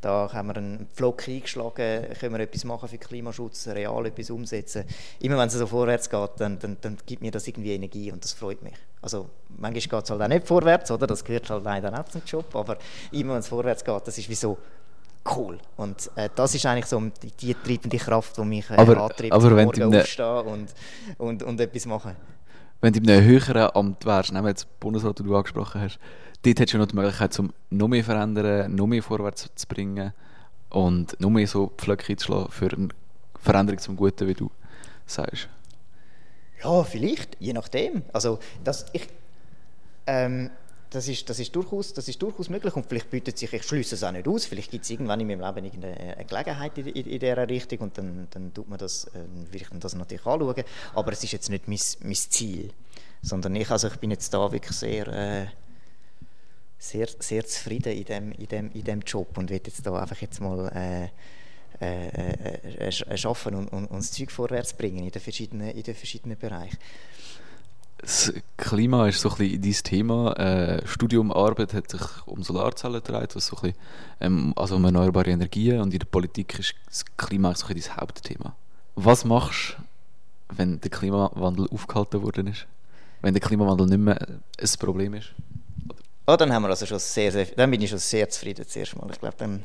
Da 0.00 0.32
haben 0.32 0.48
wir 0.48 0.56
einen 0.56 0.86
Pflock 0.94 1.26
eingeschlagen, 1.26 2.06
können 2.20 2.34
wir 2.34 2.40
etwas 2.40 2.64
machen 2.64 2.88
für 2.88 2.98
Klimaschutz, 2.98 3.66
real 3.68 4.06
etwas 4.06 4.30
umsetzen. 4.30 4.84
Immer 5.18 5.38
wenn 5.38 5.48
es 5.48 5.54
so 5.54 5.66
vorwärts 5.66 6.08
geht, 6.08 6.30
dann, 6.38 6.58
dann, 6.60 6.76
dann 6.80 6.98
gibt 7.06 7.22
mir 7.22 7.32
das 7.32 7.48
irgendwie 7.48 7.72
Energie 7.72 8.12
und 8.12 8.22
das 8.22 8.32
freut 8.32 8.62
mich. 8.62 8.74
Also 9.02 9.28
manchmal 9.48 9.80
geht 9.80 10.04
es 10.04 10.10
halt 10.10 10.22
auch 10.22 10.28
nicht 10.28 10.46
vorwärts, 10.46 10.90
oder? 10.90 11.06
Das 11.06 11.24
gehört 11.24 11.50
halt 11.50 11.64
leider 11.64 11.98
auch 11.98 12.04
zum 12.04 12.22
Job, 12.24 12.54
aber 12.54 12.76
immer 13.10 13.32
wenn 13.32 13.40
es 13.40 13.48
vorwärts 13.48 13.84
geht, 13.84 14.06
das 14.06 14.18
ist 14.18 14.28
wie 14.28 14.34
so, 14.34 14.58
cool. 15.36 15.58
Und 15.76 16.10
äh, 16.16 16.28
das 16.34 16.54
ist 16.54 16.66
eigentlich 16.66 16.86
so 16.86 17.00
die, 17.22 17.30
die 17.32 17.54
treibende 17.54 17.96
Kraft, 17.98 18.36
die 18.36 18.42
mich 18.42 18.68
äh, 18.70 18.74
Aber- 18.74 19.00
antreibt, 19.02 19.32
aber 19.32 19.56
wenn 19.56 19.64
Morgen 19.66 19.88
ne- 19.90 20.00
aufstehen 20.00 20.46
und, 20.46 20.74
und, 21.18 21.42
und 21.42 21.60
etwas 21.60 21.86
machen. 21.86 22.16
Wenn 22.80 22.92
du 22.92 23.00
in 23.00 23.10
einem 23.10 23.24
höheren 23.24 23.70
Amt 23.74 24.04
wärst, 24.04 24.32
nehmen 24.32 24.44
wir 24.44 24.50
jetzt 24.50 24.78
Bundesrat, 24.80 25.18
den 25.18 25.26
du 25.26 25.36
angesprochen 25.36 25.80
hast, 25.80 25.98
dort 26.42 26.58
hättest 26.60 26.74
du 26.74 26.78
noch 26.78 26.86
die 26.86 26.94
Möglichkeit, 26.96 27.38
um 27.38 27.52
noch 27.70 27.88
mehr 27.88 28.02
zu 28.02 28.10
verändern, 28.10 28.74
noch 28.74 28.86
mehr 28.86 29.02
vorwärts 29.02 29.48
zu 29.54 29.66
bringen 29.66 30.12
und 30.70 31.18
noch 31.20 31.30
mehr 31.30 31.46
so 31.46 31.72
Pflöcke 31.78 32.12
einzuschlagen 32.12 32.50
für 32.50 32.70
eine 32.72 32.88
Veränderung 33.40 33.78
zum 33.78 33.96
Guten, 33.96 34.28
wie 34.28 34.34
du 34.34 34.50
sagst. 35.06 35.48
Ja, 36.62 36.82
vielleicht, 36.84 37.36
je 37.40 37.52
nachdem. 37.52 38.02
Also, 38.12 38.38
das, 38.64 38.86
ich, 38.92 39.08
ähm, 40.06 40.50
das, 40.90 41.08
ist, 41.08 41.28
das, 41.28 41.38
ist 41.38 41.54
durchaus, 41.54 41.92
das 41.92 42.08
ist 42.08 42.20
durchaus 42.20 42.48
möglich. 42.48 42.74
Und 42.74 42.86
vielleicht 42.86 43.10
bietet 43.10 43.38
sich, 43.38 43.52
ich 43.52 43.62
schließe 43.62 43.94
es 43.94 44.04
auch 44.04 44.12
nicht 44.12 44.26
aus, 44.28 44.46
vielleicht 44.46 44.70
gibt 44.70 44.84
es 44.84 44.90
irgendwann 44.90 45.20
in 45.20 45.26
meinem 45.26 45.40
Leben 45.40 45.64
irgendeine 45.64 46.24
Gelegenheit 46.24 46.78
in, 46.78 46.86
in, 46.86 47.06
in 47.06 47.18
dieser 47.18 47.48
Richtung 47.48 47.78
und 47.80 47.98
dann, 47.98 48.28
dann 48.30 48.54
tut 48.54 48.68
man 48.68 48.78
das, 48.78 49.04
äh, 49.06 49.52
will 49.52 49.62
ich 49.62 49.68
das 49.80 49.94
natürlich 49.94 50.26
anschauen, 50.26 50.64
aber 50.94 51.12
es 51.12 51.24
ist 51.24 51.32
jetzt 51.32 51.50
nicht 51.50 51.68
mein, 51.68 51.80
mein 52.02 52.14
Ziel, 52.14 52.72
sondern 53.22 53.56
ich, 53.56 53.70
also 53.70 53.88
ich 53.88 53.96
bin 53.96 54.10
jetzt 54.10 54.32
da 54.32 54.50
wirklich 54.50 54.76
sehr... 54.76 55.08
Äh, 55.08 55.46
sehr, 56.78 57.08
sehr 57.18 57.44
zufrieden 57.46 57.92
in 57.94 58.04
dem, 58.04 58.32
in, 58.32 58.46
dem, 58.48 58.70
in 58.72 58.84
dem 58.84 59.00
Job 59.00 59.38
und 59.38 59.48
will 59.48 59.60
jetzt 59.64 59.84
da 59.86 59.98
einfach 59.98 60.20
jetzt 60.20 60.40
mal 60.40 60.70
äh, 60.74 61.08
äh, 61.78 62.08
äh, 62.08 62.88
äh, 62.88 63.16
schaffen 63.18 63.54
und, 63.54 63.68
und, 63.68 63.86
und 63.86 63.98
das 63.98 64.10
Zeug 64.10 64.30
vorwärts 64.30 64.72
bringen 64.72 65.04
in 65.04 65.10
den 65.10 65.20
verschiedenen, 65.20 65.70
in 65.70 65.82
den 65.82 65.94
verschiedenen 65.94 66.38
Bereichen. 66.38 66.78
Das 68.06 68.32
Klima 68.56 69.08
ist 69.08 69.20
so 69.20 69.30
ein 69.30 69.36
bisschen 69.36 69.62
dein 69.62 69.72
Thema. 69.72 70.32
Äh, 70.34 70.86
Studium, 70.86 71.32
Arbeit 71.32 71.74
hat 71.74 71.90
sich 71.90 72.00
um 72.26 72.40
Solarzellen 72.40 73.02
gedreht, 73.02 73.34
was 73.34 73.48
so 73.48 73.56
ein 73.56 73.62
bisschen, 73.62 73.78
ähm, 74.20 74.52
also 74.54 74.76
um 74.76 74.84
erneuerbare 74.84 75.30
Energien 75.30 75.80
und 75.80 75.92
in 75.92 75.98
der 75.98 76.06
Politik 76.06 76.56
ist 76.60 76.76
das 76.86 77.04
Klima 77.16 77.52
so 77.56 77.66
ein 77.66 77.74
dein 77.74 77.96
Hauptthema. 77.96 78.54
Was 78.94 79.24
machst 79.24 79.76
du, 79.76 80.56
wenn 80.56 80.80
der 80.80 80.90
Klimawandel 80.92 81.66
aufgehalten 81.68 82.22
worden 82.22 82.46
ist? 82.46 82.68
Wenn 83.22 83.34
der 83.34 83.40
Klimawandel 83.40 83.88
nicht 83.88 83.98
mehr 83.98 84.20
ein 84.20 84.70
Problem 84.78 85.14
ist? 85.14 85.34
Oh, 86.28 86.36
dann 86.36 86.52
haben 86.52 86.62
wir 86.62 86.68
also 86.68 86.86
schon 86.86 87.00
sehr, 87.00 87.32
sehr, 87.32 87.46
dann 87.56 87.72
bin 87.72 87.82
ich 87.82 87.90
schon 87.90 87.98
sehr 87.98 88.28
zufrieden 88.28 88.68
zuerst 88.68 88.96
mal. 88.96 89.10
Ich 89.10 89.18
glaube, 89.18 89.34
dann, 89.36 89.64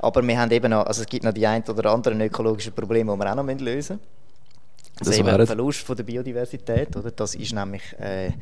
aber 0.00 0.22
wir 0.22 0.38
haben 0.38 0.50
eben 0.50 0.70
noch, 0.70 0.84
also 0.84 1.00
es 1.00 1.08
gibt 1.08 1.24
noch 1.24 1.32
die 1.32 1.46
ein 1.46 1.64
oder 1.66 1.92
anderen 1.92 2.20
ökologischen 2.20 2.74
Probleme, 2.74 3.10
die 3.10 3.18
wir 3.18 3.32
auch 3.32 3.36
noch 3.36 3.46
lösen 3.46 3.96
müssen. 3.96 4.00
Also 5.00 5.10
Das 5.10 5.18
eben 5.18 5.26
wären- 5.26 5.38
der 5.38 5.46
Verlust 5.46 5.80
von 5.80 5.96
der 5.96 6.04
Biodiversität, 6.04 6.94
oder? 6.96 7.10
Das 7.10 7.34
ist 7.34 7.52
nämlich, 7.52 7.82
äh, 7.98 8.32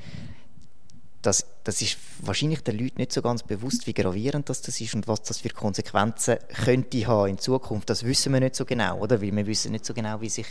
das, 1.22 1.46
das 1.64 1.80
ist 1.80 1.96
wahrscheinlich 2.20 2.62
den 2.62 2.78
Leuten 2.78 2.98
nicht 2.98 3.12
so 3.12 3.22
ganz 3.22 3.42
bewusst, 3.44 3.86
wie 3.86 3.94
gravierend 3.94 4.48
das, 4.48 4.60
das 4.60 4.80
ist 4.80 4.94
und 4.94 5.06
was 5.06 5.22
das 5.22 5.38
für 5.38 5.50
Konsequenzen 5.50 6.36
könnte 6.64 7.06
haben 7.06 7.28
in 7.30 7.38
Zukunft. 7.38 7.88
Das 7.90 8.04
wissen 8.04 8.32
wir 8.32 8.40
nicht 8.40 8.56
so 8.56 8.64
genau, 8.64 8.98
oder? 8.98 9.22
Weil 9.22 9.34
wir 9.34 9.46
wissen 9.46 9.70
nicht 9.72 9.84
so 9.86 9.94
genau, 9.94 10.20
wie 10.20 10.28
sich, 10.28 10.46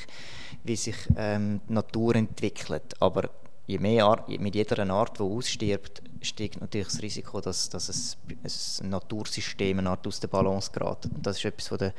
wie 0.63 0.77
sich 0.77 0.95
ähm, 1.17 1.59
die 1.67 1.73
Natur 1.73 2.15
entwickelt. 2.15 2.95
Aber 3.01 3.29
je 3.67 3.79
mehr 3.79 4.05
Art, 4.05 4.27
mit 4.27 4.55
jeder 4.55 4.89
Art, 4.89 5.19
die 5.19 5.23
ausstirbt, 5.23 6.01
steigt 6.21 6.61
natürlich 6.61 6.87
das 6.87 7.01
Risiko, 7.01 7.41
dass, 7.41 7.69
dass 7.69 7.89
es, 7.89 8.17
ein 8.81 8.89
Natursystem 8.89 9.79
eine 9.79 9.89
Art 9.89 10.05
aus 10.05 10.19
der 10.19 10.27
Balance 10.27 10.71
gerät. 10.71 11.05
Und 11.05 11.25
das 11.25 11.37
ist 11.37 11.45
etwas 11.45 11.67
von 11.67 11.77
der, 11.77 11.93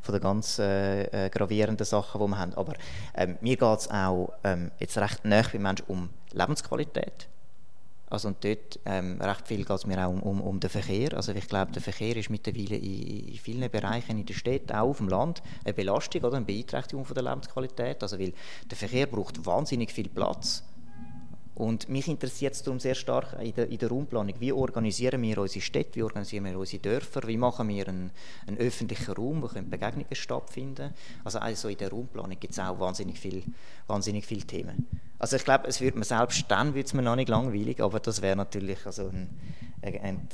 von 0.00 0.12
der 0.12 0.20
ganz 0.20 0.58
äh, 0.58 1.26
äh, 1.26 1.30
gravierenden 1.30 1.86
Sachen, 1.86 2.20
die 2.20 2.28
wir 2.28 2.38
haben. 2.38 2.54
Aber 2.54 2.74
ähm, 3.14 3.38
mir 3.40 3.56
geht 3.56 3.78
es 3.78 3.90
auch 3.90 4.32
ähm, 4.44 4.70
jetzt 4.78 4.98
recht 4.98 5.24
nah 5.24 5.42
beim 5.52 5.62
Menschen 5.62 5.84
um 5.88 6.10
Lebensqualität. 6.32 7.28
Also 8.10 8.28
und 8.28 8.42
dort 8.42 8.80
ähm, 8.86 9.20
recht 9.20 9.46
viel 9.46 9.64
geht 9.64 9.76
es 9.76 9.86
mir 9.86 10.04
auch 10.04 10.10
um, 10.10 10.22
um, 10.22 10.40
um 10.40 10.60
den 10.60 10.70
Verkehr. 10.70 11.14
Also 11.14 11.32
ich 11.32 11.46
glaube, 11.46 11.72
der 11.72 11.82
Verkehr 11.82 12.16
ist 12.16 12.30
mittlerweile 12.30 12.76
in, 12.76 13.28
in 13.28 13.38
vielen 13.38 13.70
Bereichen 13.70 14.18
in 14.18 14.24
der 14.24 14.34
Stadt, 14.34 14.72
auch 14.72 14.88
auf 14.88 14.96
dem 14.96 15.08
Land, 15.08 15.42
eine 15.64 15.74
Belastung 15.74 16.22
oder 16.22 16.36
eine 16.38 16.46
Beeinträchtigung 16.46 17.04
von 17.04 17.14
der 17.14 17.24
Lebensqualität. 17.24 18.02
Also 18.02 18.18
weil 18.18 18.32
der 18.70 18.78
Verkehr 18.78 19.06
braucht 19.06 19.44
wahnsinnig 19.44 19.92
viel 19.92 20.08
Platz. 20.08 20.64
Und 21.58 21.88
mich 21.88 22.06
interessiert 22.06 22.54
es 22.54 22.62
darum 22.62 22.78
sehr 22.78 22.94
stark 22.94 23.36
in 23.42 23.52
der, 23.52 23.68
in 23.68 23.78
der 23.78 23.88
Raumplanung, 23.88 24.32
wie 24.38 24.52
organisieren 24.52 25.20
wir 25.22 25.38
unsere 25.38 25.60
Städte, 25.60 25.96
wie 25.96 26.04
organisieren 26.04 26.44
wir 26.44 26.56
unsere 26.56 26.80
Dörfer, 26.80 27.26
wie 27.26 27.36
machen 27.36 27.68
wir 27.68 27.88
einen, 27.88 28.12
einen 28.46 28.58
öffentlichen 28.58 29.12
Raum, 29.14 29.42
wo 29.42 29.48
können 29.48 29.68
Begegnungen 29.68 30.06
stattfinden 30.14 30.94
Also, 31.24 31.40
also 31.40 31.68
in 31.68 31.76
der 31.76 31.90
Raumplanung 31.90 32.38
gibt 32.38 32.52
es 32.52 32.60
auch 32.60 32.78
wahnsinnig 32.78 33.18
viele 33.18 33.42
wahnsinnig 33.88 34.24
viel 34.24 34.44
Themen. 34.44 34.86
Also 35.18 35.34
ich 35.34 35.44
glaube, 35.44 35.66
es 35.66 35.80
wird 35.80 35.96
mir 35.96 36.04
selbst 36.04 36.44
dann 36.46 36.74
wird's 36.74 36.94
mir 36.94 37.02
noch 37.02 37.16
nicht 37.16 37.28
langweilig, 37.28 37.82
aber 37.82 37.98
das 37.98 38.22
wäre 38.22 38.36
natürlich 38.36 38.86
also 38.86 39.08
ein, 39.08 39.28
ein, 39.82 40.00
ein 40.00 40.28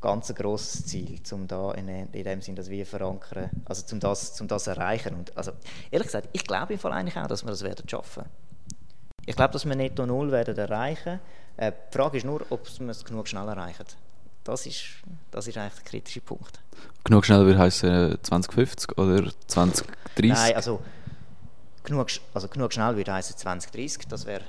ganz 0.00 0.32
grosses 0.32 0.86
Ziel, 0.86 1.18
um 1.32 1.48
da 1.48 1.72
in, 1.72 1.88
in 1.88 2.24
dem 2.24 2.42
Sinn 2.42 2.54
das 2.54 2.70
wir 2.70 2.86
verankern, 2.86 3.50
also 3.64 3.84
zum 3.84 3.98
das, 3.98 4.34
zum 4.34 4.46
das 4.46 4.68
erreichen. 4.68 5.16
Und 5.16 5.36
also 5.36 5.50
ehrlich 5.90 6.06
gesagt, 6.06 6.28
ich 6.32 6.44
glaube 6.44 6.74
im 6.74 6.78
Fall 6.78 6.92
eigentlich 6.92 7.16
auch, 7.16 7.26
dass 7.26 7.42
wir 7.42 7.50
das 7.50 7.64
werden 7.64 7.88
schaffen. 7.88 8.22
Ich 9.30 9.36
glaube, 9.36 9.52
dass 9.52 9.64
wir 9.64 9.76
Netto 9.76 10.04
Null 10.06 10.32
werden 10.32 10.58
erreichen. 10.58 11.20
Äh, 11.56 11.70
die 11.70 11.96
Frage 11.96 12.16
ist 12.18 12.26
nur, 12.26 12.44
ob 12.50 12.66
wir 12.80 12.88
es 12.88 13.04
genug 13.04 13.28
schnell 13.28 13.46
erreichen. 13.46 13.84
Das 14.42 14.66
ist, 14.66 14.82
das 15.30 15.46
ist 15.46 15.56
eigentlich 15.56 15.74
der 15.74 15.84
kritische 15.84 16.20
Punkt. 16.20 16.58
Genug 17.04 17.24
schnell 17.24 17.46
würde 17.46 17.60
heißen 17.60 18.18
2050 18.22 18.98
oder 18.98 19.30
2030? 19.46 19.84
Nein, 20.16 20.56
also 20.56 20.80
genug, 21.84 22.08
also 22.34 22.48
genug 22.48 22.72
schnell 22.72 22.96
würde 22.96 23.12
heißen 23.12 23.36
2030. 23.36 24.08
Das 24.08 24.26
wäre 24.26 24.42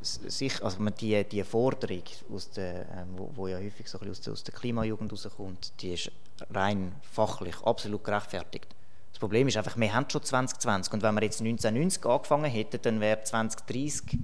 sicher, 0.00 0.64
also 0.64 0.78
die, 0.88 1.22
die 1.24 1.44
Forderung, 1.44 2.04
aus 2.32 2.50
der, 2.52 2.86
ähm, 2.88 3.08
wo, 3.18 3.32
wo 3.34 3.48
ja 3.48 3.58
häufig 3.58 3.86
so 3.86 3.98
aus 3.98 4.20
der, 4.22 4.32
aus 4.32 4.44
der 4.44 4.54
Klimajugend 4.54 5.12
rauskommt, 5.12 5.74
die 5.82 5.92
ist 5.92 6.10
rein 6.50 6.94
fachlich 7.02 7.56
absolut 7.62 8.02
gerechtfertigt. 8.02 8.74
Problem 9.24 9.48
ist 9.48 9.56
einfach, 9.56 9.78
wir 9.78 9.94
haben 9.94 10.04
schon 10.10 10.22
2020 10.22 10.92
und 10.92 11.02
wenn 11.02 11.14
wir 11.14 11.22
jetzt 11.22 11.40
1990 11.40 12.04
angefangen 12.04 12.50
hätten, 12.50 12.78
dann 12.82 13.00
wäre 13.00 13.22
2030 13.22 14.18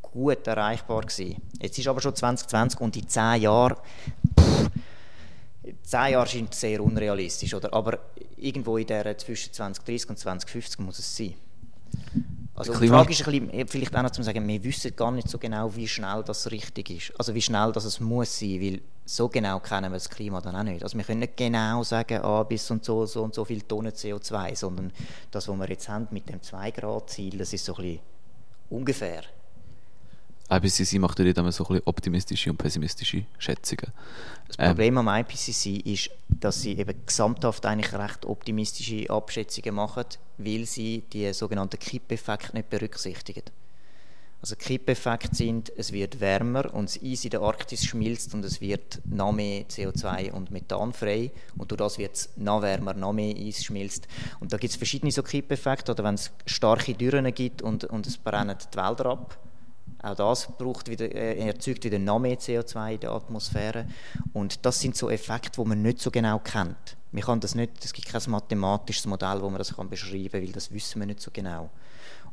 gut 0.00 0.46
erreichbar 0.46 1.02
gewesen. 1.02 1.42
Jetzt 1.60 1.78
ist 1.78 1.86
aber 1.86 2.00
schon 2.00 2.16
2020 2.16 2.80
und 2.80 2.96
in 2.96 3.06
10 3.06 3.42
Jahren, 3.42 3.76
pff, 4.40 4.70
10 5.82 6.12
Jahre 6.12 6.26
sind 6.26 6.54
sehr 6.54 6.82
unrealistisch, 6.82 7.52
oder? 7.52 7.70
aber 7.74 7.98
irgendwo 8.38 8.78
in 8.78 8.86
der 8.86 9.18
zwischen 9.18 9.52
2030 9.52 10.08
und 10.08 10.18
2050 10.18 10.78
muss 10.80 10.98
es 10.98 11.14
sein. 11.14 11.34
Also 12.68 12.80
die 12.80 12.88
Frage 12.88 13.12
ist 13.12 13.26
ein 13.26 13.46
bisschen, 13.48 13.68
vielleicht 13.68 13.96
auch 13.96 14.02
noch 14.02 14.10
zu 14.10 14.22
sagen, 14.22 14.46
wir 14.46 14.64
wissen 14.64 14.94
gar 14.96 15.10
nicht 15.10 15.28
so 15.28 15.38
genau, 15.38 15.74
wie 15.74 15.88
schnell 15.88 16.22
das 16.24 16.50
richtig 16.50 16.90
ist. 16.90 17.12
Also 17.18 17.34
wie 17.34 17.42
schnell 17.42 17.72
das 17.72 17.84
es 17.84 18.00
muss 18.00 18.38
sein, 18.38 18.60
weil 18.60 18.80
so 19.04 19.28
genau 19.28 19.58
kennen 19.60 19.90
wir 19.90 19.96
das 19.96 20.08
Klima 20.08 20.40
dann 20.40 20.56
auch 20.56 20.62
nicht. 20.62 20.82
Also 20.82 20.96
wir 20.96 21.04
können 21.04 21.20
nicht 21.20 21.36
genau 21.36 21.82
sagen, 21.82 22.20
ah, 22.22 22.42
bis 22.44 22.70
und 22.70 22.84
so, 22.84 23.06
so 23.06 23.22
und 23.22 23.34
so 23.34 23.44
viel 23.44 23.62
Tonnen 23.62 23.92
CO2, 23.92 24.56
sondern 24.56 24.92
das, 25.30 25.48
was 25.48 25.56
wir 25.56 25.68
jetzt 25.68 25.88
haben 25.88 26.08
mit 26.10 26.28
dem 26.28 26.40
2-Grad-Ziel, 26.40 27.38
das 27.38 27.52
ist 27.52 27.64
so 27.64 27.74
ein 27.76 27.82
bisschen 27.82 28.00
ungefähr. 28.70 29.22
IPCC 30.50 30.98
macht 30.98 31.18
ja 31.18 31.24
immer 31.24 31.52
so 31.52 31.64
ein 31.64 31.68
bisschen 31.68 31.82
optimistische 31.86 32.50
und 32.50 32.58
pessimistische 32.58 33.24
Schätzungen. 33.38 33.92
Das 34.48 34.56
Ähm, 34.58 34.68
Problem 34.68 34.98
am 34.98 35.08
IPCC 35.08 35.86
ist, 35.86 36.10
dass 36.28 36.60
sie 36.60 36.76
eben 36.76 36.94
gesamthaft 37.06 37.64
eigentlich 37.64 37.92
recht 37.94 38.26
optimistische 38.26 39.08
Abschätzungen 39.08 39.74
machen, 39.74 40.04
weil 40.44 40.66
sie 40.66 41.02
die 41.12 41.32
sogenannten 41.32 41.78
Kippeffekte 41.78 42.54
nicht 42.56 42.70
berücksichtigen. 42.70 43.42
Also 44.42 44.56
Kippeffekte 44.56 45.36
sind, 45.36 45.72
es 45.76 45.92
wird 45.92 46.20
wärmer 46.20 46.74
und 46.74 46.88
das 46.88 47.00
Eis 47.00 47.24
in 47.24 47.30
der 47.30 47.42
Arktis 47.42 47.84
schmilzt 47.84 48.34
und 48.34 48.44
es 48.44 48.60
wird 48.60 49.00
noch 49.04 49.30
mehr 49.30 49.62
CO2 49.68 50.32
und 50.32 50.50
Methan 50.50 50.92
frei 50.92 51.30
und 51.56 51.70
durch 51.70 51.78
das 51.78 51.96
wird 51.96 52.16
es 52.16 52.28
noch 52.34 52.60
wärmer, 52.60 52.92
noch 52.94 53.12
mehr 53.12 53.36
Eis 53.36 53.62
schmilzt. 53.62 54.08
Und 54.40 54.52
da 54.52 54.56
gibt 54.56 54.72
es 54.72 54.76
verschiedene 54.76 55.12
so 55.12 55.22
Kippeffekte 55.22 55.92
oder 55.92 56.02
wenn 56.02 56.16
es 56.16 56.32
starke 56.44 56.92
Dürren 56.94 57.32
gibt 57.32 57.62
und, 57.62 57.84
und 57.84 58.04
es 58.08 58.18
brennen 58.18 58.56
die 58.58 58.76
Wälder 58.76 59.06
ab. 59.06 59.38
Auch 60.02 60.16
das 60.16 60.48
braucht 60.58 60.88
wieder, 60.88 61.04
äh, 61.14 61.38
erzeugt 61.46 61.84
wieder 61.84 62.00
noch 62.00 62.18
mehr 62.18 62.36
CO2 62.36 62.94
in 62.94 63.00
der 63.00 63.12
Atmosphäre. 63.12 63.86
Und 64.32 64.66
das 64.66 64.80
sind 64.80 64.96
so 64.96 65.08
Effekte, 65.08 65.62
die 65.62 65.68
man 65.68 65.82
nicht 65.82 66.00
so 66.00 66.10
genau 66.10 66.40
kennt. 66.40 66.96
Man 67.12 67.22
kann 67.22 67.40
das 67.40 67.54
nicht, 67.54 67.84
es 67.84 67.92
gibt 67.92 68.08
kein 68.08 68.22
mathematisches 68.30 69.06
Modell, 69.06 69.42
wo 69.42 69.50
man 69.50 69.58
das 69.58 69.76
kann 69.76 69.88
beschreiben 69.88 70.30
kann, 70.30 70.42
weil 70.42 70.52
das 70.52 70.72
wissen 70.72 71.00
wir 71.00 71.06
nicht 71.06 71.20
so 71.20 71.30
genau. 71.30 71.70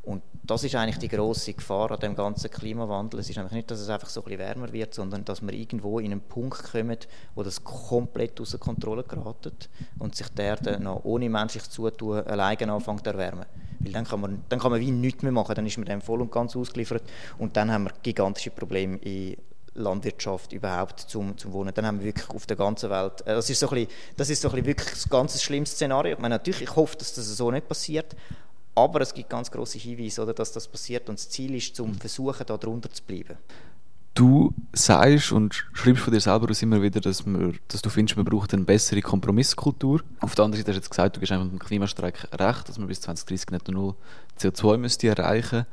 Und 0.02 0.24
das 0.44 0.64
ist 0.64 0.76
eigentlich 0.76 0.98
die 0.98 1.10
große 1.10 1.54
Gefahr 1.54 1.92
an 1.92 2.00
dem 2.00 2.16
ganzen 2.16 2.50
Klimawandel. 2.50 3.20
Es 3.20 3.30
ist 3.30 3.36
nämlich 3.36 3.54
nicht, 3.54 3.70
dass 3.70 3.80
es 3.80 3.90
einfach 3.90 4.08
so 4.08 4.22
ein 4.22 4.24
bisschen 4.24 4.40
wärmer 4.40 4.72
wird, 4.72 4.94
sondern 4.94 5.26
dass 5.26 5.42
wir 5.42 5.54
irgendwo 5.54 6.00
in 6.00 6.14
einen 6.14 6.22
Punkt 6.22 6.64
kommen, 6.72 6.98
wo 7.36 7.44
das 7.44 7.64
komplett 7.64 8.40
außer 8.40 8.58
Kontrolle 8.58 9.04
geratet 9.04 9.70
und 10.00 10.16
sich 10.16 10.30
der 10.30 10.56
dann 10.56 10.84
noch 10.84 11.04
ohne 11.04 11.30
menschliches 11.30 11.70
Zutun 11.70 12.24
alleine 12.24 12.72
anfängt 12.72 13.04
zu 13.04 13.10
erwärmen. 13.10 13.46
Weil 13.80 13.92
dann 13.92 14.06
kann 14.06 14.22
man, 14.22 14.44
dann 14.48 14.60
kann 14.60 14.72
man 14.72 14.80
wie 14.80 14.92
nichts 14.92 15.24
mehr 15.24 15.32
machen, 15.32 15.56
dann 15.56 15.66
ist 15.66 15.78
man 15.78 15.86
dem 15.86 16.02
voll 16.02 16.22
und 16.22 16.32
ganz 16.32 16.56
ausgeliefert 16.56 17.04
und 17.38 17.58
dann 17.58 17.72
haben 17.72 17.84
wir 17.84 17.94
gigantische 18.02 18.52
Probleme 18.52 18.98
in 18.98 19.36
Landwirtschaft 19.74 20.54
überhaupt 20.54 21.00
zum, 21.02 21.38
zum 21.38 21.54
Wohnen. 21.54 21.74
Dann 21.74 21.86
haben 21.86 22.00
wir 22.00 22.06
wirklich 22.08 22.30
auf 22.30 22.46
der 22.46 22.58
ganzen 22.58 22.90
Welt, 22.90 23.22
äh, 23.22 23.36
das 23.36 23.50
ist 23.50 23.60
so 23.60 23.70
ein 23.70 23.76
bisschen, 23.76 23.92
das 24.18 24.30
ist 24.30 24.42
so 24.42 24.50
ein 24.50 24.56
bisschen 24.56 24.68
wirklich 24.68 24.90
das 24.90 25.10
ganz 25.10 25.42
schlimmste 25.42 25.76
Szenario. 25.76 26.14
Ich 26.14 26.20
meine, 26.20 26.36
natürlich, 26.36 26.64
ich 26.64 26.76
hoffe, 26.76 26.98
dass 26.98 27.14
das 27.14 27.26
so 27.26 27.52
nicht 27.52 27.68
passiert, 27.68 28.16
aber 28.76 29.02
es 29.02 29.14
gibt 29.14 29.30
ganz 29.30 29.52
große 29.52 29.78
Hinweise, 29.78 30.22
oder, 30.24 30.34
dass 30.34 30.52
das 30.52 30.68
passiert 30.68 31.10
und 31.10 31.20
das 31.20 31.30
Ziel 31.30 31.56
ist, 31.56 31.76
zum 31.76 31.96
Versuchen, 31.96 32.46
da 32.46 32.58
drunter 32.58 32.92
zu 32.92 33.04
bleiben. 33.04 33.38
Du 34.16 34.54
sagst 34.74 35.32
und 35.32 35.54
schreibst 35.74 36.04
von 36.04 36.14
dir 36.14 36.20
selber 36.20 36.50
aus 36.50 36.62
immer 36.62 36.82
wieder, 36.82 37.00
dass, 37.00 37.26
man, 37.26 37.58
dass 37.70 37.82
du 37.82 37.90
findest, 37.90 38.18
man 38.18 38.26
braucht 38.26 38.54
eine 38.54 38.64
bessere 38.64 39.02
Kompromisskultur. 39.02 40.02
Auf 40.20 40.36
der 40.36 40.46
anderen 40.46 40.62
Seite 40.62 40.72
hast 40.72 40.76
du 40.76 40.80
jetzt 40.82 40.90
gesagt, 40.90 41.16
du 41.16 41.20
gibst 41.22 41.32
einfach 41.32 41.48
dem 41.48 41.60
Klimastreik 41.60 42.28
recht, 42.38 42.68
dass 42.68 42.78
man 42.78 42.88
bis 42.88 43.02
2030 43.02 43.52
nicht 43.52 43.68
null 43.70 43.96
CO2 44.40 44.78
müsste 44.78 45.08
erreichen 45.08 45.66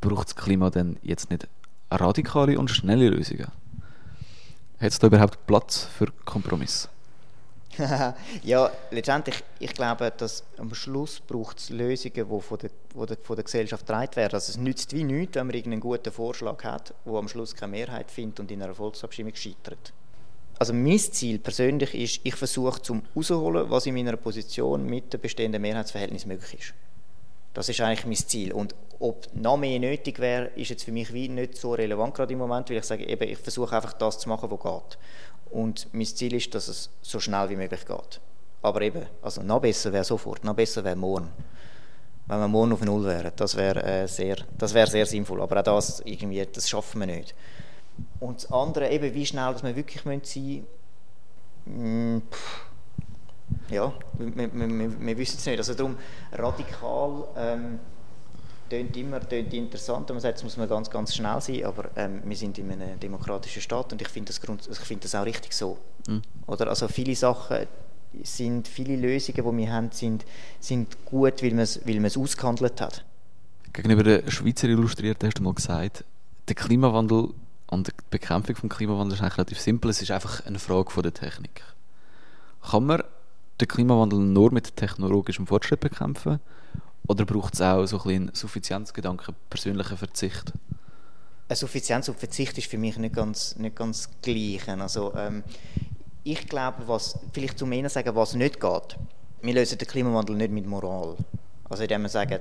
Braucht 0.00 0.28
das 0.28 0.36
Klima 0.36 0.70
denn 0.70 0.98
jetzt 1.02 1.30
nicht 1.30 1.48
radikale 1.90 2.58
und 2.58 2.70
schnelle 2.70 3.08
Lösungen? 3.08 3.50
Hat 4.78 4.92
es 4.92 4.98
da 4.98 5.06
überhaupt 5.06 5.46
Platz 5.46 5.88
für 5.96 6.12
Kompromiss? 6.24 6.88
ja, 8.42 8.70
letztendlich, 8.90 9.42
ich 9.58 9.72
glaube, 9.74 10.12
dass 10.16 10.44
am 10.56 10.74
Schluss 10.74 11.20
braucht 11.20 11.58
es 11.58 11.70
Lösungen, 11.70 12.14
die 12.14 12.40
von 12.40 12.58
der, 12.58 12.70
der, 13.06 13.16
von 13.22 13.36
der 13.36 13.44
Gesellschaft 13.44 13.86
getragen 13.86 14.16
werden. 14.16 14.34
Also 14.34 14.50
es 14.50 14.56
nützt 14.56 14.94
wie 14.94 15.04
nichts, 15.04 15.36
wenn 15.36 15.46
man 15.46 15.54
irgendeinen 15.54 15.80
guten 15.80 16.12
Vorschlag 16.12 16.62
hat, 16.64 16.94
der 17.04 17.14
am 17.14 17.28
Schluss 17.28 17.54
keine 17.54 17.72
Mehrheit 17.72 18.10
findet 18.10 18.40
und 18.40 18.50
in 18.50 18.62
einer 18.62 18.74
Volksabstimmung 18.74 19.34
scheitert. 19.34 19.92
Also 20.58 20.72
mein 20.72 20.98
Ziel 20.98 21.38
persönlich 21.38 21.94
ist, 21.94 22.20
ich 22.24 22.34
versuche 22.34 22.80
zum 22.80 23.02
herausholen, 23.12 23.68
was 23.68 23.84
in 23.84 23.94
meiner 23.94 24.16
Position 24.16 24.86
mit 24.86 25.12
dem 25.12 25.20
bestehenden 25.20 25.60
Mehrheitsverhältnis 25.60 26.24
möglich 26.24 26.60
ist. 26.60 26.74
Das 27.56 27.70
ist 27.70 27.80
eigentlich 27.80 28.04
mein 28.04 28.16
Ziel. 28.16 28.52
Und 28.52 28.74
ob 28.98 29.34
noch 29.34 29.56
mehr 29.56 29.78
nötig 29.78 30.18
wäre, 30.18 30.48
ist 30.56 30.68
jetzt 30.68 30.84
für 30.84 30.92
mich 30.92 31.10
wie 31.14 31.26
nicht 31.26 31.56
so 31.56 31.72
relevant 31.72 32.14
gerade 32.14 32.34
im 32.34 32.38
Moment, 32.38 32.68
weil 32.68 32.76
ich 32.76 32.84
sage, 32.84 33.08
eben, 33.08 33.26
ich 33.26 33.38
versuche 33.38 33.74
einfach 33.74 33.94
das 33.94 34.18
zu 34.18 34.28
machen, 34.28 34.50
was 34.50 34.60
geht. 34.60 34.98
Und 35.50 35.88
mein 35.94 36.04
Ziel 36.04 36.34
ist, 36.34 36.54
dass 36.54 36.68
es 36.68 36.90
so 37.00 37.18
schnell 37.18 37.48
wie 37.48 37.56
möglich 37.56 37.86
geht. 37.86 38.20
Aber 38.60 38.82
eben, 38.82 39.06
also 39.22 39.42
noch 39.42 39.62
besser 39.62 39.90
wäre 39.90 40.04
sofort, 40.04 40.44
noch 40.44 40.54
besser 40.54 40.84
wäre 40.84 40.96
morgen. 40.96 41.30
Wenn 42.26 42.40
wir 42.40 42.48
morgen 42.48 42.74
auf 42.74 42.82
Null 42.82 43.06
wären, 43.06 43.32
das 43.36 43.56
wäre 43.56 43.82
äh, 43.82 44.06
sehr, 44.06 44.36
wäre 44.58 44.86
sehr 44.86 45.06
sinnvoll. 45.06 45.40
Aber 45.40 45.58
auch 45.60 45.64
das 45.64 46.00
irgendwie, 46.00 46.44
das 46.44 46.68
schaffen 46.68 47.00
wir 47.00 47.06
nicht. 47.06 47.34
Und 48.20 48.42
das 48.42 48.52
andere, 48.52 48.90
eben, 48.90 49.14
wie 49.14 49.24
schnell 49.24 49.50
dass 49.54 49.62
wir 49.62 49.74
wirklich 49.74 50.02
sein 50.02 50.18
müssen, 50.18 50.66
hm, 51.64 52.22
ja, 53.70 53.92
wir, 54.18 54.52
wir, 54.52 55.00
wir, 55.00 55.18
wissen 55.18 55.36
es 55.38 55.46
nicht. 55.46 55.58
Also 55.58 55.74
darum 55.74 55.96
radikal 56.32 57.24
ähm, 57.36 57.78
tönt 58.68 58.96
immer 58.96 59.20
tönt 59.20 59.52
interessant, 59.52 60.08
man 60.08 60.20
sagt, 60.20 60.38
es 60.38 60.44
muss 60.44 60.56
man 60.56 60.68
ganz, 60.68 60.90
ganz 60.90 61.14
schnell 61.14 61.40
sein, 61.40 61.64
aber 61.64 61.90
ähm, 61.96 62.22
wir 62.24 62.36
sind 62.36 62.58
in 62.58 62.70
einem 62.70 62.98
demokratischen 62.98 63.62
Staat 63.62 63.92
und 63.92 64.02
ich 64.02 64.08
finde 64.08 64.32
das, 64.32 64.78
find 64.78 65.04
das 65.04 65.14
auch 65.14 65.24
richtig 65.24 65.52
so. 65.52 65.78
Mhm. 66.08 66.22
Oder? 66.46 66.68
Also 66.68 66.88
viele 66.88 67.14
Sachen 67.14 67.66
sind, 68.22 68.68
viele 68.68 68.96
Lösungen, 68.96 69.36
die 69.36 69.64
wir 69.64 69.72
haben, 69.72 69.90
sind, 69.92 70.24
sind 70.60 71.04
gut, 71.04 71.42
weil 71.42 71.50
man 71.50 71.60
es 71.60 71.86
weil 71.86 72.04
ausgehandelt 72.04 72.80
hat. 72.80 73.04
Gegenüber 73.72 74.02
der 74.02 74.30
Schweizer 74.30 74.68
Illustrierten 74.68 75.28
hast 75.28 75.38
du 75.38 75.42
mal 75.42 75.54
gesagt, 75.54 76.04
der 76.48 76.54
Klimawandel 76.54 77.30
und 77.66 77.88
die 77.88 77.92
Bekämpfung 78.10 78.54
des 78.54 78.76
Klimawandels 78.76 79.18
ist 79.18 79.22
eigentlich 79.22 79.38
relativ 79.38 79.60
simpel, 79.60 79.90
es 79.90 80.00
ist 80.00 80.10
einfach 80.10 80.46
eine 80.46 80.58
Frage 80.58 80.90
von 80.90 81.02
der 81.02 81.12
Technik. 81.12 81.62
Kann 82.62 82.86
man 82.86 83.02
den 83.60 83.68
Klimawandel 83.68 84.18
nur 84.18 84.52
mit 84.52 84.76
technologischem 84.76 85.46
Fortschritt 85.46 85.80
bekämpfen? 85.80 86.40
Oder 87.08 87.24
braucht 87.24 87.54
es 87.54 87.60
auch 87.60 87.86
so 87.86 87.98
ein 87.98 88.02
bisschen 88.02 88.30
Suffizienzgedanken, 88.34 89.34
persönlichen 89.48 89.96
Verzicht? 89.96 90.52
Eine 91.48 91.56
Suffizienz 91.56 92.08
und 92.08 92.18
Verzicht 92.18 92.58
ist 92.58 92.66
für 92.68 92.78
mich 92.78 92.98
nicht 92.98 93.14
ganz, 93.14 93.56
nicht 93.56 93.76
ganz 93.76 94.10
gleich. 94.20 94.68
Also, 94.68 95.14
ähm, 95.14 95.44
ich 96.24 96.48
glaube, 96.48 96.88
was, 96.88 97.18
vielleicht 97.32 97.58
zum 97.58 97.70
einen 97.70 97.88
sagen, 97.88 98.14
was 98.16 98.34
nicht 98.34 98.60
geht. 98.60 98.96
Wir 99.42 99.54
lösen 99.54 99.78
den 99.78 99.86
Klimawandel 99.86 100.34
nicht 100.34 100.50
mit 100.50 100.66
Moral. 100.66 101.16
Also 101.68 101.84
indem 101.84 102.02
wir 102.02 102.08
sagen, 102.08 102.40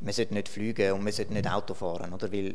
wir 0.00 0.12
sollten 0.12 0.34
nicht 0.34 0.48
fliegen 0.48 0.92
und 0.92 1.04
wir 1.04 1.12
sollten 1.12 1.34
nicht 1.34 1.50
Auto 1.50 1.74
fahren. 1.74 2.14
Oder? 2.14 2.32
Weil, 2.32 2.54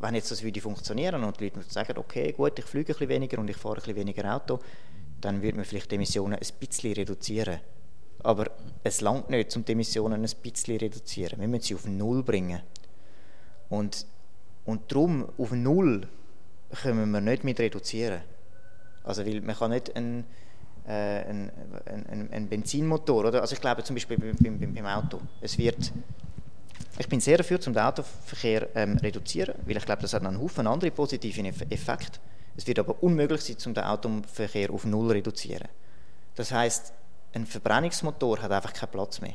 wenn 0.00 0.14
jetzt 0.16 0.32
das 0.32 0.42
würde 0.42 0.60
funktionieren 0.60 1.22
und 1.22 1.38
die 1.38 1.44
Leute 1.44 1.60
sagen, 1.68 1.96
okay, 1.96 2.32
gut, 2.32 2.58
ich 2.58 2.64
fliege 2.64 2.92
ein 2.92 2.98
bisschen 2.98 3.08
weniger 3.08 3.38
und 3.38 3.48
ich 3.48 3.56
fahre 3.56 3.76
ein 3.76 3.82
bisschen 3.82 3.96
weniger 3.96 4.34
Auto, 4.34 4.58
dann 5.24 5.42
würde 5.42 5.56
man 5.56 5.64
vielleicht 5.64 5.90
die 5.90 5.96
Emissionen 5.96 6.34
ein 6.34 6.48
bisschen 6.60 6.92
reduzieren. 6.92 7.60
Aber 8.22 8.50
es 8.82 9.00
langt 9.00 9.30
nicht, 9.30 9.54
um 9.56 9.64
die 9.64 9.72
Emissionen 9.72 10.24
ein 10.24 10.30
bisschen 10.42 10.54
zu 10.54 10.84
reduzieren. 10.84 11.40
Wir 11.40 11.48
müssen 11.48 11.62
sie 11.62 11.74
auf 11.74 11.86
Null 11.86 12.22
bringen. 12.22 12.60
Und, 13.68 14.06
und 14.64 14.90
darum, 14.90 15.28
auf 15.38 15.52
Null 15.52 16.06
können 16.82 17.10
wir 17.10 17.20
nicht 17.20 17.44
mit 17.44 17.58
reduzieren. 17.60 18.20
Also, 19.02 19.24
weil 19.26 19.40
man 19.40 19.56
kann 19.56 19.70
nicht 19.70 19.94
einen, 19.94 20.24
äh, 20.86 20.92
einen, 20.92 21.50
einen, 21.86 22.32
einen 22.32 22.48
Benzinmotor, 22.48 23.26
oder? 23.26 23.40
Also 23.42 23.54
ich 23.54 23.60
glaube 23.60 23.84
zum 23.84 23.96
Beispiel 23.96 24.18
beim, 24.18 24.58
beim, 24.58 24.74
beim 24.74 24.86
Auto, 24.86 25.20
es 25.40 25.58
wird 25.58 25.92
ich 26.98 27.08
bin 27.08 27.20
sehr 27.20 27.38
dafür, 27.38 27.58
um 27.66 27.72
den 27.72 27.82
Autoverkehr 27.82 28.68
ähm, 28.74 28.96
reduzieren, 28.98 29.54
weil 29.66 29.76
ich 29.76 29.84
glaube, 29.84 30.02
das 30.02 30.14
hat 30.14 30.24
einen 30.24 30.40
Haufen 30.40 30.66
andere 30.66 30.90
positive 30.90 31.40
Effekte. 31.70 32.20
Es 32.56 32.66
wird 32.66 32.78
aber 32.78 33.02
unmöglich 33.02 33.42
sein, 33.42 33.56
um 33.66 33.74
den 33.74 33.84
Autoverkehr 33.84 34.70
auf 34.70 34.84
Null 34.84 35.08
zu 35.08 35.14
reduzieren. 35.14 35.68
Das 36.34 36.52
heißt, 36.52 36.92
ein 37.34 37.46
Verbrennungsmotor 37.46 38.40
hat 38.40 38.50
einfach 38.50 38.72
keinen 38.72 38.90
Platz 38.90 39.20
mehr. 39.20 39.34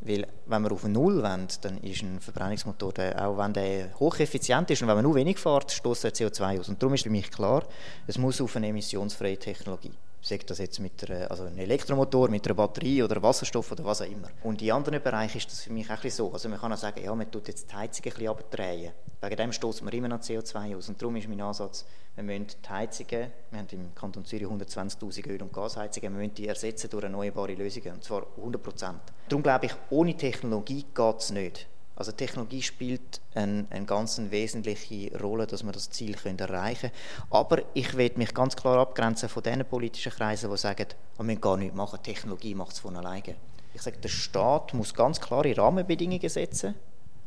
Weil, 0.00 0.26
wenn 0.46 0.62
wir 0.62 0.72
auf 0.72 0.82
Null 0.84 1.22
wollen, 1.22 1.46
dann 1.60 1.78
ist 1.78 2.02
ein 2.02 2.20
Verbrennungsmotor, 2.20 2.92
der, 2.92 3.28
auch 3.28 3.38
wenn 3.38 3.52
der 3.52 3.94
hocheffizient 4.00 4.70
ist 4.70 4.82
und 4.82 4.88
wenn 4.88 4.96
man 4.96 5.04
nur 5.04 5.14
wenig 5.14 5.38
fährt, 5.38 5.70
stößt 5.70 6.04
er 6.04 6.10
CO2 6.10 6.60
aus. 6.60 6.68
Und 6.68 6.82
darum 6.82 6.94
ist 6.94 7.04
für 7.04 7.10
mich 7.10 7.30
klar, 7.30 7.64
es 8.08 8.18
muss 8.18 8.40
auf 8.40 8.56
eine 8.56 8.68
emissionsfreie 8.68 9.38
Technologie 9.38 9.92
sagt 10.22 10.50
das 10.50 10.58
jetzt 10.58 10.78
mit 10.78 11.10
einer, 11.10 11.30
also 11.30 11.44
einem 11.44 11.58
Elektromotor, 11.58 12.28
mit 12.28 12.46
einer 12.46 12.54
Batterie 12.54 13.02
oder 13.02 13.22
Wasserstoff 13.22 13.72
oder 13.72 13.84
was 13.84 14.02
auch 14.02 14.06
immer. 14.06 14.28
Und 14.44 14.62
in 14.62 14.70
anderen 14.70 15.02
Bereichen 15.02 15.38
ist 15.38 15.50
das 15.50 15.62
für 15.62 15.72
mich 15.72 15.90
auch 15.90 16.02
so. 16.08 16.32
Also 16.32 16.48
man 16.48 16.60
kann 16.60 16.72
auch 16.72 16.78
sagen, 16.78 17.02
ja, 17.04 17.14
man 17.14 17.30
tut 17.30 17.48
jetzt 17.48 17.70
die 17.70 17.74
Heizung 17.74 18.06
ein 18.06 18.12
bisschen 18.12 18.28
abdrehen. 18.28 18.92
Wegen 19.20 19.36
dem 19.36 19.52
stößt 19.52 19.82
man 19.82 19.92
immer 19.92 20.08
noch 20.08 20.20
CO2 20.20 20.76
aus. 20.76 20.88
Und 20.88 21.00
darum 21.00 21.16
ist 21.16 21.28
mein 21.28 21.40
Ansatz, 21.40 21.84
wir 22.14 22.24
müssen 22.24 22.46
die 22.46 22.68
Heizungen, 22.68 23.30
wir 23.50 23.58
haben 23.58 23.68
im 23.70 23.94
Kanton 23.94 24.24
Zürich 24.24 24.46
120'000 24.46 25.28
Öl- 25.28 25.42
und 25.42 25.52
Gasheizungen, 25.52 26.12
wir 26.12 26.20
müssen 26.22 26.34
die 26.34 26.46
ersetzen 26.46 26.90
durch 26.90 27.04
erneuerbare 27.04 27.54
Lösungen, 27.54 27.94
und 27.94 28.04
zwar 28.04 28.26
100 28.36 28.62
Prozent. 28.62 29.00
Darum 29.28 29.42
glaube 29.42 29.66
ich, 29.66 29.72
ohne 29.90 30.16
Technologie 30.16 30.84
geht 30.94 31.18
es 31.18 31.30
nicht. 31.30 31.68
Also 32.02 32.10
Technologie 32.10 32.62
spielt 32.62 33.20
eine, 33.32 33.64
eine 33.70 33.86
ganz 33.86 34.20
wesentliche 34.28 35.16
Rolle, 35.20 35.46
dass 35.46 35.62
wir 35.62 35.70
das 35.70 35.88
Ziel 35.88 36.16
erreichen 36.16 36.90
können. 36.90 36.92
Aber 37.30 37.62
ich 37.74 37.96
werde 37.96 38.18
mich 38.18 38.34
ganz 38.34 38.56
klar 38.56 38.78
abgrenzen 38.78 39.28
von 39.28 39.40
den 39.44 39.64
politischen 39.64 40.10
Kreisen, 40.10 40.50
die 40.50 40.56
sagen, 40.56 40.88
wir 41.16 41.24
müssen 41.24 41.40
gar 41.40 41.56
nichts 41.56 41.76
machen, 41.76 42.02
Technologie 42.02 42.56
macht 42.56 42.72
es 42.72 42.80
von 42.80 42.96
alleine. 42.96 43.36
Ich 43.72 43.82
sage, 43.82 43.98
der 43.98 44.08
Staat 44.08 44.74
muss 44.74 44.92
ganz 44.92 45.20
klare 45.20 45.56
Rahmenbedingungen 45.56 46.28
setzen 46.28 46.74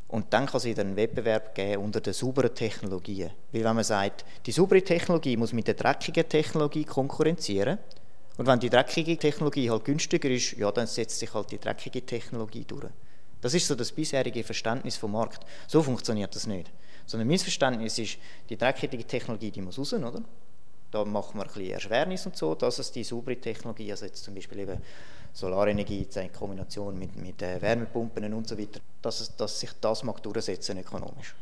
und 0.10 0.34
dann 0.34 0.46
kann 0.46 0.58
es 0.58 0.66
wieder 0.66 0.82
einen 0.82 0.98
Wettbewerb 0.98 1.56
geben 1.56 1.82
unter 1.82 2.02
den 2.02 2.12
sauberen 2.12 2.54
Technologien. 2.54 3.32
Weil 3.54 3.64
wenn 3.64 3.76
man 3.76 3.86
sagt, 3.86 4.26
die 4.46 4.52
saubere 4.52 4.82
Technologie 4.82 5.38
muss 5.38 5.54
mit 5.54 5.68
der 5.68 5.76
dreckigen 5.76 6.28
Technologie 6.28 6.84
konkurrenzieren 6.84 7.78
und 8.36 8.46
wenn 8.46 8.60
die 8.60 8.70
dreckige 8.70 9.18
Technologie 9.18 9.70
halt 9.70 9.86
günstiger 9.86 10.30
ist, 10.30 10.58
ja, 10.58 10.70
dann 10.70 10.86
setzt 10.86 11.18
sich 11.18 11.34
halt 11.34 11.50
die 11.50 11.60
dreckige 11.60 12.06
Technologie 12.06 12.66
durch. 12.66 12.92
Das 13.46 13.54
ist 13.54 13.68
so 13.68 13.76
das 13.76 13.92
bisherige 13.92 14.44
Verständnis 14.44 14.98
vom 14.98 15.12
Markt. 15.12 15.46
So 15.68 15.84
funktioniert 15.84 16.36
das 16.36 16.48
nicht. 16.48 16.72
Sondern 17.06 17.28
mein 17.28 17.38
Verständnis 17.38 18.00
ist, 18.00 18.18
die 18.50 18.58
dreckige 18.58 19.06
Technologie, 19.06 19.52
die 19.52 19.62
muss 19.62 19.78
raus, 19.78 19.94
oder? 19.94 20.24
Da 20.90 21.06
machen 21.06 21.38
wir 21.38 21.44
ein 21.44 21.48
bisschen 21.50 21.70
Erschwernis 21.70 22.26
und 22.26 22.36
so, 22.36 22.56
dass 22.56 22.80
es 22.80 22.92
die 22.92 23.04
saubere 23.04 23.36
Technologie, 23.36 23.92
also 23.92 24.06
jetzt 24.08 24.24
zum 24.24 24.34
Beispiel 24.34 24.62
eben 24.62 24.82
Solarenergie 25.32 26.08
in 26.16 26.34
Kombination 26.34 26.98
mit, 26.98 27.16
mit 27.18 27.40
äh, 27.44 27.62
Wärmepumpen 27.62 28.34
und 28.34 28.48
so 28.48 28.58
weiter, 28.58 28.80
dass, 29.04 29.22
es, 29.22 29.36
dass 29.36 29.60
sich 29.60 29.70
das 29.80 30.02
mag 30.02 30.24
durchsetzen 30.24 30.80
ökonomisch. 30.80 31.36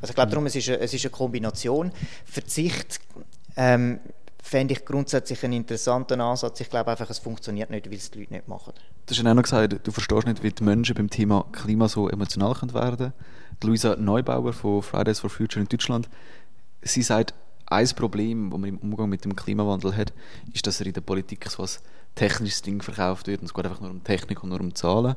Also 0.00 0.12
ich 0.12 0.14
glaube 0.14 0.30
darum, 0.30 0.46
es 0.46 0.54
ist, 0.54 0.68
eine, 0.68 0.78
es 0.78 0.94
ist 0.94 1.04
eine 1.04 1.10
Kombination. 1.10 1.90
Verzicht 2.24 3.00
ähm, 3.56 3.98
fände 4.42 4.72
ich 4.72 4.84
grundsätzlich 4.84 5.44
einen 5.44 5.54
interessanten 5.54 6.20
Ansatz. 6.20 6.60
Ich 6.60 6.70
glaube 6.70 6.90
einfach, 6.90 7.08
es 7.10 7.18
funktioniert 7.18 7.70
nicht, 7.70 7.86
weil 7.86 7.96
es 7.96 8.10
die 8.10 8.20
Leute 8.20 8.32
nicht 8.32 8.48
machen. 8.48 8.72
Du 9.06 9.14
hast 9.14 9.22
ja 9.22 9.34
noch 9.34 9.42
gesagt, 9.42 9.86
du 9.86 9.90
verstehst 9.90 10.26
nicht, 10.26 10.42
wie 10.42 10.50
die 10.50 10.64
Menschen 10.64 10.94
beim 10.94 11.10
Thema 11.10 11.44
Klima 11.52 11.88
so 11.88 12.08
emotional 12.08 12.54
können 12.54 12.74
werden 12.74 12.96
können. 12.96 13.12
Luisa 13.62 13.96
Neubauer 13.96 14.52
von 14.52 14.82
Fridays 14.82 15.20
for 15.20 15.30
Future 15.30 15.60
in 15.60 15.68
Deutschland, 15.68 16.08
sie 16.82 17.02
sagt, 17.02 17.34
ein 17.66 17.88
Problem, 17.88 18.50
das 18.50 18.58
man 18.58 18.68
im 18.68 18.78
Umgang 18.78 19.08
mit 19.08 19.24
dem 19.24 19.36
Klimawandel 19.36 19.96
hat, 19.96 20.12
ist, 20.52 20.66
dass 20.66 20.80
er 20.80 20.86
in 20.86 20.92
der 20.92 21.02
Politik 21.02 21.48
so 21.48 21.62
als 21.62 21.80
technisches 22.14 22.62
Ding 22.62 22.82
verkauft 22.82 23.26
wird 23.26 23.40
und 23.40 23.46
es 23.46 23.54
geht 23.54 23.64
einfach 23.64 23.80
nur 23.80 23.90
um 23.90 24.02
Technik 24.02 24.42
und 24.42 24.48
nur 24.48 24.60
um 24.60 24.74
Zahlen. 24.74 25.14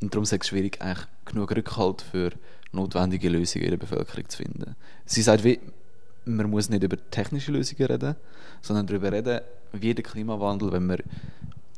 Und 0.00 0.14
darum 0.14 0.22
ist 0.22 0.32
es 0.32 0.46
schwierig, 0.46 0.80
eigentlich 0.80 1.06
genug 1.24 1.50
Rückhalt 1.50 2.02
für 2.02 2.30
notwendige 2.70 3.28
Lösungen 3.28 3.64
in 3.64 3.70
der 3.70 3.78
Bevölkerung 3.78 4.28
zu 4.28 4.36
finden. 4.36 4.76
Sie 5.06 5.22
sagt, 5.22 5.42
wie, 5.42 5.58
man 6.36 6.50
muss 6.50 6.68
nicht 6.68 6.82
über 6.82 6.96
technische 7.10 7.52
Lösungen 7.52 7.86
reden, 7.86 8.16
sondern 8.62 8.86
darüber 8.86 9.12
reden, 9.12 9.40
wie 9.72 9.94
der 9.94 10.04
Klimawandel, 10.04 10.72
wenn 10.72 10.86
man 10.86 10.98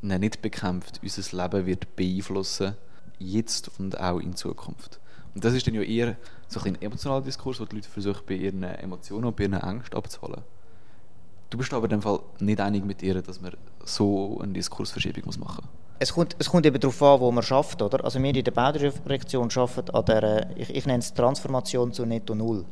ihn 0.02 0.20
nicht 0.20 0.42
bekämpft, 0.42 1.00
unser 1.02 1.42
Leben 1.42 1.66
wird 1.66 1.96
beeinflussen, 1.96 2.76
jetzt 3.18 3.70
und 3.78 3.98
auch 4.00 4.18
in 4.18 4.34
Zukunft. 4.34 5.00
Und 5.34 5.44
das 5.44 5.54
ist 5.54 5.66
dann 5.66 5.74
ja 5.74 5.82
eher 5.82 6.16
so 6.48 6.60
ein, 6.60 6.80
emotionaler 6.80 7.22
Diskurs, 7.22 7.60
wo 7.60 7.64
die 7.64 7.76
Leute 7.76 7.88
versuchen, 7.88 8.22
bei 8.26 8.34
ihren 8.34 8.62
Emotionen 8.62 9.26
und 9.26 9.36
bei 9.36 9.44
ihren 9.44 9.54
Ängsten 9.54 9.96
abzuholen. 9.96 10.42
Du 11.50 11.58
bist 11.58 11.72
aber 11.72 11.84
in 11.84 11.90
dem 11.90 12.02
Fall 12.02 12.20
nicht 12.38 12.60
einig 12.60 12.84
mit 12.84 13.02
ihr, 13.02 13.20
dass 13.22 13.40
man 13.40 13.52
so 13.84 14.40
eine 14.40 14.52
Diskursverschiebung 14.52 15.24
muss 15.26 15.38
machen 15.38 15.64
muss. 15.64 15.80
Es 16.02 16.14
kommt, 16.14 16.34
es 16.38 16.48
kommt 16.48 16.64
eben 16.64 16.80
darauf 16.80 17.02
an, 17.02 17.20
wo 17.20 17.30
man 17.30 17.42
schafft, 17.42 17.82
oder? 17.82 18.02
Also 18.04 18.22
wir 18.22 18.34
in 18.34 18.42
der 18.42 18.52
Baudirektion 18.52 19.50
arbeiten 19.54 19.90
an 19.90 20.04
der, 20.06 20.56
ich, 20.56 20.74
ich 20.74 20.86
nenne 20.86 21.00
es 21.00 21.12
Transformation 21.12 21.92
zu 21.92 22.06
Netto 22.06 22.34
Null. 22.34 22.64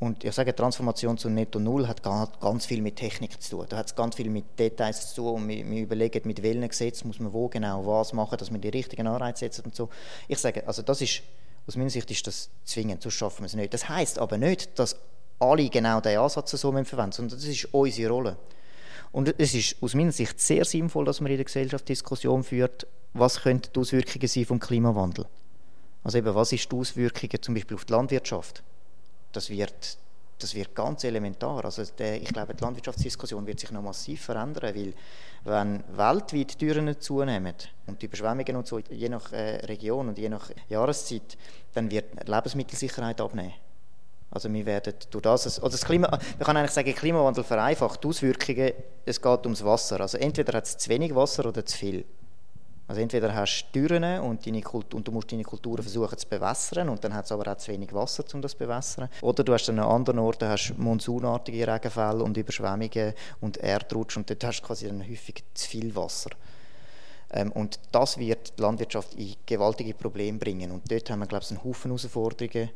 Und 0.00 0.22
ich 0.22 0.32
sage, 0.32 0.54
Transformation 0.54 1.18
zu 1.18 1.28
Netto 1.28 1.58
Null 1.58 1.88
hat 1.88 2.02
ganz 2.02 2.66
viel 2.66 2.82
mit 2.82 2.96
Technik 2.96 3.42
zu 3.42 3.56
tun. 3.56 3.66
Da 3.68 3.78
hat 3.78 3.86
es 3.86 3.96
ganz 3.96 4.14
viel 4.14 4.30
mit 4.30 4.56
Details 4.56 5.10
zu 5.10 5.22
tun 5.22 5.42
und 5.42 5.48
wir, 5.48 5.82
überlegen, 5.82 6.20
mit 6.24 6.40
welchen 6.42 6.68
Gesetzen 6.68 7.08
muss 7.08 7.18
man 7.18 7.32
wo 7.32 7.48
genau 7.48 7.84
was 7.84 8.12
machen, 8.12 8.38
dass 8.38 8.50
man 8.52 8.60
die 8.60 8.68
richtigen 8.68 9.08
Anreize 9.08 9.40
setzt 9.40 9.64
und 9.64 9.74
so. 9.74 9.88
Ich 10.28 10.38
sage, 10.38 10.64
also 10.68 10.82
das 10.82 11.00
ist, 11.00 11.22
aus 11.66 11.76
meiner 11.76 11.90
Sicht 11.90 12.08
ist 12.12 12.26
das 12.28 12.48
zwingend, 12.64 13.02
sonst 13.02 13.14
schaffen 13.14 13.40
wir 13.40 13.46
es 13.46 13.54
nicht. 13.54 13.74
Das 13.74 13.88
heißt 13.88 14.20
aber 14.20 14.38
nicht, 14.38 14.78
dass 14.78 14.96
alle 15.40 15.68
genau 15.68 16.00
diesen 16.00 16.18
Ansatz 16.18 16.52
so 16.52 16.70
verwenden, 16.70 17.12
sondern 17.12 17.38
das 17.38 17.48
ist 17.48 17.64
unsere 17.74 18.12
Rolle. 18.12 18.36
Und 19.10 19.34
es 19.38 19.54
ist 19.54 19.82
aus 19.82 19.94
meiner 19.94 20.12
Sicht 20.12 20.40
sehr 20.40 20.64
sinnvoll, 20.64 21.06
dass 21.06 21.20
man 21.20 21.30
in 21.32 21.38
der 21.38 21.44
Gesellschaft 21.44 21.88
Diskussion 21.88 22.44
führt, 22.44 22.86
was 23.14 23.40
könnten 23.40 23.72
die 23.74 23.80
Auswirkungen 23.80 24.28
sein 24.28 24.44
vom 24.44 24.60
Klimawandel. 24.60 25.26
Also 26.04 26.18
eben, 26.18 26.34
was 26.34 26.52
ist 26.52 26.70
die 26.70 26.76
Auswirkungen 26.76 27.42
zum 27.42 27.54
Beispiel 27.54 27.74
auf 27.74 27.84
die 27.84 27.92
Landwirtschaft? 27.92 28.62
Das 29.32 29.50
wird, 29.50 29.98
das 30.38 30.54
wird 30.54 30.74
ganz 30.74 31.04
elementar. 31.04 31.64
Also 31.64 31.82
der, 31.98 32.20
ich 32.20 32.28
glaube, 32.28 32.54
die 32.54 32.62
Landwirtschaftsdiskussion 32.62 33.46
wird 33.46 33.60
sich 33.60 33.70
noch 33.70 33.82
massiv 33.82 34.24
verändern, 34.24 34.74
weil 34.74 34.94
wenn 35.44 35.84
weltweit 35.96 36.58
Türen 36.58 37.00
zunehmen 37.00 37.54
und 37.86 38.00
die 38.00 38.06
Überschwemmungen 38.06 38.56
und 38.56 38.66
so, 38.66 38.78
je 38.78 39.08
nach 39.08 39.32
äh, 39.32 39.56
Region 39.66 40.08
und 40.08 40.18
je 40.18 40.28
nach 40.28 40.50
Jahreszeit, 40.68 41.36
dann 41.74 41.90
wird 41.90 42.28
Lebensmittelsicherheit 42.28 43.20
abnehmen. 43.20 43.54
Also 44.30 44.52
wir 44.52 44.66
werden 44.66 44.94
durch 45.10 45.22
das, 45.22 45.46
also 45.46 45.68
das 45.68 45.84
Klima, 45.84 46.10
man 46.10 46.20
kann 46.40 46.56
eigentlich 46.56 46.72
sagen, 46.72 46.94
Klimawandel 46.94 47.44
vereinfacht 47.44 48.04
die 48.04 48.08
Auswirkungen, 48.08 48.72
es 49.06 49.20
geht 49.20 49.44
ums 49.44 49.64
Wasser. 49.64 50.00
Also 50.00 50.18
entweder 50.18 50.58
hat 50.58 50.64
es 50.64 50.76
zu 50.76 50.90
wenig 50.90 51.14
Wasser 51.14 51.46
oder 51.46 51.64
zu 51.64 51.76
viel. 51.76 52.04
Also 52.88 53.02
entweder 53.02 53.34
hast 53.34 53.66
du 53.72 53.86
Dürren 53.86 54.20
und, 54.20 54.46
deine 54.46 54.62
Kultur, 54.62 54.96
und 54.96 55.06
du 55.06 55.12
musst 55.12 55.30
deine 55.30 55.44
Kulturen 55.44 55.82
versuchen 55.82 56.16
zu 56.16 56.26
bewässern 56.26 56.88
und 56.88 57.04
dann 57.04 57.12
hat 57.14 57.26
es 57.26 57.32
aber 57.32 57.52
auch 57.52 57.58
zu 57.58 57.70
wenig 57.70 57.92
Wasser, 57.92 58.24
um 58.32 58.40
das 58.40 58.52
zu 58.52 58.58
bewässern. 58.58 59.10
Oder 59.20 59.44
du 59.44 59.52
hast 59.52 59.68
an 59.68 59.78
anderen 59.78 60.18
Ort 60.18 60.42
hast 60.42 60.72
monsunartige 60.78 61.68
Regenfälle 61.68 62.24
und 62.24 62.36
Überschwemmungen 62.36 63.12
und 63.42 63.58
Erdrutsch 63.58 64.16
und 64.16 64.30
dort 64.30 64.42
hast 64.42 64.62
du 64.62 64.66
quasi 64.66 64.88
dann 64.88 65.06
häufig 65.06 65.44
zu 65.52 65.68
viel 65.68 65.94
Wasser. 65.94 66.30
Ähm, 67.30 67.52
und 67.52 67.78
das 67.92 68.16
wird 68.16 68.58
die 68.58 68.62
Landwirtschaft 68.62 69.14
in 69.14 69.36
gewaltige 69.44 69.92
Probleme 69.92 70.38
bringen. 70.38 70.70
Und 70.70 70.90
dort 70.90 71.10
haben 71.10 71.20
wir, 71.20 71.26
glaube 71.26 71.44
ich, 71.44 71.50
einen 71.50 71.62
Haufen 71.62 71.90
Herausforderungen 71.90 72.70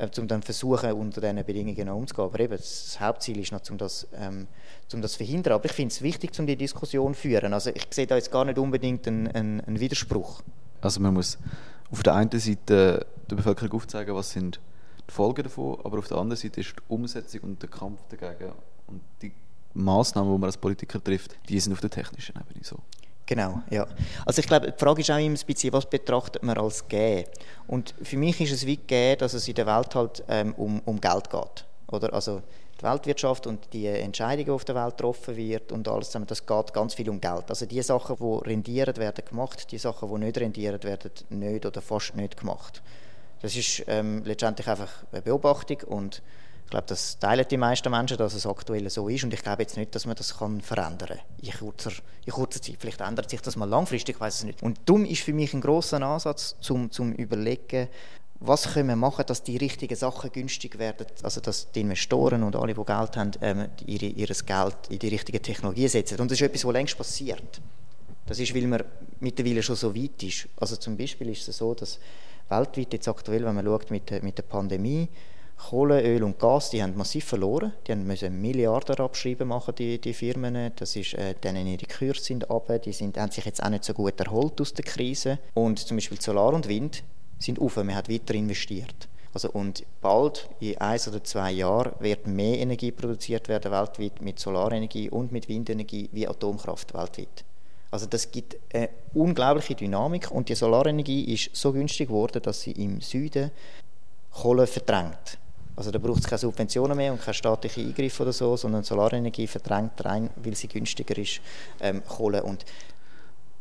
äh, 0.00 0.20
um 0.20 0.28
dann 0.28 0.42
versuchen, 0.42 0.92
unter 0.92 1.20
diesen 1.20 1.44
Bedingungen 1.44 1.88
umzugehen. 1.88 2.26
Aber 2.26 2.40
eben, 2.40 2.56
das 2.56 2.98
Hauptziel 2.98 3.38
ist 3.38 3.52
noch, 3.52 3.60
um 3.70 3.78
das, 3.78 4.06
ähm, 4.14 4.46
um 4.92 5.02
zu 5.02 5.16
verhindern. 5.16 5.54
Aber 5.54 5.64
ich 5.66 5.72
finde 5.72 5.92
es 5.92 6.02
wichtig, 6.02 6.38
um 6.38 6.46
die 6.46 6.56
Diskussion 6.56 7.14
zu 7.14 7.20
führen. 7.20 7.52
Also 7.52 7.70
ich 7.70 7.86
sehe 7.90 8.06
da 8.06 8.16
jetzt 8.16 8.30
gar 8.30 8.44
nicht 8.44 8.58
unbedingt 8.58 9.06
einen, 9.06 9.28
einen, 9.28 9.60
einen 9.60 9.80
Widerspruch. 9.80 10.42
Also 10.80 11.00
man 11.00 11.14
muss 11.14 11.38
auf 11.90 12.02
der 12.02 12.14
einen 12.14 12.30
Seite 12.38 13.06
der 13.28 13.36
Bevölkerung 13.36 13.72
aufzeigen, 13.72 14.14
was 14.14 14.30
sind 14.30 14.60
die 15.08 15.12
Folgen 15.12 15.42
davon, 15.42 15.78
aber 15.84 15.98
auf 15.98 16.08
der 16.08 16.18
anderen 16.18 16.40
Seite 16.40 16.60
ist 16.60 16.70
die 16.76 16.82
Umsetzung 16.88 17.40
und 17.42 17.62
der 17.62 17.68
Kampf 17.68 18.00
dagegen 18.08 18.52
und 18.86 19.00
die 19.22 19.32
Maßnahmen, 19.74 20.32
die 20.32 20.38
man 20.38 20.48
als 20.48 20.56
Politiker 20.56 21.02
trifft, 21.02 21.36
die 21.48 21.58
sind 21.60 21.72
auf 21.72 21.80
der 21.80 21.90
technischen 21.90 22.36
Ebene 22.36 22.64
so. 22.64 22.78
Genau, 23.30 23.62
ja. 23.70 23.86
Also 24.26 24.40
ich 24.40 24.48
glaube, 24.48 24.72
die 24.72 24.76
Frage 24.76 25.02
ist 25.02 25.10
auch 25.12 25.16
immer 25.16 25.38
ein 25.38 25.46
bisschen, 25.46 25.72
was 25.72 25.86
betrachtet 25.86 26.42
man 26.42 26.58
als 26.58 26.88
Gehen? 26.88 27.26
Und 27.68 27.94
für 28.02 28.16
mich 28.16 28.40
ist 28.40 28.50
es 28.50 28.66
wie 28.66 28.76
Gehen, 28.76 29.18
dass 29.18 29.34
es 29.34 29.46
in 29.46 29.54
der 29.54 29.66
Welt 29.66 29.94
halt 29.94 30.24
ähm, 30.28 30.52
um, 30.56 30.80
um 30.84 31.00
Geld 31.00 31.30
geht. 31.30 31.64
Oder? 31.92 32.12
Also 32.12 32.42
die 32.80 32.82
Weltwirtschaft 32.82 33.46
und 33.46 33.72
die 33.72 33.86
Entscheidungen, 33.86 34.46
die 34.46 34.50
auf 34.50 34.64
der 34.64 34.74
Welt 34.74 34.96
getroffen 34.96 35.36
wird 35.36 35.70
und 35.70 35.86
alles 35.86 36.08
zusammen, 36.08 36.26
das 36.26 36.44
geht 36.44 36.72
ganz 36.72 36.94
viel 36.94 37.08
um 37.08 37.20
Geld. 37.20 37.44
Also 37.48 37.66
die 37.66 37.80
Sachen, 37.82 38.16
die 38.16 38.48
rendieren, 38.48 38.96
werden 38.96 39.24
gemacht, 39.24 39.70
die 39.70 39.78
Sachen, 39.78 40.12
die 40.12 40.24
nicht 40.24 40.36
rendieren, 40.36 40.82
werden 40.82 41.12
nicht 41.28 41.64
oder 41.64 41.80
fast 41.80 42.16
nicht 42.16 42.36
gemacht. 42.36 42.82
Das 43.42 43.54
ist 43.54 43.84
ähm, 43.86 44.24
letztendlich 44.24 44.66
einfach 44.66 45.04
eine 45.12 45.22
Beobachtung 45.22 45.82
und 45.86 46.20
ich 46.70 46.72
glaube, 46.72 46.86
das 46.86 47.18
teilen 47.18 47.44
die 47.50 47.56
meisten 47.56 47.90
Menschen, 47.90 48.16
dass 48.16 48.32
es 48.32 48.46
aktuell 48.46 48.88
so 48.90 49.08
ist. 49.08 49.24
Und 49.24 49.34
ich 49.34 49.42
glaube 49.42 49.62
jetzt 49.62 49.76
nicht, 49.76 49.92
dass 49.92 50.06
man 50.06 50.14
das 50.14 50.38
kann 50.38 50.60
verändern 50.60 51.08
kann 51.08 51.18
in 51.42 51.50
kurzer, 51.50 51.90
in 52.24 52.32
kurzer 52.32 52.62
Zeit. 52.62 52.76
Vielleicht 52.78 53.00
ändert 53.00 53.28
sich 53.28 53.40
das 53.40 53.56
mal 53.56 53.68
langfristig, 53.68 54.14
ich 54.14 54.20
weiß 54.20 54.36
es 54.36 54.44
nicht. 54.44 54.62
Und 54.62 54.78
darum 54.86 55.04
ist 55.04 55.22
für 55.22 55.32
mich 55.32 55.52
ein 55.52 55.62
großer 55.62 56.00
Ansatz, 56.00 56.54
zum, 56.60 56.92
zum 56.92 57.10
überlegen, 57.14 57.88
was 58.38 58.72
können 58.72 58.88
wir 58.88 58.94
machen, 58.94 59.24
dass 59.26 59.42
die 59.42 59.56
richtigen 59.56 59.96
Sachen 59.96 60.30
günstig 60.30 60.78
werden, 60.78 61.08
also 61.24 61.40
dass 61.40 61.72
die 61.72 61.80
Investoren 61.80 62.44
und 62.44 62.54
alle, 62.54 62.72
die 62.72 62.84
Geld 62.84 63.16
haben, 63.16 63.32
ähm, 63.40 63.68
ihre, 63.84 64.06
ihr 64.06 64.28
Geld 64.28 64.76
in 64.90 65.00
die 65.00 65.08
richtige 65.08 65.42
Technologie 65.42 65.88
setzen. 65.88 66.20
Und 66.20 66.30
das 66.30 66.40
ist 66.40 66.46
etwas, 66.46 66.64
was 66.64 66.72
längst 66.72 66.96
passiert. 66.96 67.60
Das 68.26 68.38
ist, 68.38 68.54
weil 68.54 68.68
man 68.68 68.84
mittlerweile 69.18 69.60
schon 69.60 69.74
so 69.74 69.92
weit 69.92 70.22
ist. 70.22 70.46
Also 70.56 70.76
zum 70.76 70.96
Beispiel 70.96 71.30
ist 71.30 71.48
es 71.48 71.56
so, 71.56 71.74
dass 71.74 71.98
weltweit 72.48 72.92
jetzt 72.92 73.08
aktuell, 73.08 73.44
wenn 73.44 73.56
man 73.56 73.64
schaut 73.64 73.90
mit, 73.90 74.22
mit 74.22 74.38
der 74.38 74.44
Pandemie, 74.44 75.08
Kohle, 75.68 76.02
Öl 76.02 76.22
und 76.24 76.38
Gas, 76.38 76.70
die 76.70 76.82
haben 76.82 76.96
massiv 76.96 77.26
verloren. 77.26 77.72
Die 77.86 77.92
haben 77.92 78.06
müssen 78.06 78.40
Milliarden 78.40 78.96
abschreiben 78.96 79.46
machen, 79.46 79.74
die, 79.76 80.00
die 80.00 80.14
Firmen. 80.14 80.72
Das 80.76 80.96
ist, 80.96 81.14
äh, 81.14 81.34
denen 81.34 81.66
ihre 81.66 81.86
Kurse 81.86 82.22
sind 82.22 82.48
runter, 82.48 82.78
die 82.78 82.92
sind, 82.92 83.18
haben 83.18 83.30
sich 83.30 83.44
jetzt 83.44 83.62
auch 83.62 83.68
nicht 83.68 83.84
so 83.84 83.92
gut 83.92 84.18
erholt 84.18 84.60
aus 84.60 84.74
der 84.74 84.84
Krise. 84.84 85.38
Und 85.54 85.78
zum 85.78 85.96
Beispiel 85.96 86.20
Solar 86.20 86.54
und 86.54 86.66
Wind 86.66 87.04
sind 87.38 87.60
auf, 87.60 87.76
man 87.76 87.94
hat 87.94 88.08
weiter 88.08 88.34
investiert. 88.34 89.08
Also 89.32 89.50
und 89.50 89.84
bald, 90.00 90.48
in 90.58 90.78
ein 90.78 90.98
oder 91.06 91.22
zwei 91.22 91.52
Jahren, 91.52 91.92
wird 92.00 92.26
mehr 92.26 92.58
Energie 92.58 92.90
produziert 92.90 93.48
werden 93.48 93.70
weltweit 93.70 94.20
mit 94.20 94.40
Solarenergie 94.40 95.08
und 95.08 95.30
mit 95.30 95.48
Windenergie 95.48 96.08
wie 96.12 96.26
Atomkraft 96.26 96.94
weltweit. 96.94 97.44
Also 97.92 98.06
das 98.06 98.30
gibt 98.30 98.56
eine 98.72 98.88
unglaubliche 99.14 99.74
Dynamik 99.74 100.30
und 100.30 100.48
die 100.48 100.54
Solarenergie 100.54 101.32
ist 101.32 101.54
so 101.54 101.72
günstig 101.72 102.08
geworden, 102.08 102.42
dass 102.42 102.62
sie 102.62 102.72
im 102.72 103.00
Süden 103.00 103.50
Kohle 104.32 104.66
verdrängt. 104.66 105.38
Also 105.80 105.90
da 105.90 105.98
braucht 105.98 106.20
es 106.20 106.26
keine 106.26 106.38
Subventionen 106.38 106.94
mehr 106.94 107.10
und 107.10 107.22
keine 107.22 107.32
staatlichen 107.32 107.86
Eingriffe 107.86 108.22
oder 108.22 108.34
so, 108.34 108.54
sondern 108.54 108.84
Solarenergie 108.84 109.46
verdrängt 109.46 110.04
rein, 110.04 110.28
weil 110.36 110.54
sie 110.54 110.68
günstiger 110.68 111.16
ist, 111.16 111.40
ähm, 111.80 112.02
Kohle. 112.06 112.42
Und 112.42 112.66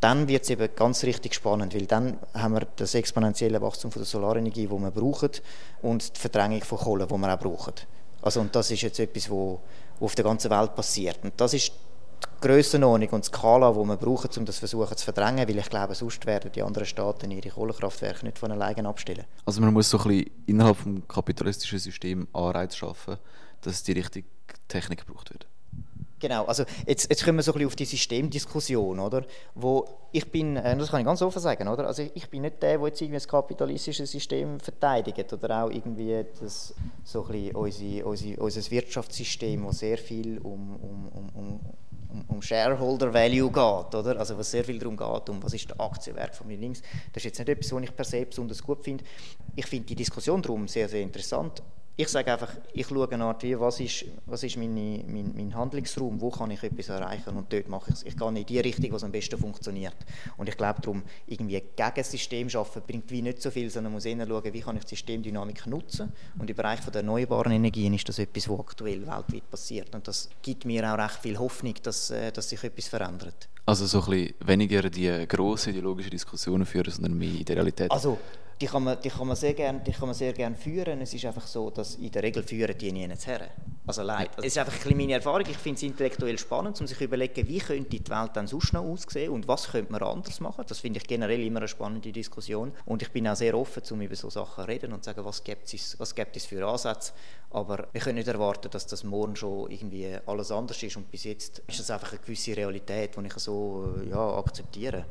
dann 0.01 0.27
wird 0.27 0.43
es 0.43 0.49
eben 0.49 0.67
ganz 0.75 1.05
richtig 1.05 1.33
spannend, 1.33 1.73
weil 1.73 1.85
dann 1.85 2.19
haben 2.33 2.55
wir 2.55 2.67
das 2.75 2.93
exponentielle 2.93 3.61
Wachstum 3.61 3.89
von 3.89 4.01
der 4.01 4.05
Solarenergie, 4.05 4.67
das 4.67 4.79
wir 4.79 4.91
brauchen, 4.91 5.29
und 5.81 6.13
die 6.13 6.19
Verdrängung 6.19 6.61
von 6.61 6.79
Kohle, 6.79 7.07
die 7.07 7.17
wir 7.17 7.33
auch 7.33 7.39
brauchen. 7.39 7.73
Also, 8.21 8.41
und 8.41 8.53
das 8.53 8.69
ist 8.69 8.81
jetzt 8.81 8.99
etwas, 8.99 9.29
wo, 9.29 9.61
wo 9.97 10.05
auf 10.05 10.15
der 10.15 10.25
ganzen 10.25 10.51
Welt 10.51 10.75
passiert. 10.75 11.19
Und 11.23 11.31
das 11.37 11.53
ist 11.53 11.71
Grössenordnung 12.41 13.09
und 13.09 13.25
Skala, 13.25 13.71
die 13.71 13.85
wir 13.85 13.97
brauchen, 13.97 14.29
um 14.37 14.45
das 14.45 14.59
versuchen 14.59 14.95
zu 14.95 15.03
verdrängen, 15.03 15.47
weil 15.47 15.57
ich 15.57 15.69
glaube, 15.69 15.95
sonst 15.95 16.25
werden 16.25 16.51
die 16.53 16.63
anderen 16.63 16.85
Staaten 16.85 17.31
ihre 17.31 17.49
Kohlekraftwerke 17.49 18.25
nicht 18.25 18.39
von 18.39 18.51
alleine 18.51 18.87
abstellen. 18.87 19.25
Also 19.45 19.61
man 19.61 19.73
muss 19.73 19.89
so 19.89 19.97
ein 19.99 20.03
bisschen 20.07 20.31
innerhalb 20.45 20.77
des 20.83 21.07
kapitalistischen 21.07 21.79
Systems 21.79 22.27
Anreiz 22.33 22.75
schaffen, 22.75 23.17
dass 23.61 23.83
die 23.83 23.93
richtige 23.93 24.27
Technik 24.67 25.05
gebraucht 25.05 25.31
wird. 25.31 25.47
Genau, 26.19 26.45
also 26.45 26.65
jetzt, 26.85 27.09
jetzt 27.09 27.23
kommen 27.23 27.37
wir 27.37 27.43
so 27.43 27.51
ein 27.51 27.53
bisschen 27.53 27.67
auf 27.67 27.75
die 27.77 27.85
Systemdiskussion, 27.85 28.99
oder? 28.99 29.25
Wo 29.55 29.87
ich 30.11 30.29
bin, 30.29 30.57
äh, 30.57 30.75
das 30.77 30.91
kann 30.91 30.99
ich 30.99 31.05
ganz 31.05 31.21
offen 31.21 31.41
sagen, 31.41 31.67
oder? 31.67 31.87
Also 31.87 32.03
ich 32.13 32.29
bin 32.29 32.41
nicht 32.41 32.61
der, 32.61 32.77
der 32.77 32.87
jetzt 32.87 33.01
irgendwie 33.01 33.15
das 33.15 33.27
kapitalistische 33.27 34.05
System 34.05 34.59
verteidigt 34.59 35.31
oder 35.31 35.63
auch 35.63 35.69
irgendwie 35.69 36.25
das, 36.41 36.73
so 37.05 37.25
ein 37.25 37.31
bisschen 37.31 37.55
unsere, 37.55 38.05
unsere, 38.05 38.41
unser 38.41 38.71
Wirtschaftssystem, 38.71 39.63
wo 39.63 39.71
sehr 39.71 39.97
viel 39.97 40.39
um, 40.39 40.75
um, 40.75 41.07
um, 41.07 41.29
um 41.35 41.59
um, 42.09 42.25
um 42.27 42.41
Shareholder 42.41 43.13
Value 43.13 43.47
geht, 43.49 43.95
oder? 43.95 44.19
Also 44.19 44.37
was 44.37 44.51
sehr 44.51 44.63
viel 44.63 44.79
darum 44.79 44.97
geht, 44.97 45.29
um 45.29 45.41
was 45.41 45.53
ist 45.53 45.69
der 45.69 45.79
Aktienwert 45.79 46.35
von 46.35 46.47
mir 46.47 46.57
links. 46.57 46.81
Das 47.13 47.21
ist 47.21 47.25
jetzt 47.25 47.39
nicht 47.39 47.49
etwas, 47.49 47.71
was 47.71 47.83
ich 47.83 47.95
per 47.95 48.05
se 48.05 48.25
besonders 48.25 48.61
gut 48.63 48.83
finde. 48.83 49.03
Ich 49.55 49.65
finde 49.65 49.85
die 49.85 49.95
Diskussion 49.95 50.41
darum 50.41 50.67
sehr, 50.67 50.89
sehr 50.89 51.01
interessant. 51.01 51.61
Ich 51.99 52.07
sage 52.07 52.31
einfach, 52.31 52.53
ich 52.71 52.87
schaue 52.87 53.11
eine 53.11 53.25
Art, 53.25 53.43
wie, 53.43 53.59
was 53.59 53.81
ist, 53.81 54.05
was 54.25 54.41
ist 54.43 54.55
meine, 54.55 55.03
mein, 55.05 55.33
mein 55.35 55.53
Handlungsraum, 55.53 56.21
wo 56.21 56.29
kann 56.29 56.49
ich 56.49 56.63
etwas 56.63 56.87
erreichen 56.87 57.35
und 57.35 57.51
dort 57.51 57.67
mache 57.67 57.89
ich 57.89 57.95
es. 57.95 58.03
Ich 58.03 58.15
gehe 58.15 58.27
in 58.29 58.45
die 58.45 58.59
Richtung, 58.61 58.93
was 58.93 59.03
am 59.03 59.11
besten 59.11 59.37
funktioniert. 59.37 59.97
Und 60.37 60.47
ich 60.47 60.55
glaube 60.55 60.79
darum, 60.81 61.03
irgendwie 61.27 61.59
gegen 61.59 61.91
ein 61.93 62.03
System 62.05 62.47
arbeiten 62.53 62.81
bringt 62.87 63.11
wie 63.11 63.21
nicht 63.21 63.41
so 63.41 63.51
viel, 63.51 63.69
sondern 63.69 63.91
muss 63.91 64.05
eher 64.05 64.25
schauen, 64.25 64.53
wie 64.53 64.61
kann 64.61 64.77
ich 64.77 64.85
die 64.85 64.95
Systemdynamik 64.95 65.67
nutzen. 65.67 66.13
Und 66.39 66.49
im 66.49 66.55
Bereich 66.55 66.79
der 66.79 66.95
erneuerbaren 66.95 67.51
Energien 67.51 67.93
ist 67.93 68.07
das 68.07 68.17
etwas, 68.17 68.47
was 68.47 68.59
aktuell 68.61 69.05
weltweit 69.05 69.51
passiert. 69.51 69.93
Und 69.93 70.07
das 70.07 70.29
gibt 70.41 70.63
mir 70.63 70.89
auch 70.89 70.97
recht 70.97 71.19
viel 71.21 71.37
Hoffnung, 71.37 71.73
dass, 71.83 72.11
äh, 72.11 72.31
dass 72.31 72.47
sich 72.47 72.63
etwas 72.63 72.87
verändert. 72.87 73.49
Also 73.65 73.85
so 73.85 74.01
ein 74.03 74.09
bisschen 74.09 74.35
weniger 74.45 74.89
die 74.89 75.27
grossen 75.27 75.71
ideologischen 75.71 76.11
Diskussionen 76.11 76.65
führen, 76.65 76.91
sondern 76.91 77.17
mehr 77.17 77.39
in 77.39 77.43
der 77.43 77.57
Realität. 77.57 77.91
Also, 77.91 78.17
die 78.61 78.65
kann 78.65 78.83
man, 78.83 78.99
die 79.01 79.09
kann 79.09 79.27
man 79.27 79.35
sehr 79.37 79.53
gerne, 79.53 79.81
gern 79.81 80.55
führen. 80.55 81.01
Es 81.01 81.13
ist 81.13 81.25
einfach 81.25 81.47
so, 81.47 81.69
dass 81.69 81.95
in 81.95 82.11
der 82.11 82.23
Regel 82.23 82.43
führen 82.43 82.77
die 82.77 82.91
nie 82.91 83.07
her. 83.07 83.49
Also 83.87 84.03
leid. 84.03 84.31
Es 84.37 84.45
ist 84.45 84.57
einfach 84.57 84.73
ein 84.73 84.79
bisschen 84.79 84.97
meine 84.97 85.13
Erfahrung. 85.13 85.45
Ich 85.49 85.57
finde 85.57 85.77
es 85.77 85.83
intellektuell 85.83 86.37
spannend, 86.37 86.79
um 86.79 86.85
sich 86.85 86.97
zu 86.97 87.05
überlegen, 87.05 87.47
wie 87.47 87.59
könnte 87.59 87.89
die 87.89 88.09
Welt 88.09 88.31
dann 88.33 88.47
sonst 88.47 88.73
noch 88.73 88.83
aussehen 88.83 89.31
und 89.31 89.47
was 89.47 89.69
könnte 89.69 89.91
man 89.91 90.03
anders 90.03 90.39
machen. 90.41 90.65
Das 90.67 90.79
finde 90.79 90.99
ich 90.99 91.07
generell 91.07 91.41
immer 91.41 91.59
eine 91.59 91.67
spannende 91.67 92.11
Diskussion. 92.11 92.73
Und 92.85 93.01
ich 93.01 93.11
bin 93.11 93.27
auch 93.27 93.35
sehr 93.35 93.57
offen, 93.57 93.81
um 93.91 94.01
über 94.01 94.15
solche 94.15 94.35
Sachen 94.35 94.63
zu 94.63 94.69
reden 94.69 94.93
und 94.93 95.03
zu 95.03 95.09
sagen, 95.09 95.25
was 95.25 95.43
gibt 95.43 95.73
es, 95.73 95.97
was 95.99 96.13
gibt 96.13 96.35
es 96.35 96.45
für 96.45 96.67
Ansätze. 96.67 97.13
Aber 97.51 97.87
wir 97.91 98.01
können 98.01 98.17
nicht 98.17 98.27
erwarten, 98.27 98.69
dass 98.69 98.85
das 98.85 99.03
morgen 99.03 99.35
schon 99.35 99.71
irgendwie 99.71 100.17
alles 100.25 100.51
anders 100.51 100.83
ist. 100.83 100.97
Und 100.97 101.09
bis 101.09 101.23
jetzt 101.23 101.59
ist 101.65 101.79
das 101.79 101.89
einfach 101.89 102.11
eine 102.11 102.21
gewisse 102.21 102.55
Realität, 102.55 103.15
die 103.15 103.25
ich 103.25 103.33
so 103.33 103.95
ja, 104.07 104.37
akzeptiere. 104.37 105.05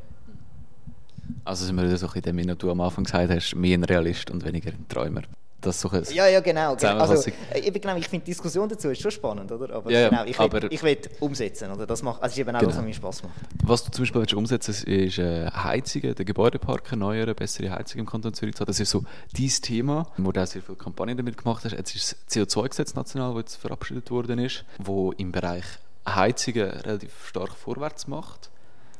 Also 1.44 1.64
sind 1.64 1.76
wir 1.76 1.84
wieder 1.84 1.96
so 1.96 2.06
ein 2.06 2.12
bisschen 2.12 2.36
dem, 2.36 2.48
was 2.48 2.58
du 2.58 2.70
am 2.70 2.80
Anfang 2.80 3.04
gesagt 3.04 3.30
hast, 3.30 3.54
mehr 3.54 3.76
ein 3.76 3.84
Realist 3.84 4.30
und 4.30 4.44
weniger 4.44 4.70
ein 4.70 4.86
Träumer. 4.88 5.22
Das 5.60 5.80
so 5.80 5.90
ein 5.90 6.04
ja, 6.12 6.28
ja, 6.28 6.38
genau. 6.38 6.76
genau. 6.76 6.98
Also, 6.98 7.32
ich, 7.52 7.72
genau, 7.72 7.96
ich 7.96 8.06
finde 8.06 8.24
die 8.24 8.30
Diskussion 8.30 8.68
dazu 8.68 8.90
ist 8.90 9.00
schon 9.02 9.10
spannend, 9.10 9.50
oder? 9.50 9.74
Aber, 9.74 9.90
ja, 9.90 10.08
genau, 10.08 10.24
ich, 10.24 10.38
will, 10.38 10.68
ich 10.70 10.82
will 10.84 10.98
umsetzen, 11.18 11.72
oder? 11.72 11.84
Das 11.84 12.00
macht, 12.00 12.22
also 12.22 12.32
ist 12.32 12.38
eben 12.38 12.54
auch 12.54 12.60
genau. 12.60 12.70
was, 12.70 12.78
was 12.78 12.84
mir 12.84 12.94
Spaß 12.94 13.22
macht. 13.24 13.34
Was 13.64 13.82
du 13.82 13.90
zum 13.90 14.02
Beispiel 14.02 14.20
willst 14.20 14.34
umsetzen 14.34 14.68
willst, 14.68 14.84
ist 14.86 15.18
äh, 15.18 15.50
Heizungen, 15.50 16.14
den 16.14 16.26
Gebäudepark 16.26 16.88
erneuern, 16.92 17.34
bessere 17.34 17.72
Heizungen 17.72 18.06
im 18.06 18.10
Kanton 18.10 18.34
Zürich 18.34 18.54
zu 18.54 18.60
haben. 18.60 18.68
Das 18.68 18.78
ist 18.78 18.90
so 18.90 19.02
dein 19.36 19.48
Thema, 19.48 20.06
wo 20.16 20.30
du 20.30 20.40
auch 20.40 20.46
sehr 20.46 20.62
viele 20.62 20.78
Kampagnen 20.78 21.16
damit 21.16 21.36
gemacht 21.36 21.64
hast. 21.64 21.72
Jetzt 21.72 21.92
ist 21.96 22.16
das 22.24 22.36
CO2-Gesetz 22.36 22.94
national, 22.94 23.34
das 23.34 23.40
jetzt 23.40 23.56
verabschiedet 23.56 24.12
worden 24.12 24.38
ist, 24.38 24.64
wo 24.78 25.10
im 25.10 25.32
Bereich 25.32 25.64
Heizungen 26.08 26.68
relativ 26.70 27.26
stark 27.26 27.50
vorwärts 27.50 28.06
macht. 28.06 28.50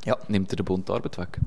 Ja. 0.05 0.17
Nimmt 0.27 0.51
dir 0.51 0.57
der 0.57 0.65
Bund 0.65 0.89
die 0.89 0.93
Arbeit 0.93 1.19
weg? 1.19 1.39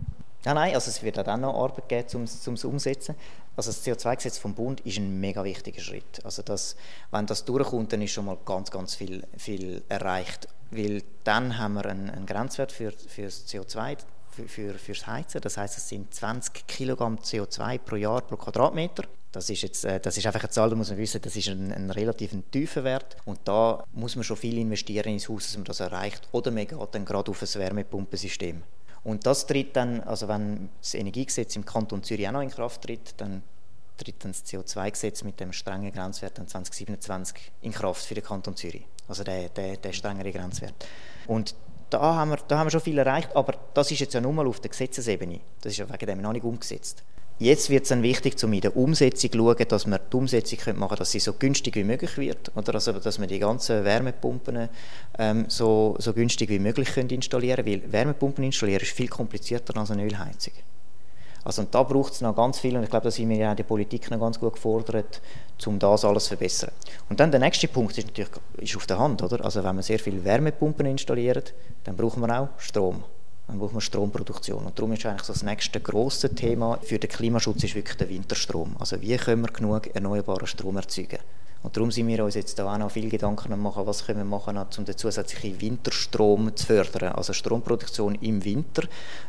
Ja, 0.44 0.56
nein, 0.56 0.74
also 0.74 0.90
es 0.90 1.04
wird 1.04 1.20
auch 1.20 1.24
dann 1.24 1.42
noch 1.42 1.54
Arbeit 1.54 1.88
geben, 1.88 2.08
um 2.16 2.24
es 2.24 2.66
umzusetzen. 2.66 3.16
Also 3.56 3.70
das 3.70 3.86
CO2-Gesetz 3.86 4.38
vom 4.38 4.56
Bund 4.56 4.80
ist 4.82 4.98
ein 4.98 5.20
mega 5.20 5.44
wichtiger 5.44 5.82
Schritt. 5.82 6.24
Also 6.24 6.42
das, 6.42 6.76
wenn 7.12 7.28
das 7.28 7.46
durchkommt, 7.46 7.94
dann 7.94 8.02
ist 8.02 8.12
schon 8.12 8.26
mal 8.26 8.38
ganz, 8.46 8.72
ganz 8.72 8.96
viel, 8.96 9.24
viel 9.38 9.84
erreicht. 9.88 10.48
Weil 10.72 11.04
dann 11.24 11.58
haben 11.58 11.76
wir 11.76 11.86
einen, 11.86 12.10
einen 12.10 12.26
Grenzwert 12.26 12.72
für, 12.72 12.92
für 12.92 13.24
das 13.24 13.46
CO2, 13.48 13.98
für, 14.32 14.48
für, 14.48 14.74
fürs 14.76 15.06
Heizen. 15.06 15.42
Das 15.42 15.58
heißt, 15.58 15.78
es 15.78 15.90
sind 15.90 16.14
20 16.14 16.66
Kilogramm 16.66 17.18
CO2 17.18 17.78
pro 17.78 17.98
Jahr 17.98 18.22
pro 18.22 18.38
Quadratmeter. 18.38 19.04
Das 19.32 19.50
ist, 19.50 19.62
jetzt, 19.62 19.86
äh, 19.86 20.00
das 20.00 20.18
ist 20.18 20.26
einfach 20.26 20.42
eine 20.42 20.50
Zahl, 20.50 20.70
da 20.70 20.76
muss 20.76 20.90
man 20.90 20.98
wissen, 20.98 21.22
das 21.22 21.36
ist 21.36 21.50
ein, 21.50 21.72
ein 21.72 21.92
relativ 21.92 22.32
tiefer 22.52 22.84
Wert. 22.84 23.16
Und 23.26 23.40
da 23.46 23.84
muss 23.94 24.16
man 24.16 24.24
schon 24.24 24.38
viel 24.38 24.58
investieren 24.58 25.14
ins 25.14 25.30
Haus, 25.30 25.48
dass 25.48 25.58
man 25.58 25.66
das 25.66 25.82
erreicht. 25.82 26.28
Oder 26.32 26.52
man 26.52 26.66
geht 26.66 26.80
dann 26.94 27.06
gerade 27.06 27.30
auf 27.30 27.42
ein 27.42 27.60
Wärmepumpensystem. 27.62 28.64
Und 29.04 29.26
das 29.26 29.48
tritt 29.48 29.76
dann, 29.76 30.02
also 30.02 30.28
wenn 30.28 30.70
das 30.80 30.94
Energiegesetz 30.94 31.56
im 31.56 31.66
Kanton 31.66 32.04
Zürich 32.04 32.28
auch 32.28 32.34
noch 32.34 32.42
in 32.42 32.52
Kraft 32.52 32.84
tritt, 32.84 33.16
dann 33.18 33.42
tritt 33.98 34.24
dann 34.24 34.32
das 34.32 34.46
CO2-Gesetz 34.46 35.24
mit 35.24 35.40
dem 35.40 35.54
strengen 35.54 35.92
Grenzwert 35.92 36.38
dann 36.38 36.48
2027 36.48 37.52
in 37.62 37.72
Kraft 37.72 38.06
für 38.06 38.16
den 38.16 38.24
Kanton 38.24 38.56
Zürich. 38.56 38.86
Also 39.08 39.24
der, 39.24 39.50
der, 39.50 39.78
der 39.78 39.94
strengere 39.94 40.32
Grenzwert. 40.32 40.74
Und 41.28 41.56
da 41.90 42.16
haben, 42.16 42.30
wir, 42.30 42.38
da 42.48 42.60
haben 42.60 42.68
wir 42.68 42.72
schon 42.72 42.82
viel 42.82 42.98
erreicht, 42.98 43.36
aber 43.36 43.56
das 43.74 43.92
ist 43.92 44.00
jetzt 44.00 44.14
ja 44.14 44.22
nur 44.22 44.34
mal 44.34 44.48
auf 44.48 44.60
der 44.60 44.70
Gesetzesebene. 44.70 45.42
Das 45.62 45.74
ist 45.74 45.78
ja 45.78 45.90
wegen 45.90 46.06
dem 46.06 46.22
noch 46.22 46.32
nicht 46.32 46.46
umgesetzt. 46.46 47.04
Jetzt 47.42 47.72
wird 47.72 47.84
es 47.84 47.90
dann 47.90 48.04
wichtig, 48.04 48.36
um 48.44 48.54
in 48.54 48.62
der 48.62 48.78
Umsetzung 48.78 49.32
zu 49.32 49.38
schauen, 49.40 49.68
dass 49.68 49.88
wir 49.88 49.98
die 49.98 50.16
Umsetzung 50.16 50.60
machen 50.60 50.90
können, 50.90 51.00
dass 51.00 51.10
sie 51.10 51.20
so 51.20 51.34
günstig 51.34 51.76
wie 51.76 51.84
möglich 51.84 52.16
wird. 52.20 52.52
Oder 52.56 52.76
also, 52.76 52.92
dass 52.92 53.20
wir 53.20 53.26
die 53.26 53.40
ganzen 53.40 53.84
Wärmepumpen 53.84 54.70
ähm, 55.18 55.46
so, 55.48 55.96
so 55.98 56.14
günstig 56.14 56.50
wie 56.50 56.60
möglich 56.60 56.94
können 56.94 57.10
installieren 57.10 57.66
können. 57.66 57.82
Weil 57.82 57.92
Wärmepumpen 57.92 58.44
installieren 58.44 58.84
ist 58.84 58.92
viel 58.92 59.08
komplizierter 59.08 59.76
als 59.76 59.90
eine 59.90 60.06
Ölheizung. 60.06 60.54
Also, 61.44 61.64
und 61.64 61.74
da 61.74 61.82
braucht 61.82 62.14
es 62.14 62.22
noch 62.22 62.36
ganz 62.36 62.60
viel 62.60 62.78
und 62.78 62.84
ich 62.84 62.92
glaube, 62.92 63.06
da 63.06 63.12
sind 63.12 63.28
wir 63.30 63.38
ja 63.38 63.56
der 63.56 63.64
Politik 63.64 64.12
noch 64.12 64.20
ganz 64.20 64.40
gut 64.40 64.54
gefordert, 64.54 65.20
um 65.66 65.80
das 65.80 66.06
alles 66.06 66.26
zu 66.26 66.38
verbessern. 66.38 66.70
Und 67.10 67.20
dann 67.20 67.32
der 67.32 67.40
nächste 67.40 67.68
Punkt 67.68 67.98
ist 67.98 68.06
natürlich 68.06 68.30
ist 68.58 68.76
auf 68.76 68.86
der 68.86 69.00
Hand. 69.00 69.24
Oder? 69.24 69.44
Also 69.44 69.64
wenn 69.64 69.78
wir 69.78 69.82
sehr 69.82 69.98
viele 69.98 70.24
Wärmepumpen 70.24 70.86
installieren, 70.86 71.42
dann 71.86 71.96
brauchen 71.96 72.22
wir 72.22 72.40
auch 72.40 72.50
Strom 72.60 73.04
dann 73.52 73.60
braucht 73.60 73.74
man 73.74 73.82
Stromproduktion. 73.82 74.66
Und 74.66 74.80
darum 74.80 74.94
ist 74.94 75.06
eigentlich 75.06 75.24
so 75.24 75.34
das 75.34 75.44
nächste 75.44 75.82
grosse 75.82 76.34
Thema 76.34 76.80
für 76.82 76.98
den 76.98 77.10
Klimaschutz 77.10 77.64
ist 77.66 77.76
wirklich 77.76 77.98
der 77.98 78.10
Winterstrom. 78.10 78.76
Also 78.80 79.02
wie 79.02 79.16
können 79.18 79.42
wir 79.42 79.52
genug 79.52 79.94
erneuerbaren 79.94 80.48
Strom 80.48 80.78
erzeugen? 80.78 81.20
Und 81.62 81.76
darum 81.76 81.92
sind 81.92 82.08
wir 82.08 82.24
uns 82.24 82.36
jetzt 82.36 82.60
auch 82.60 82.78
noch 82.78 82.92
viel 82.92 83.10
Gedanken 83.10 83.62
machen, 83.62 83.86
was 83.86 84.06
können 84.06 84.20
wir 84.20 84.26
machen, 84.26 84.58
um 84.58 84.86
den 84.86 84.98
zusätzlichen 84.98 85.60
Winterstrom 85.60 86.56
zu 86.56 86.66
fördern. 86.66 87.12
Also 87.12 87.34
Stromproduktion 87.34 88.16
im 88.16 88.44
Winter, 88.44 88.84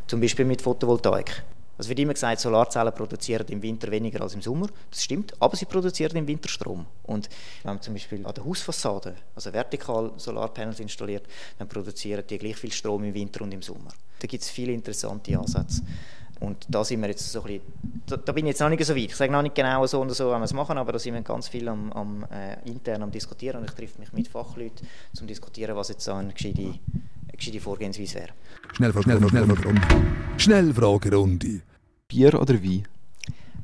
zum 0.07 0.21
Beispiel 0.21 0.45
mit 0.45 0.61
Photovoltaik. 0.61 1.43
Es 1.83 1.89
wird 1.89 1.99
immer 1.99 2.13
gesagt, 2.13 2.39
Solarzellen 2.39 2.93
produzieren 2.93 3.45
im 3.49 3.61
Winter 3.61 3.91
weniger 3.91 4.21
als 4.21 4.33
im 4.35 4.41
Sommer. 4.41 4.67
Das 4.89 5.03
stimmt, 5.03 5.33
aber 5.41 5.57
sie 5.57 5.65
produzieren 5.65 6.15
im 6.15 6.25
Winter 6.25 6.47
Strom. 6.47 6.85
Und 7.03 7.27
wenn 7.63 7.73
man 7.73 7.81
zum 7.81 7.93
Beispiel 7.93 8.25
an 8.25 8.33
der 8.33 8.45
Hausfassade, 8.45 9.15
also 9.35 9.51
vertikal 9.51 10.11
Solarpanels 10.15 10.79
installiert, 10.79 11.27
dann 11.57 11.67
produzieren 11.67 12.23
die 12.29 12.37
gleich 12.37 12.55
viel 12.55 12.71
Strom 12.71 13.03
im 13.03 13.13
Winter 13.13 13.41
und 13.41 13.53
im 13.53 13.61
Sommer. 13.61 13.91
Da 14.19 14.27
gibt 14.27 14.43
es 14.43 14.49
viele 14.49 14.71
interessante 14.71 15.37
Ansätze. 15.37 15.81
Und 16.39 16.65
da 16.69 16.85
sind 16.85 17.01
wir 17.01 17.09
jetzt 17.09 17.29
so 17.29 17.41
ein 17.41 17.45
bisschen, 17.45 17.61
da, 18.05 18.17
da, 18.17 18.31
bin 18.31 18.45
ich 18.45 18.51
jetzt 18.51 18.61
noch 18.61 18.69
nicht 18.69 18.85
so 18.85 18.95
weit. 18.95 19.03
Ich 19.03 19.15
sage 19.15 19.31
noch 19.31 19.41
nicht 19.41 19.55
genau 19.55 19.85
so 19.85 20.01
oder 20.01 20.13
so, 20.13 20.29
wie 20.29 20.37
wir 20.37 20.43
es 20.43 20.53
machen, 20.53 20.77
aber 20.77 20.93
da 20.93 20.99
sind 20.99 21.15
wir 21.15 21.21
ganz 21.21 21.49
viel 21.49 21.67
am, 21.67 21.91
am 21.91 22.25
äh, 22.31 22.57
intern 22.65 23.03
am 23.03 23.11
diskutieren 23.11 23.59
und 23.59 23.65
ich 23.65 23.75
treffe 23.75 23.99
mich 23.99 24.13
mit 24.13 24.29
Fachleuten, 24.29 24.87
um 25.11 25.15
zu 25.15 25.25
diskutieren, 25.25 25.75
was 25.75 25.89
jetzt 25.89 26.05
so 26.05 26.13
eine 26.13 26.31
gescheite, 26.31 26.61
eine 26.61 27.37
gescheite 27.37 27.59
Vorgehensweise 27.59 28.15
wäre. 28.15 28.29
Schnellfrage, 28.73 29.29
Schnellfragerunde. 29.29 29.81
Schnellfragerunde. 30.37 31.61
Bier 32.13 32.39
oder 32.39 32.61
Wein? 32.61 32.87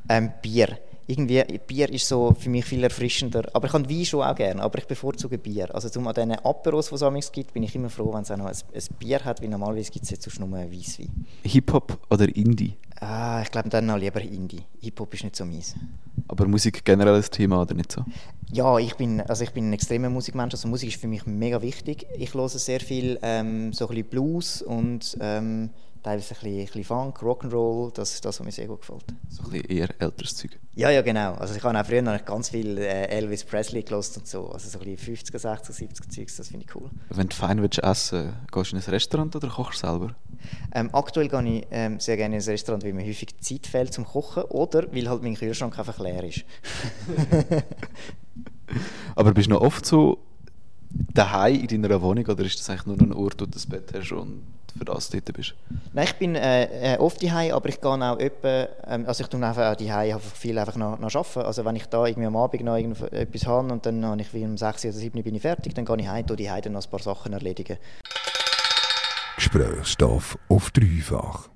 Ähm, 0.09 0.31
Bier. 0.41 0.79
Irgendwie, 1.05 1.43
Bier 1.67 1.89
ist 1.89 2.07
so 2.07 2.35
für 2.37 2.49
mich 2.49 2.65
viel 2.65 2.83
erfrischender. 2.83 3.47
Aber 3.53 3.67
ich 3.67 3.71
kann 3.71 3.87
Wein 3.87 4.05
schon 4.05 4.23
auch 4.23 4.33
gerne, 4.33 4.61
aber 4.63 4.79
ich 4.79 4.87
bevorzuge 4.87 5.37
Bier. 5.37 5.73
Also 5.73 5.89
zum 5.89 6.07
an 6.07 6.15
diesen 6.15 6.31
Aperos, 6.31 6.89
die 6.89 6.95
es 6.95 7.03
amigs 7.03 7.31
gibt, 7.31 7.53
bin 7.53 7.61
ich 7.61 7.75
immer 7.75 7.89
froh, 7.89 8.11
wenn 8.11 8.23
es 8.23 8.31
auch 8.31 8.37
noch 8.37 8.47
ein, 8.47 8.55
ein 8.55 8.97
Bier 8.97 9.23
hat, 9.23 9.41
weil 9.41 9.49
normalerweise 9.49 9.91
gibt 9.91 10.05
es 10.05 10.11
jetzt 10.11 10.23
sonst 10.23 10.39
nur 10.39 10.51
Weisswein. 10.51 11.27
Hip-Hop 11.43 11.99
oder 12.09 12.27
Indie? 12.35 12.73
Ah, 12.99 13.41
ich 13.43 13.51
glaube 13.51 13.69
dann 13.69 13.85
noch 13.85 13.97
lieber 13.97 14.21
Indie. 14.21 14.63
Hip-Hop 14.81 15.13
ist 15.13 15.23
nicht 15.23 15.35
so 15.35 15.45
meins. 15.45 15.75
Aber 16.27 16.47
Musik 16.47 16.83
generell 16.83 17.15
ein 17.15 17.21
Thema 17.21 17.61
oder 17.61 17.75
nicht 17.75 17.91
so? 17.91 18.03
Ja, 18.51 18.79
ich 18.79 18.95
bin, 18.95 19.21
also 19.21 19.43
ich 19.43 19.51
bin 19.51 19.69
ein 19.69 19.73
extremer 19.73 20.09
Musikmensch. 20.09 20.55
Also 20.55 20.67
Musik 20.67 20.89
ist 20.89 20.99
für 20.99 21.07
mich 21.07 21.27
mega 21.27 21.61
wichtig. 21.61 22.07
Ich 22.17 22.33
höre 22.33 22.49
sehr 22.49 22.79
viel 22.79 23.19
ähm, 23.21 23.73
so 23.73 23.85
ein 23.85 23.95
bisschen 23.95 24.09
Blues 24.09 24.61
und 24.63 25.17
ähm, 25.21 25.69
teilweise 26.03 26.33
ein 26.33 26.41
bisschen, 26.41 26.59
ein 26.59 26.65
bisschen 26.65 26.83
Funk, 26.83 27.19
Rock'n'Roll, 27.21 27.93
das 27.93 28.13
ist 28.13 28.25
das, 28.25 28.39
was 28.39 28.45
mir 28.45 28.51
sehr 28.51 28.67
gut 28.67 28.81
gefällt. 28.81 29.05
So 29.29 29.43
ein 29.43 29.51
bisschen 29.51 29.69
eher 29.69 29.89
älteres 29.99 30.35
Zeug? 30.35 30.59
Ja, 30.75 30.89
ja, 30.89 31.01
genau. 31.01 31.33
Also 31.33 31.55
ich 31.55 31.63
habe 31.63 31.79
auch 31.79 31.85
früher 31.85 32.01
noch 32.01 32.23
ganz 32.23 32.49
viel 32.49 32.77
äh, 32.77 33.07
Elvis 33.07 33.43
Presley 33.43 33.83
gelost 33.83 34.17
und 34.17 34.27
so. 34.27 34.49
Also 34.49 34.69
so 34.69 34.79
ein 34.79 34.95
bisschen 34.95 35.15
50er, 35.15 35.37
60er, 35.37 35.71
70er 35.71 36.09
Zeugs, 36.09 36.37
das 36.37 36.47
finde 36.47 36.65
ich 36.67 36.75
cool. 36.75 36.89
Wenn 37.09 37.27
du 37.27 37.35
fein 37.35 37.61
willst 37.61 37.79
essen, 37.79 38.33
gehst 38.51 38.71
du 38.71 38.75
in 38.77 38.81
ein 38.81 38.89
Restaurant 38.89 39.35
oder 39.35 39.49
kochst 39.49 39.83
du 39.83 39.87
selber? 39.87 40.15
Ähm, 40.73 40.89
aktuell 40.93 41.27
gehe 41.27 41.57
ich 41.57 41.67
ähm, 41.71 41.99
sehr 41.99 42.17
gerne 42.17 42.37
in 42.37 42.41
ein 42.41 42.45
Restaurant, 42.45 42.83
weil 42.83 42.93
mir 42.93 43.05
häufig 43.05 43.37
Zeit 43.39 43.67
fehlt 43.67 43.93
zum 43.93 44.05
Kochen 44.05 44.43
oder 44.43 44.93
weil 44.93 45.09
halt 45.09 45.21
mein 45.23 45.35
Kühlschrank 45.35 45.77
einfach 45.77 45.99
leer 45.99 46.23
ist. 46.23 46.45
Aber 49.15 49.33
bist 49.33 49.47
du 49.47 49.53
noch 49.53 49.61
oft 49.61 49.85
so 49.85 50.19
daheim 50.89 51.55
in 51.67 51.81
deiner 51.81 52.01
Wohnung 52.01 52.25
oder 52.25 52.43
ist 52.43 52.59
das 52.59 52.69
eigentlich 52.69 52.85
nur 52.85 52.99
ein 52.99 53.13
Ort, 53.13 53.41
wo 53.41 53.45
du 53.45 53.51
das 53.51 53.65
Bett 53.65 53.91
hast 53.93 54.11
und 54.11 54.43
für 54.77 54.85
das 54.85 55.09
dort 55.09 55.31
bist? 55.33 55.55
Nein, 55.93 56.05
ich 56.05 56.15
bin 56.15 56.35
äh, 56.35 56.95
äh 56.95 56.97
oft 56.97 57.21
daheim, 57.23 57.53
aber 57.53 57.69
ich 57.69 57.81
gehe 57.81 57.89
auch 57.89 58.19
etwa, 58.19 58.67
ähm, 58.87 59.05
also 59.07 59.23
ich 59.23 59.29
tue 59.29 59.45
einfach 59.45 59.71
auch 59.71 59.75
daheim 59.75 60.15
einfach 60.15 60.35
viel 60.35 60.57
einfach 60.57 60.75
noch, 60.75 60.99
noch 60.99 61.13
arbeiten. 61.13 61.41
Also 61.41 61.65
wenn 61.65 61.75
ich 61.75 61.85
da 61.87 62.05
irgendwie 62.05 62.27
am 62.27 62.35
Abend 62.35 62.63
noch 62.63 62.77
etwas 62.77 63.45
habe 63.45 63.71
und 63.71 63.85
dann 63.85 64.05
habe 64.05 64.21
ich 64.21 64.33
wie 64.33 64.45
um 64.45 64.57
6 64.57 64.85
oder 64.85 64.93
7 64.93 65.23
bin 65.23 65.35
ich 65.35 65.41
fertig, 65.41 65.73
dann 65.75 65.85
gehe 65.85 65.97
ich 65.97 66.07
heim, 66.07 66.25
tue 66.25 66.37
die 66.37 66.45
dann 66.45 66.73
noch 66.73 66.83
ein 66.83 66.89
paar 66.89 67.01
Sachen 67.01 67.33
erledigen. 67.33 67.77
Gesprächsstoff 69.35 70.37
auf 70.49 70.71
dreifach. 70.71 71.49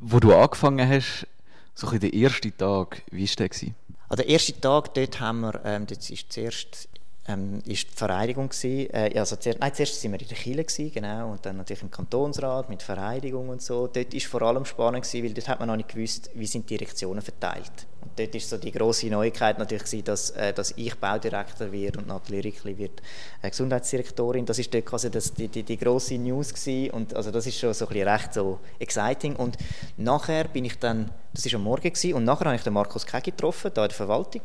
Wo 0.00 0.20
du 0.20 0.34
angefangen 0.34 0.88
hast, 0.88 1.26
so 1.74 1.88
ein 1.88 2.00
der 2.00 2.12
erste 2.12 2.56
Tag, 2.56 3.02
wie 3.10 3.28
war 3.28 3.36
der? 3.36 3.50
Also 4.08 4.22
der 4.22 4.28
erste 4.28 4.60
Tag, 4.60 4.94
dort 4.94 5.20
haben 5.20 5.40
wir, 5.40 5.60
ähm, 5.64 5.86
das 5.86 6.10
ist 6.10 6.32
zuerst 6.32 6.88
ähm, 7.28 7.60
ist 7.66 7.90
die 7.90 7.94
Vereidigung 7.94 8.48
gewesen. 8.48 8.90
Äh, 8.92 9.18
also 9.18 9.36
zuerst, 9.36 9.60
nein, 9.60 9.72
zuerst 9.74 10.00
sind 10.00 10.12
wir 10.12 10.20
in 10.20 10.26
der 10.26 10.38
gewesen, 10.38 10.92
genau, 10.92 11.32
und 11.32 11.44
dann 11.44 11.58
natürlich 11.58 11.82
im 11.82 11.90
Kantonsrat 11.90 12.68
mit 12.68 12.82
Vereidigung 12.82 13.50
und 13.50 13.62
so. 13.62 13.86
Dort 13.86 14.14
ist 14.14 14.26
vor 14.26 14.42
allem 14.42 14.64
spannend 14.64 15.04
gewesen, 15.04 15.24
weil 15.24 15.34
dort 15.34 15.48
hat 15.48 15.60
man 15.60 15.68
noch 15.68 15.76
nicht 15.76 15.90
gewusst, 15.90 16.30
wie 16.34 16.46
sind 16.46 16.68
die 16.68 16.78
Direktionen 16.78 17.20
verteilt. 17.20 17.86
Und 18.00 18.18
dort 18.18 18.34
ist 18.34 18.48
so 18.48 18.56
die 18.56 18.72
große 18.72 19.08
Neuigkeit 19.08 19.58
natürlich 19.58 19.84
gewesen, 19.84 20.04
dass, 20.04 20.30
äh, 20.30 20.52
dass 20.52 20.72
ich 20.76 20.94
Baudirektor 20.94 21.70
werde 21.70 21.98
und 21.98 22.08
Nathalie 22.08 22.44
Rickli 22.44 22.78
wird 22.78 23.02
äh, 23.42 23.50
Gesundheitsdirektorin. 23.50 24.46
Das 24.46 24.58
ist 24.58 24.72
dort 24.72 24.86
quasi 24.86 25.10
das, 25.10 25.34
die, 25.34 25.48
die, 25.48 25.62
die 25.62 25.76
große 25.76 26.16
News 26.16 26.54
gewesen. 26.54 26.90
und 26.92 27.14
also 27.14 27.30
das 27.30 27.46
ist 27.46 27.58
schon 27.58 27.74
so 27.74 27.86
ein 27.88 28.08
recht 28.08 28.32
so 28.32 28.58
exciting. 28.78 29.36
Und 29.36 29.58
nachher 29.96 30.44
bin 30.44 30.64
ich 30.64 30.78
dann, 30.78 31.10
das 31.34 31.44
ist 31.44 31.54
am 31.54 31.62
Morgen 31.62 31.92
gewesen, 31.92 32.14
und 32.14 32.24
nachher 32.24 32.46
habe 32.46 32.56
ich 32.56 32.62
den 32.62 32.72
Markus 32.72 33.04
Kegi 33.04 33.32
getroffen, 33.32 33.70
da 33.74 33.82
in 33.84 33.88
der 33.88 33.96
Verwaltung. 33.96 34.42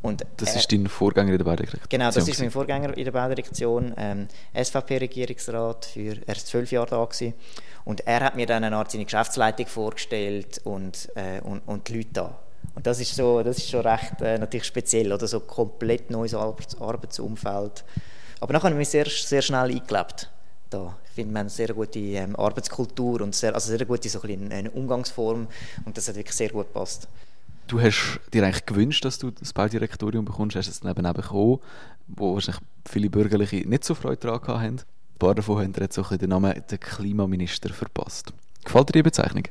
Und 0.00 0.24
Das 0.36 0.50
er- 0.50 0.60
ist 0.60 0.70
dein 0.70 0.86
Vorgänger 0.86 1.32
in 1.32 1.38
der 1.38 1.44
Baudirektion? 1.44 1.82
Genau, 1.88 2.10
das 2.10 2.28
ist 2.28 2.38
mein 2.40 2.50
Vorgänger 2.52 2.96
in 2.96 3.04
der 3.04 3.10
Baudirektion, 3.12 3.94
ähm, 3.96 4.28
SVP-Regierungsrat, 4.54 5.86
für, 5.86 6.16
er 6.26 6.36
ist 6.36 6.46
zwölf 6.46 6.70
Jahre 6.70 6.86
da 6.90 7.04
gewesen. 7.04 7.34
Und 7.84 8.06
er 8.06 8.20
hat 8.20 8.36
mir 8.36 8.46
dann 8.46 8.62
eine 8.64 8.76
Art 8.76 8.90
seine 8.92 9.04
Geschäftsleitung 9.04 9.66
vorgestellt 9.66 10.60
und, 10.64 11.08
äh, 11.16 11.40
und, 11.40 11.60
und 11.66 11.88
die 11.88 11.96
Leute 11.96 12.08
da. 12.12 12.38
Und 12.74 12.86
das 12.86 13.00
ist, 13.00 13.14
so, 13.16 13.42
das 13.42 13.58
ist 13.58 13.70
schon 13.70 13.80
recht 13.86 14.20
äh, 14.20 14.38
natürlich 14.38 14.66
speziell, 14.66 15.12
oder 15.12 15.26
so 15.26 15.40
komplett 15.40 16.10
neues 16.10 16.34
Arbeits 16.34 16.80
Arbeitsumfeld. 16.80 17.84
Aber 18.40 18.52
nachher 18.52 18.64
habe 18.64 18.74
ich 18.74 18.78
mich 18.78 18.88
sehr, 18.90 19.06
sehr 19.06 19.42
schnell 19.42 19.70
eingelebt. 19.70 20.30
Da. 20.70 20.96
Ich 21.06 21.12
finde, 21.14 21.32
wir 21.32 21.38
haben 21.38 21.46
eine 21.46 21.50
sehr 21.50 21.72
gute 21.74 21.98
ähm, 21.98 22.36
Arbeitskultur 22.36 23.22
und 23.22 23.34
sehr, 23.34 23.54
also 23.54 23.74
sehr 23.76 23.84
gute 23.86 24.08
so 24.08 24.20
ein 24.22 24.52
eine 24.52 24.70
Umgangsform 24.70 25.48
und 25.86 25.96
das 25.96 26.06
hat 26.08 26.14
wirklich 26.16 26.36
sehr 26.36 26.50
gut 26.50 26.66
gepasst. 26.66 27.08
Du 27.68 27.78
hast 27.78 28.20
dir 28.32 28.44
eigentlich 28.44 28.64
gewünscht, 28.64 29.04
dass 29.04 29.18
du 29.18 29.30
das 29.30 29.52
Baudirektorium 29.52 30.24
bekommst, 30.24 30.56
hast 30.56 30.68
es 30.68 30.80
dann 30.80 30.90
eben 30.90 31.12
bekommen, 31.12 31.58
wo 32.06 32.32
wahrscheinlich 32.32 32.62
viele 32.88 33.10
Bürgerliche 33.10 33.56
nicht 33.68 33.84
so 33.84 33.94
Freude 33.94 34.16
daran 34.16 34.60
haben. 34.62 34.76
Ein 34.76 35.18
paar 35.18 35.34
davon 35.34 35.62
haben 35.62 35.74
jetzt 35.78 35.96
bisschen 35.96 36.18
den 36.18 36.30
Namen 36.30 36.62
der 36.70 36.78
Klimaminister 36.78 37.68
verpasst. 37.68 38.32
Gefällt 38.64 38.88
dir 38.88 38.92
die 38.92 39.02
Bezeichnung? 39.02 39.44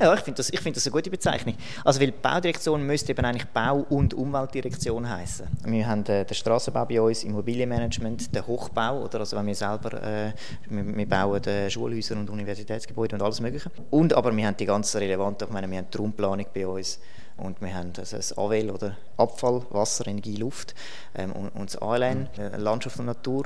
Ja, 0.00 0.14
ich 0.14 0.20
finde 0.20 0.38
das, 0.38 0.48
find 0.48 0.76
das 0.76 0.86
eine 0.86 0.92
gute 0.92 1.10
Bezeichnung. 1.10 1.54
Also, 1.84 2.00
weil 2.00 2.08
die 2.08 2.12
Baudirektion 2.20 2.82
müsste 2.86 3.12
eben 3.12 3.24
eigentlich 3.24 3.46
Bau- 3.48 3.86
und 3.88 4.14
Umweltdirektion 4.14 5.08
heißen. 5.08 5.46
Wir 5.64 5.86
haben 5.86 6.04
äh, 6.06 6.24
den 6.24 6.34
Straßenbau 6.34 6.84
bei 6.86 7.00
uns, 7.00 7.24
Immobilienmanagement, 7.24 8.34
den 8.34 8.46
Hochbau, 8.46 9.02
oder 9.02 9.20
also 9.20 9.36
wenn 9.36 9.46
wir 9.46 9.54
selber, 9.54 10.02
äh, 10.02 10.32
wir, 10.68 10.96
wir 10.96 11.08
bauen 11.08 11.44
äh, 11.44 11.70
Schulhäuser 11.70 12.16
und 12.16 12.30
Universitätsgebäude 12.30 13.16
und 13.16 13.22
alles 13.22 13.40
Mögliche. 13.40 13.70
Und 13.90 14.12
aber 14.12 14.34
wir 14.36 14.46
haben 14.46 14.56
die 14.56 14.66
ganzen 14.66 14.98
relevanten, 14.98 15.48
ich 15.48 15.52
meine, 15.52 15.70
wir 15.70 15.78
haben 15.78 15.88
die 15.92 15.98
Raumplanung 15.98 16.46
bei 16.54 16.66
uns 16.66 16.98
und 17.36 17.60
wir 17.60 17.74
haben 17.74 17.92
also 17.96 18.16
das 18.16 18.36
AWL 18.36 18.70
oder 18.70 18.96
Abfall, 19.16 19.62
Wasser, 19.70 20.06
Energie, 20.06 20.36
Luft 20.36 20.74
ähm, 21.14 21.32
und, 21.32 21.48
und 21.50 21.72
das 21.72 21.80
ALN, 21.80 22.28
äh, 22.38 22.56
Landschaft 22.56 22.98
und 22.98 23.06
Natur. 23.06 23.44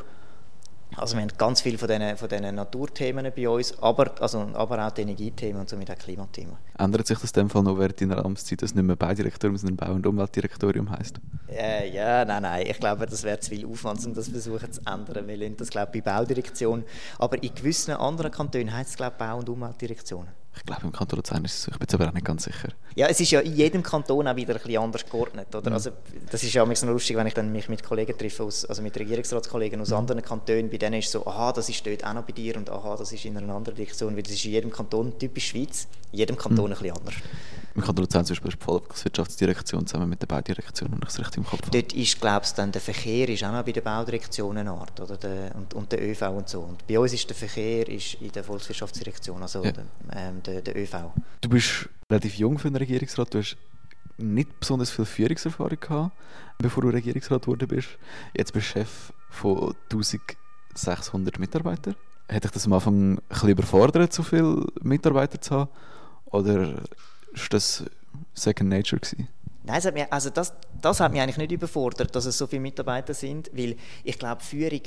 Also 0.95 1.17
wir 1.17 1.23
haben 1.23 1.33
ganz 1.37 1.61
viele 1.61 1.79
von 1.79 1.89
diesen, 1.89 2.17
von 2.17 2.29
diesen 2.29 2.55
Naturthemen 2.55 3.31
bei 3.35 3.49
uns, 3.49 3.77
aber, 3.83 4.15
also, 4.21 4.49
aber 4.55 4.87
auch 4.87 4.91
die 4.93 5.03
Energiethemen 5.03 5.61
und 5.61 5.69
somit 5.69 5.91
auch 5.91 5.99
Klimathemen. 5.99 6.57
Ändert 6.79 7.07
sich 7.07 7.19
das 7.19 7.31
in 7.33 7.43
dem 7.43 7.51
Fall 7.51 7.63
noch 7.63 7.79
während 7.79 8.01
deiner 8.01 8.25
Amtszeit, 8.25 8.63
dass 8.63 8.71
es 8.71 8.75
nicht 8.75 8.85
mehr 8.85 8.97
Baudirektorium, 8.97 9.59
sondern 9.59 9.77
Bau- 9.77 9.95
und 9.95 10.07
Umweltdirektorium 10.07 10.91
heisst? 10.91 11.21
Äh, 11.49 11.93
ja, 11.93 12.25
nein, 12.25 12.43
nein, 12.43 12.67
ich 12.67 12.79
glaube, 12.79 13.07
das 13.07 13.25
wäre 13.25 13.39
zu 13.41 13.51
viel 13.51 13.67
Aufwand, 13.67 14.05
um 14.07 14.15
das 14.15 14.29
versuchen 14.29 14.73
zu 14.73 14.81
ändern. 14.87 15.27
Wir 15.27 15.37
lassen 15.37 15.57
das, 15.59 15.71
glaube 15.71 15.97
ich, 15.97 16.03
bei 16.03 16.13
Baudirektion. 16.13 16.85
Aber 17.19 17.43
in 17.43 17.55
gewissen 17.55 17.93
anderen 17.93 18.31
Kantonen 18.31 18.73
heißt 18.73 18.91
es, 18.91 18.97
glaube 18.97 19.17
ich, 19.19 19.27
Bau- 19.27 19.39
und 19.39 19.49
Umweltdirektion. 19.49 20.29
Ich 20.57 20.65
glaube, 20.65 20.83
im 20.85 20.93
Kanton 20.93 21.19
Luzern 21.19 21.45
ist 21.45 21.55
es 21.55 21.63
so. 21.65 21.73
Ich 21.73 21.79
bin 21.79 21.89
aber 21.93 22.09
auch 22.09 22.15
nicht 22.15 22.25
ganz 22.25 22.45
sicher. 22.45 22.69
Ja, 22.95 23.09
es 23.09 23.21
ist 23.21 23.31
ja 23.31 23.41
in 23.41 23.55
jedem 23.55 23.83
Kanton 23.83 24.27
auch 24.27 24.37
wieder 24.37 24.55
ein 24.55 24.61
bisschen 24.61 24.83
anders 24.83 25.05
geordnet, 25.09 25.55
oder? 25.55 25.73
Also, 25.73 25.91
das 26.31 26.43
ist 26.43 26.55
ja 26.55 26.65
manchmal 26.65 26.89
so 26.89 26.93
lustig, 26.95 27.17
wenn 27.17 27.27
ich 27.27 27.35
dann 27.35 27.53
mich 27.53 27.69
mit 27.69 27.83
Kollegen 27.83 28.17
treffe, 28.17 28.43
aus, 28.43 28.65
also 28.65 28.83
mit 28.83 28.97
Regierungsratskollegen 28.99 29.81
aus 29.81 29.93
anderen 29.93 30.23
Kantonen, 30.23 30.71
bei 30.71 30.79
denen 30.79 31.01
ist 31.01 31.11
so, 31.11 31.27
aha, 31.27 31.53
das 31.53 31.69
ist 31.69 31.87
dort 31.87 32.05
auch 32.05 32.15
noch 32.15 32.25
bei 32.25 32.33
dir 32.33 32.57
und 32.57 32.71
aha, 32.71 32.97
das 32.97 33.13
ist 33.13 33.25
in 33.25 33.37
einer 33.37 33.55
anderen 33.55 33.77
Direktion, 33.77 34.17
weil 34.17 34.23
das 34.23 34.33
ist 34.33 34.45
in 34.47 34.53
jedem 34.53 34.71
Kanton, 34.71 35.19
typisch 35.19 35.49
Schweiz, 35.49 35.89
in 36.13 36.19
jedem 36.19 36.37
Kanton 36.37 36.73
ein 36.73 36.79
bisschen 36.79 36.97
anders. 36.97 37.15
Im 37.77 37.83
Kanton 37.83 38.05
Luzern 38.05 38.25
zum 38.25 38.35
Beispiel 38.35 38.49
ist 38.49 38.59
die 38.61 38.65
Volkswirtschaftsdirektion 38.65 39.87
zusammen 39.87 40.09
mit 40.09 40.23
der 40.23 40.27
Baudirektion, 40.27 40.91
wenn 40.93 41.01
ich 41.03 41.09
es 41.09 41.19
richtig 41.19 41.37
im 41.37 41.45
Kopf 41.45 41.61
habe. 41.67 41.71
Dort 41.79 41.93
ist, 41.93 42.19
glaube 42.21 42.47
ich, 42.47 42.53
dann 42.53 42.73
der 42.73 42.81
Verkehr 42.81 43.29
ist 43.29 43.45
auch 43.45 43.53
noch 43.53 43.65
bei 43.65 43.73
der 43.73 43.83
Baudirektion 43.83 44.57
eine 44.57 44.71
Art, 44.71 44.99
oder? 44.99 45.19
Der, 45.19 45.55
und, 45.55 45.75
und 45.75 45.93
der 45.93 46.03
ÖV 46.03 46.23
und 46.31 46.49
so. 46.49 46.61
Und 46.61 46.87
bei 46.87 46.99
uns 46.99 47.13
ist 47.13 47.29
der 47.29 47.37
Verkehr 47.37 47.87
ist 47.89 48.15
in 48.15 48.33
der 48.33 48.45
Volkswirtschaftsdirektion, 48.45 49.43
also 49.43 49.63
Ja. 49.63 49.73
der, 49.73 49.85
ähm, 50.15 50.43
der, 50.43 50.63
der 50.63 50.75
ÖV. 50.75 51.13
Du 51.43 51.51
bist 51.51 51.89
relativ 52.11 52.37
jung 52.37 52.59
für 52.59 52.69
einen 52.69 52.77
Regierungsrat. 52.77 53.35
Du 53.35 53.39
hast 53.41 53.59
nicht 54.17 54.59
besonders 54.59 54.91
viel 54.91 55.05
Führungserfahrung 55.05 55.79
gehabt, 55.79 56.13
bevor 56.57 56.83
du 56.83 56.89
Regierungsrat 56.89 57.43
geworden 57.43 57.69
bist. 57.69 57.89
Jetzt 58.35 58.55
bist 58.55 58.69
du 58.69 58.73
Chef 58.81 59.13
von 59.29 59.75
1600 59.93 61.39
Mitarbeitern. 61.39 61.95
Hat 62.31 62.43
dich 62.43 62.51
das 62.53 62.65
am 62.65 62.73
Anfang 62.73 63.13
ein 63.13 63.21
bisschen 63.29 63.51
überfordert, 63.51 64.15
so 64.15 64.23
viele 64.23 64.65
Mitarbeiter 64.81 65.39
zu 65.41 65.55
haben? 65.55 65.71
Oder 66.27 66.83
ist 67.37 67.53
das 67.53 67.85
Second 68.35 68.71
Nature 68.71 69.01
gewesen? 69.01 69.29
Nein, 69.65 69.79
es 69.79 69.85
hat 69.85 69.95
mich, 69.95 70.13
also 70.13 70.31
das, 70.31 70.53
das 70.81 71.01
hat 71.01 71.13
mich 71.13 71.21
eigentlich 71.21 71.39
nicht 71.39 71.53
überfordert, 71.53 72.15
dass 72.15 72.25
es 72.25 72.39
so 72.39 72.47
viele 72.47 72.63
Mitarbeiter 72.63 73.15
sind, 73.15 73.51
weil 73.53 73.77
ich 74.05 74.19
glaube, 74.19 74.43
Führung 74.43 74.81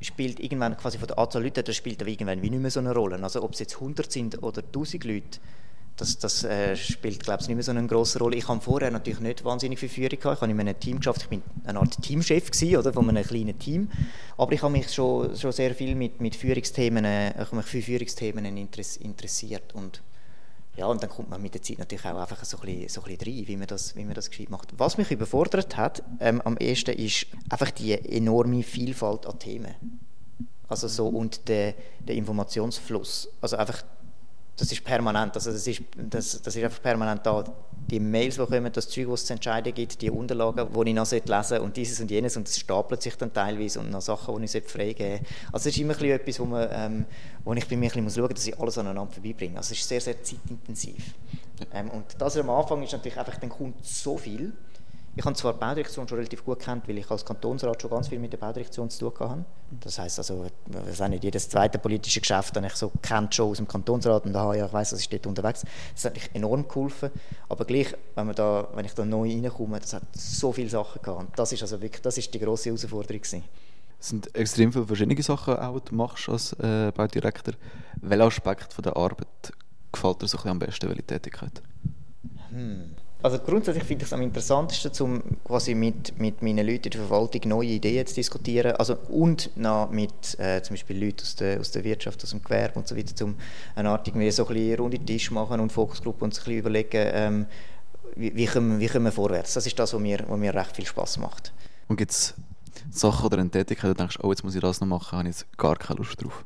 spielt 0.00 0.40
irgendwann 0.40 0.76
quasi 0.76 0.98
von 0.98 1.06
der 1.06 1.18
Anzahl 1.18 1.42
Leute, 1.42 1.62
das 1.62 1.76
spielt 1.76 2.02
irgendwann 2.02 2.42
wie 2.42 2.50
nicht 2.50 2.60
mehr 2.60 2.70
so 2.70 2.80
eine 2.80 2.92
Rolle. 2.92 3.22
Also 3.22 3.42
ob 3.42 3.52
es 3.52 3.60
jetzt 3.60 3.74
100 3.76 4.10
sind 4.10 4.42
oder 4.42 4.62
1000 4.62 5.04
Leute, 5.04 5.38
das, 5.96 6.18
das 6.18 6.42
äh, 6.42 6.76
spielt, 6.76 7.22
glaube 7.22 7.42
ich, 7.42 7.48
nicht 7.48 7.56
mehr 7.56 7.62
so 7.62 7.70
eine 7.70 7.86
große 7.86 8.18
Rolle. 8.18 8.36
Ich 8.36 8.48
habe 8.48 8.60
vorher 8.60 8.90
natürlich 8.90 9.20
nicht 9.20 9.44
wahnsinnig 9.44 9.78
viel 9.78 9.88
Führung 9.88 10.18
gehabt. 10.18 10.36
Ich 10.36 10.42
habe 10.42 10.50
in 10.50 10.60
einem 10.60 10.80
Team 10.80 10.98
geschafft. 10.98 11.22
Ich 11.22 11.28
bin 11.28 11.40
eine 11.64 11.78
Art 11.78 12.02
Teamchef 12.02 12.50
gewesen, 12.50 12.76
oder, 12.76 12.92
von 12.92 13.08
einem 13.08 13.22
kleinen 13.22 13.56
Team. 13.58 13.88
Aber 14.36 14.52
ich 14.52 14.62
habe 14.62 14.72
mich 14.72 14.92
schon, 14.92 15.36
schon 15.36 15.52
sehr 15.52 15.72
viel 15.74 15.94
mit, 15.94 16.20
mit 16.20 16.34
Führungsthemen, 16.34 17.04
äh, 17.04 17.30
ich 17.30 17.46
habe 17.46 17.56
mich 17.56 17.66
für 17.66 17.80
Führungsthemen 17.80 18.44
interess, 18.44 18.96
interessiert 18.96 19.72
und 19.74 20.02
ja, 20.76 20.86
und 20.86 21.02
dann 21.02 21.10
kommt 21.10 21.30
man 21.30 21.40
mit 21.40 21.54
der 21.54 21.62
Zeit 21.62 21.78
natürlich 21.78 22.04
auch 22.04 22.18
einfach 22.18 22.44
so 22.44 22.58
ein 22.58 22.66
bisschen, 22.66 22.88
so 22.88 23.02
ein 23.02 23.16
bisschen 23.16 23.34
rein, 23.34 23.48
wie 23.48 23.56
man, 23.56 23.66
das, 23.68 23.94
wie 23.94 24.04
man 24.04 24.14
das 24.14 24.30
gescheit 24.30 24.50
macht. 24.50 24.68
Was 24.76 24.98
mich 24.98 25.10
überfordert 25.10 25.76
hat, 25.76 26.02
ähm, 26.20 26.40
am 26.42 26.56
ehesten 26.56 26.94
ist 26.96 27.26
einfach 27.48 27.70
die 27.70 27.92
enorme 27.92 28.62
Vielfalt 28.62 29.26
an 29.26 29.38
Themen. 29.38 29.74
Also 30.68 30.88
so, 30.88 31.08
und 31.08 31.48
der, 31.48 31.74
der 32.00 32.16
Informationsfluss. 32.16 33.28
Also 33.40 33.56
einfach, 33.56 33.84
das 34.56 34.70
ist 34.70 34.84
permanent, 34.84 35.34
also 35.34 35.50
das 35.50 35.66
ist, 35.66 35.82
das, 35.96 36.40
das 36.40 36.54
ist 36.54 36.62
einfach 36.62 36.80
permanent 36.80 37.26
da. 37.26 37.44
Die 37.90 38.00
Mails, 38.00 38.36
die 38.36 38.46
kommen, 38.46 38.72
das 38.72 38.88
Zeug, 38.88 39.08
was 39.08 39.26
zu 39.26 39.32
entscheiden 39.32 39.74
gibt, 39.74 40.00
die 40.00 40.10
Unterlagen, 40.10 40.66
die 40.72 40.88
ich 40.88 40.94
noch 40.94 41.10
lesen 41.10 41.26
sollte 41.26 41.62
und 41.62 41.76
dieses 41.76 42.00
und 42.00 42.10
jenes 42.10 42.36
und 42.36 42.48
es 42.48 42.58
stapelt 42.58 43.02
sich 43.02 43.16
dann 43.16 43.32
teilweise 43.32 43.80
und 43.80 43.90
noch 43.90 44.00
Sachen, 44.00 44.38
die 44.38 44.44
ich 44.44 44.64
freigeben 44.64 45.18
sollte. 45.18 45.24
Also 45.52 45.68
es 45.68 45.76
ist 45.76 45.78
immer 45.78 46.00
etwas, 46.00 46.40
wo, 46.40 46.44
man, 46.44 46.68
ähm, 46.72 47.04
wo 47.44 47.52
ich 47.52 47.68
bei 47.68 47.76
mir 47.76 47.86
ein 47.86 47.88
bisschen 47.88 48.04
muss 48.04 48.14
schauen 48.14 48.22
muss, 48.22 48.34
dass 48.34 48.46
ich 48.46 48.58
alles 48.58 48.78
aneinander 48.78 49.12
vorbeibringe. 49.12 49.58
Also 49.58 49.72
es 49.72 49.80
ist 49.80 49.88
sehr, 49.88 50.00
sehr 50.00 50.22
zeitintensiv. 50.22 51.14
Ähm, 51.72 51.90
und 51.90 52.04
das 52.18 52.36
am 52.36 52.48
Anfang 52.50 52.82
ist 52.82 52.92
natürlich 52.92 53.18
einfach, 53.18 53.36
dann 53.36 53.50
kommt 53.50 53.84
so 53.84 54.16
viel. 54.16 54.52
Ich 55.16 55.24
habe 55.24 55.36
zwar 55.36 55.52
die 55.52 55.60
Baudirektion 55.60 56.08
schon 56.08 56.18
relativ 56.18 56.44
gut 56.44 56.58
kennt, 56.58 56.88
weil 56.88 56.98
ich 56.98 57.08
als 57.08 57.24
Kantonsrat 57.24 57.80
schon 57.80 57.90
ganz 57.90 58.08
viel 58.08 58.18
mit 58.18 58.32
der 58.32 58.38
Baudirektion 58.38 58.90
zu 58.90 59.10
tun 59.10 59.30
hatte. 59.30 59.44
Das 59.80 59.98
heisst 59.98 60.18
also, 60.18 60.44
ich 60.44 60.98
weiß 61.00 61.08
nicht, 61.08 61.22
jedes 61.22 61.48
zweite 61.48 61.78
politische 61.78 62.20
Geschäft, 62.20 62.56
das 62.56 62.64
ich 62.64 62.74
so 62.74 62.90
kennt 63.00 63.32
schon 63.32 63.50
aus 63.50 63.58
dem 63.58 63.68
Kantonsrat 63.68 64.26
und 64.26 64.34
aha, 64.34 64.54
ja, 64.54 64.66
ich 64.66 64.72
weiss, 64.72 64.90
das 64.90 65.00
ist 65.00 65.12
dort 65.12 65.26
unterwegs. 65.28 65.62
Das 65.94 66.06
hat 66.06 66.14
mich 66.14 66.30
enorm 66.34 66.66
geholfen. 66.66 67.10
Aber 67.48 67.64
gleich, 67.64 67.94
wenn, 68.16 68.26
man 68.26 68.34
da, 68.34 68.68
wenn 68.74 68.84
ich 68.84 68.94
da 68.94 69.04
neu 69.04 69.28
reinkomme, 69.30 69.78
das 69.78 69.92
hat 69.92 70.02
so 70.16 70.52
viele 70.52 70.68
Sachen 70.68 71.00
gehabt. 71.00 71.20
Und 71.20 71.38
das 71.38 71.52
ist 71.52 71.62
also 71.62 71.80
wirklich, 71.80 72.02
das 72.02 72.18
ist 72.18 72.34
die 72.34 72.40
grosse 72.40 72.70
Herausforderung 72.70 73.22
gewesen. 73.22 73.44
Es 74.00 74.08
sind 74.08 74.34
extrem 74.34 74.72
viele 74.72 74.86
verschiedene 74.86 75.22
Sachen, 75.22 75.56
auch, 75.56 75.78
die 75.78 75.90
du 75.90 75.94
machst 75.94 76.28
als 76.28 76.52
äh, 76.54 76.90
Baudirektor. 76.92 77.54
Welcher 78.00 78.24
Aspekt 78.24 78.72
von 78.72 78.82
der 78.82 78.96
Arbeit 78.96 79.52
gefällt 79.92 80.22
dir 80.22 80.26
so 80.26 80.38
ein 80.38 80.42
bisschen 80.42 80.50
am 80.50 80.58
besten, 80.58 80.88
welche 80.88 81.04
Tätigkeit? 81.04 81.62
Also 83.24 83.38
grundsätzlich 83.38 83.84
finde 83.84 84.04
ich 84.04 84.10
es 84.10 84.12
am 84.12 84.20
interessantesten, 84.20 84.92
um 85.00 85.22
quasi 85.44 85.74
mit, 85.74 86.20
mit 86.20 86.42
meinen 86.42 86.66
Leuten 86.66 86.84
in 86.84 86.90
der 86.90 87.00
Verwaltung 87.06 87.40
neue 87.46 87.68
Ideen 87.68 88.06
zu 88.06 88.16
diskutieren. 88.16 88.72
Also, 88.72 88.98
und 89.08 89.48
noch 89.56 89.88
mit 89.88 90.38
äh, 90.38 90.60
zum 90.60 90.74
Beispiel 90.74 91.02
Leuten 91.02 91.22
aus 91.22 91.34
der, 91.36 91.58
aus 91.58 91.70
der 91.70 91.84
Wirtschaft, 91.84 92.22
aus 92.22 92.32
dem 92.32 92.42
Gewerbe 92.42 92.78
und 92.78 92.86
so 92.86 92.94
weiter, 92.94 93.24
um 93.24 93.34
eine 93.76 93.88
Art 93.88 94.06
irgendwie 94.06 94.30
so 94.30 94.46
ein 94.46 94.76
bisschen 94.76 95.06
Tisch 95.06 95.30
machen 95.30 95.58
und 95.58 95.72
Fokusgruppe 95.72 96.22
und 96.22 96.34
sich 96.34 96.42
ein 96.42 96.44
bisschen 96.44 96.58
überlegen, 96.58 97.10
ähm, 97.14 97.46
wie, 98.14 98.36
wie, 98.36 98.44
kommen, 98.44 98.78
wie 98.78 98.88
kommen 98.88 99.06
wir 99.06 99.12
vorwärts. 99.12 99.54
Das 99.54 99.66
ist 99.66 99.78
das, 99.78 99.94
was 99.94 100.00
mir, 100.02 100.22
was 100.28 100.38
mir 100.38 100.54
recht 100.54 100.76
viel 100.76 100.84
Spaß 100.84 101.16
macht. 101.16 101.54
Und 101.88 101.96
gibt 101.96 102.10
es 102.10 102.34
Sachen 102.90 103.24
oder 103.24 103.38
eine 103.38 103.48
Tätigkeit, 103.48 103.88
wo 103.88 103.94
du 103.94 104.00
denkst, 104.00 104.18
oh, 104.22 104.32
jetzt 104.32 104.44
muss 104.44 104.54
ich 104.54 104.60
das 104.60 104.82
noch 104.82 104.88
machen, 104.88 105.16
habe 105.16 105.30
ich 105.30 105.36
jetzt 105.36 105.56
gar 105.56 105.76
keine 105.76 105.96
Lust 105.96 106.22
drauf? 106.22 106.44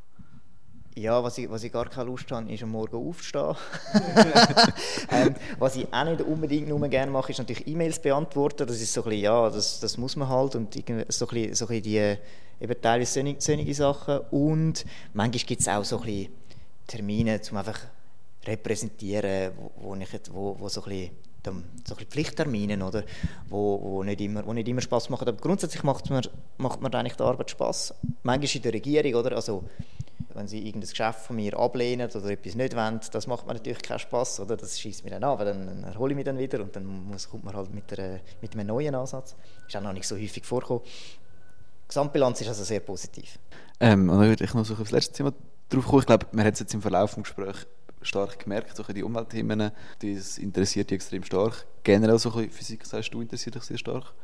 Ja, 0.98 1.22
was 1.22 1.38
ich, 1.38 1.48
was 1.48 1.62
ich 1.62 1.72
gar 1.72 1.88
keine 1.88 2.06
Lust 2.10 2.30
habe, 2.32 2.52
ist 2.52 2.62
am 2.62 2.70
Morgen 2.70 2.96
aufzustehen. 2.96 3.54
ähm, 5.12 5.34
was 5.58 5.76
ich 5.76 5.86
auch 5.92 6.04
nicht 6.04 6.20
unbedingt 6.22 6.68
nur 6.68 6.86
gerne 6.88 7.10
mache, 7.12 7.32
ist 7.32 7.38
natürlich 7.38 7.66
E-Mails 7.66 8.00
beantworten. 8.00 8.66
Das 8.66 8.80
ist 8.80 8.92
so 8.92 9.02
ein 9.02 9.10
bisschen, 9.10 9.22
ja, 9.22 9.48
das, 9.50 9.80
das 9.80 9.96
muss 9.96 10.16
man 10.16 10.28
halt 10.28 10.56
und 10.56 10.74
so 10.74 10.80
ein 10.80 10.84
bisschen, 11.06 11.54
so 11.54 11.64
ein 11.66 11.68
bisschen 11.68 11.82
die, 11.82 12.16
eben 12.60 12.80
teilweise 12.82 13.12
solche, 13.12 13.36
solche 13.38 13.74
Sachen. 13.74 14.18
Und 14.30 14.84
manchmal 15.12 15.44
gibt 15.44 15.60
es 15.60 15.68
auch 15.68 15.84
so 15.84 15.98
ein 16.00 16.04
bisschen 16.04 16.32
Termine, 16.86 17.40
um 17.50 17.56
einfach 17.56 17.80
repräsentieren, 18.46 19.52
wo, 19.56 19.70
wo, 19.90 19.94
ich, 19.96 20.12
jetzt- 20.12 20.32
wo, 20.32 20.56
wo 20.58 20.68
so 20.68 20.82
ein 20.82 20.88
bisschen 20.88 21.10
so 21.44 21.50
ein 21.52 21.62
bisschen 21.84 22.06
Pflichtterminen, 22.10 22.82
oder, 22.82 23.04
wo, 23.48 23.80
wo, 23.82 24.02
nicht 24.02 24.20
immer, 24.20 24.44
wo 24.44 24.52
nicht 24.52 24.68
immer 24.68 24.80
Spaß 24.82 25.08
machen. 25.08 25.28
Aber 25.28 25.38
grundsätzlich 25.38 25.82
macht 25.82 26.10
mir, 26.10 26.20
macht 26.58 26.82
mir 26.82 26.92
eigentlich 26.92 27.16
die 27.16 27.22
Arbeit 27.22 27.50
Spaß. 27.50 27.94
Manchmal 28.22 28.56
in 28.56 28.62
der 28.62 28.72
Regierung, 28.74 29.14
oder? 29.14 29.36
Also, 29.36 29.64
wenn 30.38 30.48
sie 30.48 30.58
irgendein 30.58 30.88
Geschäft 30.88 31.20
von 31.20 31.36
mir 31.36 31.58
ablehnen 31.58 32.08
oder 32.10 32.30
etwas 32.30 32.54
nicht 32.54 32.76
wollen, 32.76 33.00
das 33.12 33.26
macht 33.26 33.46
mir 33.46 33.54
natürlich 33.54 33.82
keinen 33.82 33.98
Spaß, 33.98 34.40
oder? 34.40 34.56
Das 34.56 34.78
schießt 34.80 35.04
mir 35.04 35.10
dann 35.10 35.24
an, 35.24 35.38
weil 35.38 35.46
dann, 35.46 35.84
erhole 35.84 36.12
ich 36.12 36.16
mich 36.16 36.24
dann 36.24 36.38
wieder 36.38 36.60
und 36.62 36.74
dann 36.74 36.86
muss, 36.86 37.28
kommt 37.28 37.44
man 37.44 37.54
halt 37.54 37.74
mit, 37.74 37.90
der, 37.90 38.20
mit 38.40 38.54
einem 38.54 38.68
neuen 38.68 38.94
Ansatz. 38.94 39.34
Ist 39.66 39.76
auch 39.76 39.82
noch 39.82 39.92
nicht 39.92 40.06
so 40.06 40.16
häufig 40.16 40.44
vorgekommen. 40.44 40.82
Die 40.84 41.88
Gesamtbilanz 41.88 42.40
ist 42.40 42.48
also 42.48 42.64
sehr 42.64 42.80
positiv. 42.80 43.38
Ähm, 43.80 44.08
und 44.08 44.18
dann 44.18 44.28
würde 44.28 44.44
ich 44.44 44.54
noch 44.54 44.64
so 44.64 44.74
auf 44.74 44.80
das 44.80 44.92
letzte 44.92 45.14
Thema 45.14 45.32
drauf 45.68 45.86
kommen. 45.86 46.00
Ich 46.00 46.06
glaube, 46.06 46.26
man 46.32 46.44
hat 46.44 46.54
es 46.54 46.60
jetzt 46.60 46.74
im 46.74 46.82
Verlauf 46.82 47.14
des 47.14 47.24
Gesprächs 47.24 47.66
stark 48.02 48.38
gemerkt, 48.38 48.76
so 48.76 48.82
die 48.84 49.02
Umweltthemen, 49.02 49.72
das 50.00 50.38
interessiert 50.38 50.90
dich 50.90 50.96
extrem 50.96 51.24
stark. 51.24 51.66
Generell 51.82 52.18
so 52.18 52.30
Physik, 52.30 52.86
sagst 52.86 53.12
du, 53.12 53.20
interessiert 53.20 53.56
dich 53.56 53.64
sehr 53.64 53.78
stark. 53.78 54.14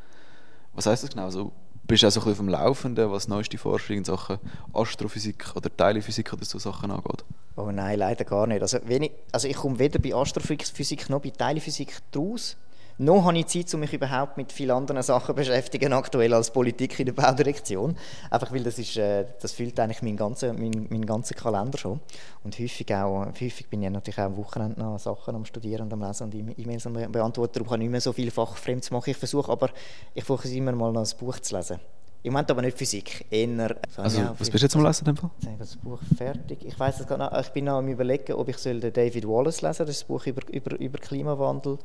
Was 0.74 0.86
heißt 0.86 1.02
das 1.02 1.10
genau? 1.10 1.24
Also, 1.24 1.52
bist 1.86 2.04
auch 2.04 2.10
so 2.10 2.20
ein 2.20 2.24
bisschen 2.24 2.36
vom 2.36 2.48
Laufenden, 2.48 3.10
was 3.10 3.28
neueste 3.28 3.58
Forschung 3.58 3.98
in 3.98 4.04
Sachen 4.04 4.38
Astrophysik 4.72 5.54
oder 5.54 5.74
Teilphysik 5.74 6.32
oder 6.32 6.44
so 6.44 6.58
Sachen 6.58 6.90
angeht? 6.90 7.24
Oh 7.56 7.70
nein, 7.70 7.98
leider 7.98 8.24
gar 8.24 8.46
nicht. 8.46 8.62
Also, 8.62 8.78
ich, 8.78 9.10
also 9.30 9.48
ich 9.48 9.56
komme 9.56 9.78
weder 9.78 9.98
bei 9.98 10.14
Astrophysik 10.14 11.08
noch 11.08 11.20
bei 11.20 11.30
Teilphysik 11.30 11.98
draus. 12.10 12.56
Noch 12.96 13.24
habe 13.24 13.36
ich 13.36 13.46
Zeit, 13.46 13.74
um 13.74 13.80
mich 13.80 13.92
überhaupt 13.92 14.36
mit 14.36 14.52
vielen 14.52 14.70
anderen 14.70 15.02
Sachen 15.02 15.26
zu 15.26 15.34
beschäftigen, 15.34 15.92
aktuell 15.92 16.32
als 16.32 16.52
Politik 16.52 17.00
in 17.00 17.06
der 17.06 17.12
Baudirektion. 17.12 17.96
Einfach 18.30 18.52
weil 18.52 18.62
das, 18.62 18.78
ist, 18.78 18.96
äh, 18.96 19.26
das 19.40 19.52
füllt 19.52 19.80
eigentlich 19.80 20.02
meinen 20.02 20.16
ganzen, 20.16 20.54
meinen, 20.56 20.86
meinen 20.88 21.04
ganzen 21.04 21.36
Kalender 21.36 21.76
schon. 21.76 22.00
Und 22.44 22.56
häufig, 22.56 22.94
auch, 22.94 23.26
häufig 23.26 23.68
bin 23.68 23.82
ich 23.82 23.90
natürlich 23.90 24.20
auch 24.20 24.26
am 24.26 24.36
Wochenende 24.36 24.78
noch 24.78 24.98
Sachen 25.00 25.34
am 25.34 25.44
Studieren 25.44 25.82
und 25.86 25.92
am 25.92 26.02
Lesen 26.02 26.24
und 26.24 26.58
E-Mails 26.58 26.86
am 26.86 26.92
Beantworten. 26.92 27.54
Darum 27.54 27.68
kann 27.68 27.80
ich 27.80 27.86
nicht 27.86 27.92
mehr 27.92 28.00
so 28.00 28.12
viel 28.12 28.30
fachfremd 28.30 28.88
machen. 28.92 29.10
Ich 29.10 29.16
versuche 29.16 29.50
aber, 29.50 29.70
ich 30.14 30.22
versuche 30.22 30.48
immer 30.54 30.72
mal 30.72 30.92
noch 30.92 31.00
ein 31.00 31.18
Buch 31.18 31.40
zu 31.40 31.56
lesen. 31.56 31.80
Im 32.22 32.32
Moment 32.32 32.50
aber 32.52 32.62
nicht 32.62 32.78
Physik, 32.78 33.26
eher... 33.28 33.76
Also, 33.96 34.20
ja, 34.20 34.34
was 34.38 34.48
bist 34.48 34.62
du 34.62 34.66
jetzt 34.66 34.76
am 34.76 34.84
Lesen? 34.84 35.04
Jetzt 35.06 35.22
habe 35.22 35.32
ich 35.52 35.58
das 35.58 35.76
Buch 35.76 35.98
fertig. 36.16 36.64
Ich 36.64 36.78
weiß 36.78 37.00
es 37.00 37.06
gar 37.06 37.18
nicht. 37.18 37.46
Ich 37.46 37.52
bin 37.52 37.64
noch 37.64 37.78
am 37.78 37.88
überlegen, 37.88 38.32
ob 38.34 38.48
ich 38.48 38.56
David 38.56 39.26
Wallace 39.28 39.60
lesen 39.60 39.74
soll. 39.74 39.86
Das 39.86 39.96
ist 39.96 40.04
ein 40.04 40.06
Buch 40.06 40.24
über, 40.26 40.40
über, 40.50 40.78
über 40.78 40.98
Klimawandel 40.98 41.78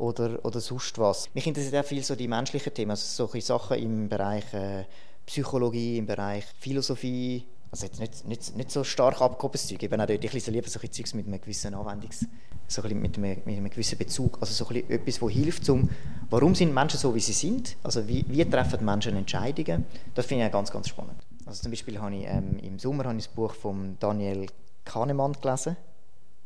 oder, 0.00 0.44
oder 0.44 0.60
sonst 0.60 0.98
was. 0.98 1.28
Mich 1.34 1.46
interessiert 1.46 1.76
auch 1.76 1.86
viel 1.86 2.02
so 2.02 2.16
die 2.16 2.26
menschlichen 2.26 2.72
Themen, 2.72 2.92
also 2.92 3.04
solche 3.04 3.44
Sachen 3.44 3.78
im 3.78 4.08
Bereich 4.08 4.52
äh, 4.54 4.84
Psychologie, 5.26 5.98
im 5.98 6.06
Bereich 6.06 6.44
Philosophie, 6.58 7.44
also 7.70 7.86
jetzt 7.86 8.00
nicht, 8.00 8.26
nicht, 8.26 8.56
nicht 8.56 8.70
so 8.70 8.82
stark 8.82 9.20
abgehobenes 9.20 9.68
Zeug, 9.68 9.82
eben 9.82 10.00
auch 10.00 10.06
dort 10.06 10.24
ich 10.24 10.32
lese 10.32 10.50
lieber 10.50 10.68
solche 10.68 10.90
Zeugs 10.90 11.14
mit 11.14 11.26
einem 11.26 11.40
gewissen 11.40 11.74
Anwendungs... 11.74 12.26
so 12.66 12.82
ein 12.82 13.00
mit 13.00 13.16
einem, 13.16 13.42
mit 13.44 13.56
einem 13.56 13.68
gewissen 13.68 13.98
Bezug, 13.98 14.38
also 14.40 14.52
so 14.52 14.68
ein 14.70 14.88
etwas, 14.88 15.20
was 15.20 15.30
hilft, 15.32 15.64
zum, 15.64 15.90
warum 16.30 16.54
sind 16.54 16.72
Menschen 16.72 16.98
so, 16.98 17.14
wie 17.14 17.20
sie 17.20 17.32
sind, 17.32 17.76
also 17.82 18.08
wie, 18.08 18.24
wie 18.28 18.44
treffen 18.44 18.84
Menschen 18.84 19.16
Entscheidungen, 19.16 19.84
das 20.14 20.26
finde 20.26 20.44
ich 20.44 20.48
auch 20.48 20.52
ganz, 20.54 20.70
ganz 20.70 20.88
spannend. 20.88 21.20
Also 21.46 21.62
zum 21.62 21.72
Beispiel 21.72 22.00
habe 22.00 22.14
ich 22.14 22.26
ähm, 22.26 22.58
im 22.62 22.78
Sommer 22.78 23.04
habe 23.04 23.18
ich 23.18 23.26
das 23.26 23.34
Buch 23.34 23.54
von 23.54 23.96
Daniel 24.00 24.46
Kahnemann 24.84 25.34
gelesen, 25.40 25.76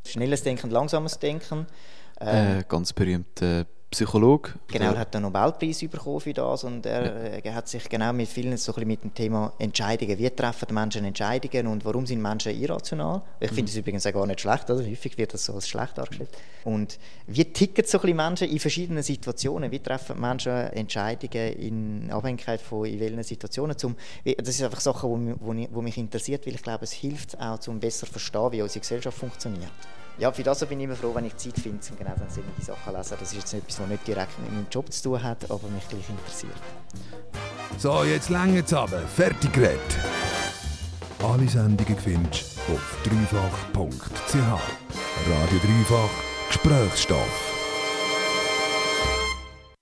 «Schnelles 0.06 0.42
Denken, 0.42 0.70
langsames 0.70 1.18
Denken», 1.18 1.66
ähm, 2.20 2.60
äh, 2.60 2.64
ganz 2.68 2.92
berühmter 2.92 3.66
Psychologe. 3.94 4.54
Genau, 4.66 4.86
er 4.86 4.98
hat 4.98 5.14
den 5.14 5.22
Nobelpreis 5.22 5.78
bekommen 5.80 6.18
für 6.18 6.34
das 6.34 6.64
und 6.64 6.84
er, 6.84 7.04
ja. 7.04 7.38
er 7.44 7.54
hat 7.54 7.68
sich 7.68 7.88
genau 7.88 8.12
mit 8.12 8.28
vielen 8.28 8.56
so 8.56 8.74
ein 8.74 8.88
mit 8.88 9.04
dem 9.04 9.14
Thema 9.14 9.52
Entscheidungen, 9.60 10.18
wie 10.18 10.28
treffen 10.30 10.66
die 10.68 10.74
Menschen 10.74 11.04
Entscheidungen 11.04 11.68
und 11.68 11.84
warum 11.84 12.04
sind 12.04 12.20
Menschen 12.20 12.60
irrational? 12.60 13.22
Ich 13.38 13.52
finde 13.52 13.70
es 13.70 13.74
mhm. 13.74 13.82
übrigens 13.82 14.04
auch 14.06 14.12
gar 14.12 14.26
nicht 14.26 14.40
schlecht, 14.40 14.68
also 14.68 14.84
häufig 14.84 15.16
wird 15.16 15.32
das 15.34 15.44
so 15.44 15.54
als 15.54 15.68
schlecht 15.68 15.96
dargestellt. 15.96 16.30
Und 16.64 16.98
wie 17.28 17.44
ticken 17.44 17.84
so 17.86 18.00
ein 18.00 18.16
Menschen 18.16 18.48
in 18.48 18.58
verschiedenen 18.58 19.04
Situationen? 19.04 19.70
Wie 19.70 19.78
treffen 19.78 20.20
Menschen 20.20 20.52
Entscheidungen 20.52 21.52
in 21.52 22.10
Abhängigkeit 22.10 22.60
von 22.60 22.86
in 22.86 22.98
welchen 22.98 23.22
Situationen? 23.22 23.78
Zum, 23.78 23.94
das 24.24 24.48
ist 24.48 24.62
einfach 24.62 24.80
Sachen, 24.80 25.38
die 25.38 25.82
mich 25.82 25.98
interessiert, 25.98 26.46
weil 26.46 26.54
ich 26.54 26.62
glaube, 26.62 26.82
es 26.82 26.92
hilft 26.92 27.38
auch, 27.38 27.58
um 27.68 27.78
besser 27.78 28.06
zu 28.06 28.12
verstehen, 28.12 28.50
wie 28.50 28.62
unsere 28.62 28.80
Gesellschaft 28.80 29.16
funktioniert 29.16 29.70
ja, 30.18 30.32
für 30.32 30.42
das 30.42 30.64
bin 30.66 30.80
ich 30.80 30.84
immer 30.84 30.94
froh, 30.94 31.14
wenn 31.14 31.24
ich 31.24 31.36
Zeit 31.36 31.58
finde, 31.58 31.80
um 31.90 31.98
genau 31.98 32.12
dann 32.16 32.28
solche 32.28 32.48
Sachen 32.62 32.84
zu 32.84 32.96
lesen. 32.96 33.16
Das 33.18 33.32
ist 33.32 33.34
jetzt 33.34 33.54
etwas, 33.54 33.80
was 33.80 33.88
nicht 33.88 34.06
direkt 34.06 34.38
mit 34.38 34.52
meinem 34.52 34.66
Job 34.70 34.92
zu 34.92 35.02
tun 35.02 35.22
hat, 35.22 35.50
aber 35.50 35.68
mich 35.68 35.88
gleich 35.88 36.08
interessiert. 36.08 36.54
So, 37.78 38.04
jetzt 38.04 38.28
länger 38.28 38.62
es 38.64 38.72
aber. 38.72 39.00
Fertig 39.00 39.52
geredet. 39.52 39.80
Alle 41.22 41.48
Sendungen 41.48 41.98
findest 41.98 42.58
du 42.68 42.74
auf 42.74 42.98
dreifach.ch. 43.02 44.34
Radio 44.34 45.58
Dreifach 45.58 46.10
Gesprächsstoff. 46.48 47.53